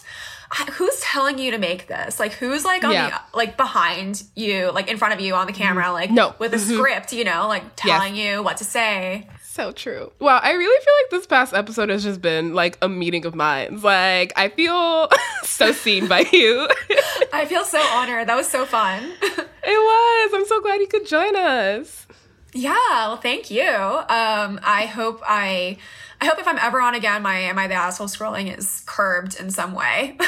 who's 0.74 1.00
telling 1.00 1.38
you 1.38 1.50
to 1.50 1.58
make 1.58 1.88
this? 1.88 2.20
Like, 2.20 2.32
who's 2.34 2.64
like 2.64 2.84
on 2.84 2.92
Yeah. 2.92 3.08
the 3.32 3.36
like 3.36 3.56
behind 3.56 4.22
you, 4.36 4.70
like 4.72 4.88
in 4.88 4.96
front 4.98 5.14
of 5.14 5.20
you 5.20 5.34
on 5.34 5.46
the 5.48 5.52
camera, 5.52 5.90
like 5.92 6.10
No. 6.10 6.34
with 6.38 6.54
a 6.54 6.58
Mhm. 6.58 6.76
script, 6.78 7.12
you 7.12 7.24
know, 7.24 7.48
like 7.48 7.64
Yes. 7.64 7.72
telling 7.98 8.14
you 8.14 8.42
what 8.42 8.58
to 8.58 8.64
say. 8.64 9.28
So 9.54 9.70
true. 9.70 10.10
Wow, 10.18 10.40
I 10.42 10.50
really 10.50 10.84
feel 10.84 10.94
like 11.02 11.10
this 11.12 11.26
past 11.28 11.54
episode 11.54 11.88
has 11.88 12.02
just 12.02 12.20
been 12.20 12.54
like 12.54 12.76
a 12.82 12.88
meeting 12.88 13.24
of 13.24 13.36
minds. 13.36 13.84
Like, 13.84 14.32
I 14.34 14.48
feel 14.48 15.08
so 15.44 15.70
seen 15.70 16.08
by 16.08 16.24
you. 16.32 16.68
I 17.32 17.44
feel 17.48 17.62
so 17.64 17.78
honored. 17.80 18.26
That 18.26 18.34
was 18.36 18.48
so 18.48 18.66
fun. 18.66 19.12
It 19.66 19.78
was. 19.78 20.32
I'm 20.34 20.44
so 20.46 20.60
glad 20.60 20.80
you 20.80 20.86
could 20.88 21.06
join 21.06 21.34
us. 21.36 22.06
yeah. 22.52 22.74
Well, 23.08 23.16
thank 23.16 23.50
you. 23.50 23.62
Um, 23.66 24.60
I 24.62 24.90
hope 24.92 25.22
I. 25.26 25.78
I 26.20 26.26
hope 26.26 26.38
if 26.38 26.46
I'm 26.46 26.58
ever 26.58 26.82
on 26.82 26.94
again, 26.94 27.22
my 27.22 27.36
am 27.38 27.58
I 27.58 27.66
the 27.66 27.72
asshole 27.74 28.08
scrolling 28.08 28.54
is 28.58 28.82
curbed 28.84 29.40
in 29.40 29.50
some 29.50 29.72
way. 29.72 30.18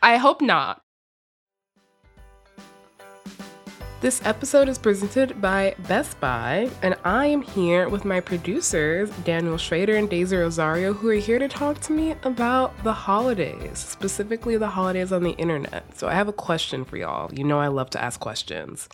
I 0.00 0.16
hope 0.18 0.40
not. 0.40 0.80
This 4.00 4.24
episode 4.24 4.68
is 4.68 4.78
presented 4.78 5.42
by 5.42 5.74
Best 5.88 6.20
Buy, 6.20 6.70
and 6.82 6.94
I 7.04 7.26
am 7.26 7.42
here 7.42 7.88
with 7.88 8.04
my 8.04 8.20
producers, 8.20 9.10
Daniel 9.24 9.58
Schroeder 9.58 9.96
and 9.96 10.08
Daisy 10.08 10.36
Rosario, 10.36 10.92
who 10.92 11.08
are 11.08 11.14
here 11.14 11.40
to 11.40 11.48
talk 11.48 11.80
to 11.80 11.92
me 11.92 12.14
about 12.22 12.80
the 12.84 12.92
holidays, 12.92 13.76
specifically 13.76 14.56
the 14.56 14.68
holidays 14.68 15.10
on 15.10 15.24
the 15.24 15.32
internet. 15.32 15.98
So 15.98 16.06
I 16.06 16.14
have 16.14 16.28
a 16.28 16.32
question 16.32 16.84
for 16.84 16.96
y'all. 16.96 17.34
You 17.34 17.42
know 17.42 17.58
I 17.58 17.66
love 17.66 17.90
to 17.90 18.00
ask 18.00 18.20
questions. 18.20 18.88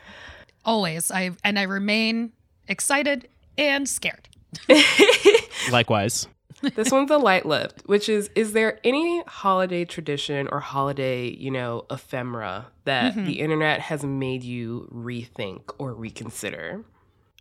Always. 0.64 1.10
I 1.10 1.32
and 1.44 1.58
I 1.58 1.64
remain 1.64 2.32
excited 2.66 3.28
and 3.58 3.86
scared. 3.86 4.26
Likewise. 5.70 6.28
This 6.74 6.90
one's 6.90 7.10
a 7.10 7.18
light 7.18 7.46
lift, 7.46 7.82
which 7.86 8.08
is 8.08 8.30
is 8.34 8.52
there 8.52 8.80
any 8.84 9.22
holiday 9.26 9.84
tradition 9.84 10.48
or 10.48 10.60
holiday, 10.60 11.28
you 11.28 11.50
know, 11.50 11.86
ephemera 11.90 12.66
that 12.84 13.14
Mhm. 13.14 13.26
the 13.26 13.40
internet 13.40 13.80
has 13.80 14.04
made 14.04 14.42
you 14.42 14.88
rethink 14.92 15.74
or 15.78 15.94
reconsider? 15.94 16.84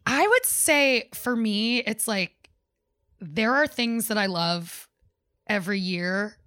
I 0.05 0.28
would 0.28 0.45
say 0.45 1.09
for 1.13 1.36
me, 1.36 1.80
it's 1.80 2.07
like 2.07 2.49
there 3.19 3.53
are 3.55 3.67
things 3.67 4.07
that 4.09 4.17
I 4.17 4.26
love 4.26 4.88
every 5.47 5.80
year 5.80 6.38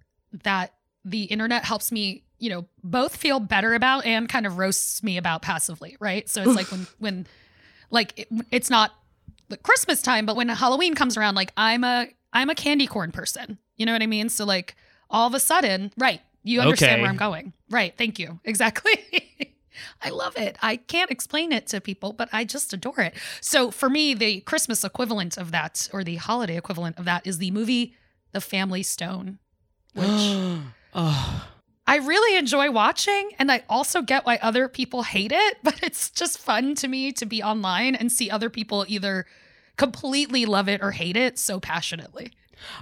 that 0.43 0.73
the 1.03 1.23
internet 1.23 1.63
helps 1.65 1.91
me, 1.91 2.23
you 2.37 2.49
know, 2.49 2.67
both 2.83 3.15
feel 3.15 3.39
better 3.39 3.73
about 3.73 4.05
and 4.05 4.29
kind 4.29 4.45
of 4.45 4.57
roasts 4.57 5.01
me 5.01 5.17
about 5.17 5.41
passively, 5.41 5.97
right? 5.99 6.29
So 6.29 6.43
it's 6.43 6.55
like 6.55 6.69
when 6.71 6.87
when 6.99 7.27
like 7.89 8.19
it, 8.19 8.27
it's 8.51 8.69
not 8.69 8.91
Christmas 9.63 10.01
time, 10.01 10.25
but 10.25 10.35
when 10.35 10.49
Halloween 10.49 10.93
comes 10.93 11.15
around, 11.17 11.35
like 11.35 11.51
I'm 11.57 11.83
a 11.83 12.07
I'm 12.33 12.49
a 12.49 12.55
candy 12.55 12.87
corn 12.87 13.11
person. 13.11 13.57
You 13.75 13.85
know 13.85 13.93
what 13.93 14.01
I 14.01 14.07
mean? 14.07 14.29
So 14.29 14.45
like 14.45 14.75
all 15.09 15.27
of 15.27 15.33
a 15.33 15.39
sudden, 15.39 15.91
right, 15.97 16.21
you 16.43 16.61
understand 16.61 16.93
Okay. 16.93 17.01
where 17.01 17.09
I'm 17.09 17.17
going. 17.17 17.53
Right, 17.69 17.93
thank 17.97 18.19
you. 18.19 18.39
Exactly. 18.45 18.93
I 20.01 20.09
love 20.09 20.35
it. 20.37 20.57
I 20.61 20.77
can't 20.77 21.11
explain 21.11 21.51
it 21.51 21.67
to 21.67 21.79
people, 21.79 22.11
but 22.11 22.29
I 22.33 22.45
just 22.45 22.73
adore 22.73 22.99
it. 22.99 23.13
So 23.41 23.69
for 23.69 23.89
me, 23.89 24.15
the 24.15 24.39
Christmas 24.41 24.83
equivalent 24.83 25.37
of 25.37 25.51
that, 25.51 25.87
or 25.93 26.03
the 26.03 26.15
holiday 26.15 26.57
equivalent 26.57 26.97
of 26.97 27.05
that, 27.05 27.27
is 27.27 27.37
the 27.37 27.51
movie 27.51 27.95
The 28.31 28.41
Family 28.41 28.81
Stone, 28.81 29.37
which 29.93 30.07
oh, 30.95 31.47
I 31.85 31.97
really 31.97 32.37
enjoy 32.37 32.71
watching. 32.71 33.31
And 33.37 33.51
I 33.51 33.63
also 33.69 34.01
get 34.01 34.25
why 34.25 34.39
other 34.41 34.67
people 34.67 35.03
hate 35.03 35.31
it, 35.31 35.57
but 35.63 35.81
it's 35.83 36.09
just 36.09 36.39
fun 36.39 36.73
to 36.75 36.87
me 36.87 37.11
to 37.13 37.25
be 37.27 37.43
online 37.43 37.93
and 37.93 38.11
see 38.11 38.31
other 38.31 38.49
people 38.49 38.83
either 38.87 39.27
completely 39.77 40.45
love 40.45 40.67
it 40.67 40.81
or 40.83 40.91
hate 40.91 41.15
it 41.17 41.37
so 41.39 41.59
passionately. 41.59 42.31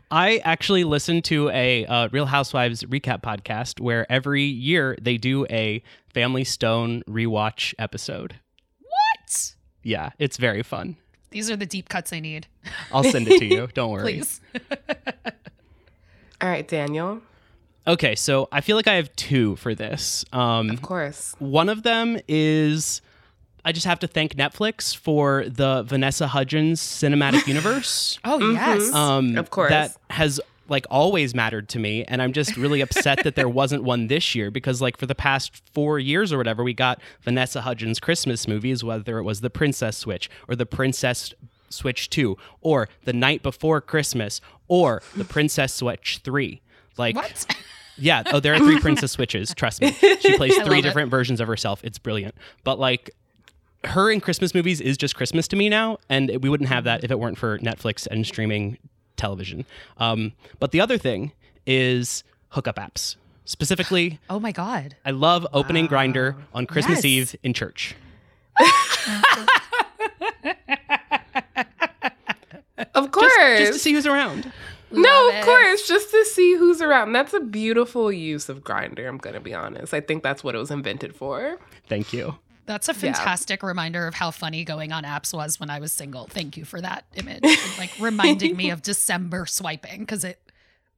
I 0.09 0.37
actually 0.43 0.83
listen 0.85 1.21
to 1.23 1.49
a 1.49 1.85
uh, 1.85 2.07
Real 2.11 2.25
Housewives 2.25 2.83
recap 2.83 3.21
podcast 3.21 3.79
where 3.79 4.09
every 4.11 4.43
year 4.43 4.97
they 5.01 5.17
do 5.17 5.45
a 5.49 5.83
Family 6.13 6.45
Stone 6.45 7.03
rewatch 7.07 7.73
episode. 7.77 8.35
What? 8.79 9.53
Yeah, 9.83 10.11
it's 10.17 10.37
very 10.37 10.63
fun. 10.63 10.95
These 11.31 11.51
are 11.51 11.57
the 11.57 11.65
deep 11.65 11.89
cuts 11.89 12.13
I 12.13 12.21
need. 12.21 12.47
I'll 12.93 13.03
send 13.03 13.27
it 13.27 13.39
to 13.39 13.45
you. 13.45 13.67
Don't 13.73 13.91
worry. 13.91 14.03
Please. 14.03 14.39
All 16.41 16.49
right, 16.49 16.65
Daniel. 16.67 17.21
Okay, 17.87 18.15
so 18.15 18.47
I 18.51 18.61
feel 18.61 18.77
like 18.77 18.87
I 18.87 18.95
have 18.95 19.13
two 19.15 19.55
for 19.57 19.75
this. 19.75 20.25
Um, 20.31 20.69
Of 20.69 20.81
course. 20.81 21.35
One 21.39 21.69
of 21.69 21.83
them 21.83 22.17
is 22.27 23.01
I 23.65 23.71
just 23.71 23.85
have 23.87 23.99
to 23.99 24.07
thank 24.07 24.35
Netflix 24.35 24.95
for 24.95 25.43
the 25.47 25.81
Vanessa 25.83 26.27
Hudgens 26.27 26.79
cinematic 26.81 27.47
universe. 27.53 28.19
Oh, 28.23 28.51
yes. 28.51 28.93
Um, 28.93 29.37
Of 29.37 29.49
course. 29.49 29.69
That 29.71 29.97
has 30.11 30.39
like 30.69 30.85
always 30.89 31.35
mattered 31.35 31.67
to 31.69 31.79
me. 31.79 32.03
And 32.05 32.21
I'm 32.21 32.31
just 32.33 32.57
really 32.57 32.81
upset 32.81 33.23
that 33.23 33.35
there 33.35 33.49
wasn't 33.49 33.83
one 33.83 34.07
this 34.07 34.33
year 34.35 34.49
because, 34.51 34.81
like, 34.81 34.97
for 34.97 35.05
the 35.05 35.13
past 35.15 35.61
four 35.73 35.99
years 35.99 36.31
or 36.33 36.37
whatever, 36.37 36.63
we 36.63 36.73
got 36.73 36.99
Vanessa 37.21 37.61
Hudgens 37.61 37.99
Christmas 37.99 38.47
movies, 38.47 38.83
whether 38.83 39.17
it 39.19 39.23
was 39.23 39.41
The 39.41 39.49
Princess 39.49 39.97
Switch 39.97 40.29
or 40.47 40.55
The 40.55 40.65
Princess 40.65 41.33
Switch 41.69 42.09
2 42.09 42.37
or 42.61 42.87
The 43.03 43.13
Night 43.13 43.43
Before 43.43 43.81
Christmas 43.81 44.41
or 44.67 45.01
The 45.15 45.25
Princess 45.25 45.73
Switch 45.73 46.19
3. 46.23 46.61
Like, 46.97 47.15
What? 47.15 47.55
yeah. 47.97 48.23
Oh, 48.27 48.39
there 48.39 48.53
are 48.53 48.59
three 48.59 48.79
Princess 48.87 49.11
Switches. 49.11 49.53
Trust 49.53 49.81
me. 49.81 49.91
She 49.91 50.37
plays 50.37 50.55
three 50.55 50.63
love 50.65 50.77
it. 50.77 50.81
different 50.81 51.11
versions 51.11 51.39
of 51.41 51.47
herself. 51.47 51.81
It's 51.83 51.97
brilliant. 51.99 52.33
But 52.63 52.79
like, 52.79 53.11
her 53.87 54.11
in 54.11 54.19
Christmas 54.21 54.53
movies 54.53 54.81
is 54.81 54.97
just 54.97 55.15
Christmas 55.15 55.47
to 55.49 55.55
me 55.55 55.69
now, 55.69 55.97
and 56.09 56.29
we 56.41 56.49
wouldn't 56.49 56.69
have 56.69 56.83
that 56.85 57.03
if 57.03 57.11
it 57.11 57.19
weren't 57.19 57.37
for 57.37 57.57
Netflix 57.59 58.07
and 58.07 58.25
streaming 58.25 58.77
television. 59.17 59.65
Um, 59.97 60.33
but 60.59 60.71
the 60.71 60.81
other 60.81 60.97
thing 60.97 61.31
is 61.65 62.23
hookup 62.49 62.75
apps. 62.77 63.15
Specifically, 63.45 64.19
Oh 64.29 64.39
my 64.39 64.51
God. 64.51 64.95
I 65.05 65.11
love 65.11 65.45
opening 65.53 65.87
Grindr 65.87 66.35
on 66.53 66.65
Christmas 66.65 66.97
Yes. 66.99 67.05
Eve 67.05 67.35
in 67.43 67.53
church. 67.53 67.95
Of 72.93 73.11
course. 73.11 73.31
Just, 73.37 73.57
just 73.59 73.73
to 73.73 73.79
see 73.79 73.93
who's 73.93 74.07
around. 74.07 74.51
no, 74.91 75.29
of 75.29 75.35
it. 75.35 75.43
course, 75.45 75.87
just 75.87 76.11
to 76.11 76.25
see 76.25 76.55
who's 76.55 76.81
around. 76.81 77.13
That's 77.13 77.33
a 77.33 77.39
beautiful 77.39 78.11
use 78.11 78.47
of 78.49 78.63
Grindr. 78.63 79.07
I'm 79.07 79.17
gonna 79.17 79.39
be 79.41 79.53
honest. 79.53 79.93
I 79.93 80.01
think 80.01 80.23
that's 80.23 80.43
what 80.43 80.55
it 80.55 80.57
was 80.57 80.71
invented 80.71 81.15
for. 81.15 81.57
Thank 81.87 82.13
you. 82.13 82.35
That's 82.65 82.89
a 82.89 82.93
Yeah. 82.93 82.99
fantastic 83.13 83.61
reminder 83.63 84.07
of 84.07 84.15
how 84.15 84.31
funny 84.31 84.63
going 84.63 84.91
on 84.91 85.03
apps 85.03 85.33
was 85.33 85.59
when 85.59 85.69
I 85.69 85.79
was 85.79 85.91
single. 85.91 86.25
Thank 86.27 86.57
you 86.57 86.65
for 86.65 86.81
that 86.81 87.05
image. 87.15 87.43
And, 87.43 87.77
like 87.77 87.91
reminding 87.99 88.55
me 88.57 88.69
of 88.71 88.81
December 88.83 89.45
swiping 89.45 89.99
because 89.99 90.23
it 90.23 90.39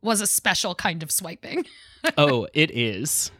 was 0.01 0.21
a 0.21 0.27
special 0.27 0.75
kind 0.75 1.03
of 1.03 1.11
swiping. 1.11 1.65
Oh, 2.17 2.47
it 2.53 2.71
is. 2.71 3.31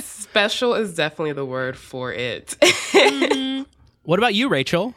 Special 0.00 0.74
is 0.74 0.94
definitely 0.94 1.32
the 1.32 1.46
word 1.46 1.78
for 1.78 2.12
it. 2.12 2.56
What 4.04 4.18
about 4.18 4.34
you, 4.34 4.48
Rachel? 4.48 4.94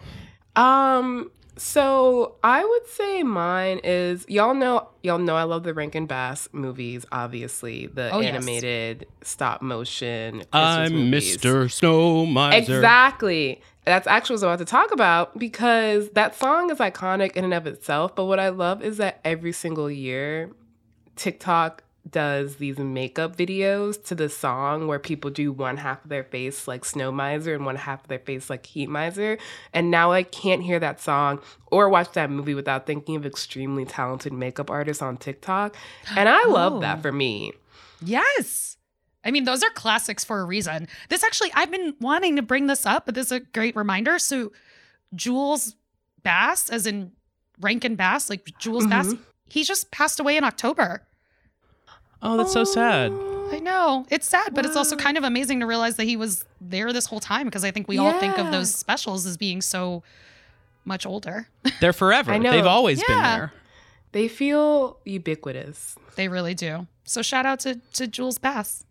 Um, 0.55 1.29
so 1.57 2.35
I 2.43 2.63
would 2.65 2.87
say 2.87 3.23
mine 3.23 3.79
is 3.83 4.25
y'all 4.27 4.53
know 4.53 4.89
y'all 5.03 5.17
know 5.19 5.35
I 5.35 5.43
love 5.43 5.63
the 5.63 5.73
Rankin 5.73 6.05
Bass 6.05 6.49
movies, 6.51 7.05
obviously 7.11 7.87
the 7.87 8.11
Oh, 8.13 8.19
yes. 8.19 8.35
animated 8.35 9.07
stop 9.21 9.61
motion. 9.61 10.39
Christmas 10.39 10.49
I'm 10.53 10.93
movies. 10.93 11.37
Mr. 11.37 11.71
Snow 11.71 12.25
Miser. 12.25 12.57
Exactly. 12.77 13.61
That's 13.85 14.07
actually 14.07 14.35
what 14.35 14.43
I 14.43 14.51
was 14.51 14.55
about 14.55 14.59
to 14.59 14.71
talk 14.71 14.91
about 14.91 15.37
because 15.39 16.09
that 16.11 16.35
song 16.35 16.71
is 16.71 16.79
iconic 16.79 17.33
in 17.33 17.43
and 17.45 17.53
of 17.53 17.67
itself. 17.67 18.15
But 18.15 18.25
what 18.25 18.39
I 18.39 18.49
love 18.49 18.81
is 18.83 18.97
that 18.97 19.21
every 19.23 19.51
single 19.51 19.89
year, 19.91 20.51
TikTok 21.15 21.83
does 22.09 22.57
these 22.57 22.77
makeup 22.77 23.35
videos 23.35 24.01
to 24.05 24.15
the 24.15 24.29
song 24.29 24.87
where 24.87 24.99
people 24.99 25.31
do 25.31 25.51
one 25.51 25.77
half 25.77 26.03
of 26.03 26.09
their 26.09 26.23
face 26.23 26.67
like 26.67 26.85
Snow 26.85 27.11
Miser 27.11 27.55
and 27.55 27.65
one 27.65 27.77
half 27.77 28.03
of 28.03 28.07
their 28.07 28.19
face 28.19 28.49
like 28.49 28.65
Heat 28.65 28.89
Miser. 28.89 29.37
And 29.73 29.89
now 29.89 30.11
I 30.11 30.23
can't 30.23 30.61
hear 30.61 30.79
that 30.79 31.01
song 31.01 31.41
or 31.67 31.89
watch 31.89 32.11
that 32.13 32.29
movie 32.29 32.53
without 32.53 32.85
thinking 32.85 33.15
of 33.15 33.25
extremely 33.25 33.85
talented 33.85 34.33
makeup 34.33 34.69
artists 34.69 35.01
on 35.01 35.17
TikTok. 35.17 35.75
And 36.15 36.29
I 36.29 36.45
love 36.45 36.73
Oh. 36.73 36.79
that 36.81 37.01
for 37.01 37.11
me. 37.11 37.53
Yes. 38.01 38.77
I 39.23 39.31
mean, 39.31 39.45
those 39.45 39.63
are 39.63 39.71
classics 39.71 40.23
for 40.23 40.39
a 40.41 40.45
reason. 40.45 40.87
This 41.09 41.23
actually, 41.23 41.51
I've 41.55 41.71
been 41.71 41.95
wanting 41.99 42.35
to 42.35 42.43
bring 42.43 42.67
this 42.67 42.85
up, 42.85 43.07
but 43.07 43.15
this 43.15 43.27
is 43.27 43.31
a 43.31 43.39
great 43.39 43.75
reminder. 43.75 44.19
So, 44.19 44.51
Jules 45.15 45.75
Bass, 46.21 46.69
as 46.69 46.85
in 46.85 47.13
Rankin 47.59 47.95
Bass, 47.95 48.29
like 48.29 48.47
Jules 48.59 48.85
Bass, 48.85 49.07
mm-hmm. 49.07 49.23
he 49.49 49.63
just 49.63 49.89
passed 49.89 50.19
away 50.19 50.37
in 50.37 50.43
October. 50.43 51.01
Oh, 52.21 52.37
that's 52.37 52.53
so 52.53 52.63
sad. 52.63 53.11
I 53.51 53.59
know. 53.59 54.05
It's 54.09 54.27
sad, 54.27 54.53
but 54.53 54.65
it's 54.65 54.75
also 54.75 54.95
kind 54.95 55.17
of 55.17 55.23
amazing 55.23 55.59
to 55.59 55.65
realize 55.65 55.97
that 55.97 56.05
he 56.05 56.17
was 56.17 56.45
there 56.59 56.91
this 56.91 57.05
whole 57.05 57.19
time 57.19 57.45
because 57.45 57.63
I 57.63 57.71
think 57.71 57.87
we 57.87 57.97
all 57.97 58.13
think 58.19 58.37
of 58.37 58.51
those 58.51 58.73
specials 58.73 59.25
as 59.25 59.37
being 59.37 59.61
so 59.61 60.03
much 60.83 61.05
older. 61.05 61.47
They're 61.79 61.93
forever. 61.93 62.31
I 62.31 62.37
know. 62.37 62.51
They've 62.51 62.65
always 62.65 63.03
been 63.03 63.21
there. 63.21 63.53
They 64.11 64.27
feel 64.27 64.97
ubiquitous. 65.05 65.95
They 66.15 66.27
really 66.27 66.53
do. 66.53 66.87
So, 67.03 67.21
shout 67.21 67.45
out 67.45 67.59
to, 67.61 67.81
to 67.93 68.07
Jules 68.07 68.37
Bass. 68.37 68.85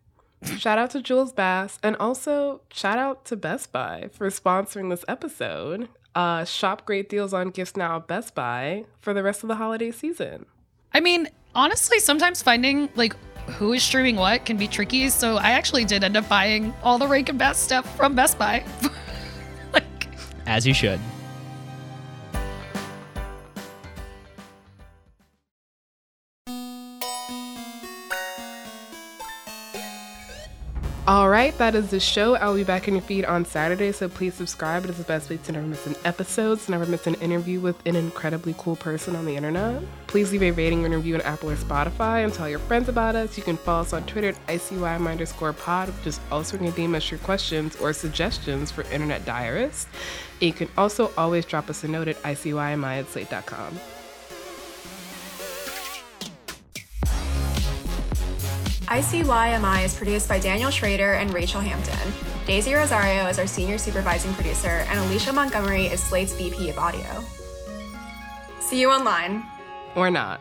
Shout 0.59 0.79
out 0.79 0.91
to 0.91 1.01
Jules 1.01 1.33
Bass 1.33 1.79
and 1.83 1.97
also 1.97 2.61
shout 2.71 2.99
out 2.99 3.25
to 3.27 3.37
Best 3.37 3.73
Buy 3.73 4.11
for 4.13 4.29
sponsoring 4.29 4.91
this 4.91 5.05
episode. 5.09 5.89
Uh, 6.15 6.45
shop 6.45 6.85
great 6.85 7.09
deals 7.09 7.33
on 7.33 7.51
gifts 7.51 7.77
now 7.77 7.97
at 7.97 8.07
Best 8.07 8.35
Buy 8.35 8.85
for 9.01 9.15
the 9.15 9.23
rest 9.23 9.43
of 9.43 9.49
the 9.49 9.57
holiday 9.57 9.91
season. 9.91 10.47
I 10.93 11.01
mean, 11.01 11.29
honestly, 11.55 11.99
sometimes 11.99 12.43
finding 12.43 12.89
like 12.95 13.15
who 13.47 13.73
is 13.73 13.83
streaming 13.83 14.17
what 14.17 14.45
can 14.45 14.57
be 14.57 14.67
tricky. 14.67 15.09
So 15.09 15.37
I 15.37 15.51
actually 15.51 15.85
did 15.85 16.03
end 16.03 16.17
up 16.17 16.29
buying 16.29 16.75
all 16.83 16.99
the 16.99 17.07
Rankin 17.07 17.37
Bass 17.37 17.59
stuff 17.59 17.97
from 17.97 18.15
Best 18.15 18.39
Buy. 18.39 18.65
like, 19.73 20.09
As 20.47 20.67
you 20.67 20.75
should. 20.75 21.01
All 31.07 31.29
right, 31.29 31.57
that 31.59 31.75
is 31.75 31.91
the 31.91 32.01
show. 32.01 32.35
I'll 32.37 32.55
be 32.55 32.65
back 32.65 32.89
in 32.89 32.95
your 32.95 33.03
feed 33.03 33.27
on 33.27 33.45
Saturday, 33.45 33.93
so 33.93 34.09
please 34.09 34.33
subscribe. 34.33 34.85
It 34.85 34.91
is 34.91 34.97
the 34.97 35.05
best 35.05 35.29
way 35.29 35.37
to 35.37 35.53
never 35.53 35.67
miss 35.67 35.87
an 35.87 35.97
episode, 36.07 36.61
to 36.61 36.71
never 36.71 36.87
miss 36.87 37.07
an 37.07 37.13
interview 37.17 37.61
with 37.61 37.77
an 37.87 37.95
incredibly 37.95 38.55
cool 38.57 38.75
person 38.75 39.15
on 39.15 39.27
the 39.27 39.37
internet. 39.37 39.83
Please 40.07 40.33
leave 40.33 40.43
a 40.43 40.51
rating 40.53 40.83
or 40.83 40.89
review 40.89 41.17
on 41.17 41.21
Apple 41.21 41.51
or 41.51 41.57
Spotify 41.57 42.25
and 42.25 42.33
tell 42.33 42.49
your 42.49 42.59
friends 42.59 42.89
about 42.89 43.17
us. 43.17 43.37
You 43.37 43.43
can 43.43 43.59
follow 43.59 43.83
us 43.83 43.93
on 43.93 44.07
Twitter 44.07 44.29
at 44.29 44.47
ICYMI 44.47 45.11
underscore 45.11 45.53
pod, 45.53 45.91
which 45.91 46.07
is 46.07 46.21
also 46.33 46.57
going 46.57 46.73
to 46.73 46.81
DM 46.81 46.95
us 46.95 47.11
your 47.11 47.21
questions 47.21 47.77
or 47.77 47.93
suggestions 47.93 48.71
for 48.71 48.81
Internet 48.85 49.27
Diarists. 49.27 49.87
And 50.41 50.49
you 50.49 50.55
can 50.55 50.71
also 50.79 51.13
always 51.19 51.45
drop 51.45 51.69
us 51.69 51.85
a 51.85 51.89
note 51.89 52.09
at 52.09 52.17
ICYMI 52.23 53.01
at 53.01 53.11
slate.com. 53.11 53.79
ICYMI 58.87 59.85
is 59.85 59.95
produced 59.95 60.29
by 60.29 60.39
Daniel 60.39 60.71
Schroeder 60.71 61.15
and 61.15 61.33
Rachel 61.33 61.61
Hampton. 61.61 62.13
Daisy 62.47 62.75
Rosario 62.75 63.27
is 63.29 63.39
our 63.39 63.47
senior 63.47 63.79
supervising 63.79 64.35
producer, 64.35 64.85
and 64.89 64.99
Alicia 65.01 65.33
Montgomery 65.33 65.87
is 65.87 66.03
Slate's 66.03 66.35
VP 66.35 66.69
of 66.69 66.79
audio. 66.79 67.25
See 68.61 68.81
you 68.81 68.91
online. 68.91 69.45
Or 69.97 70.11
not. 70.11 70.41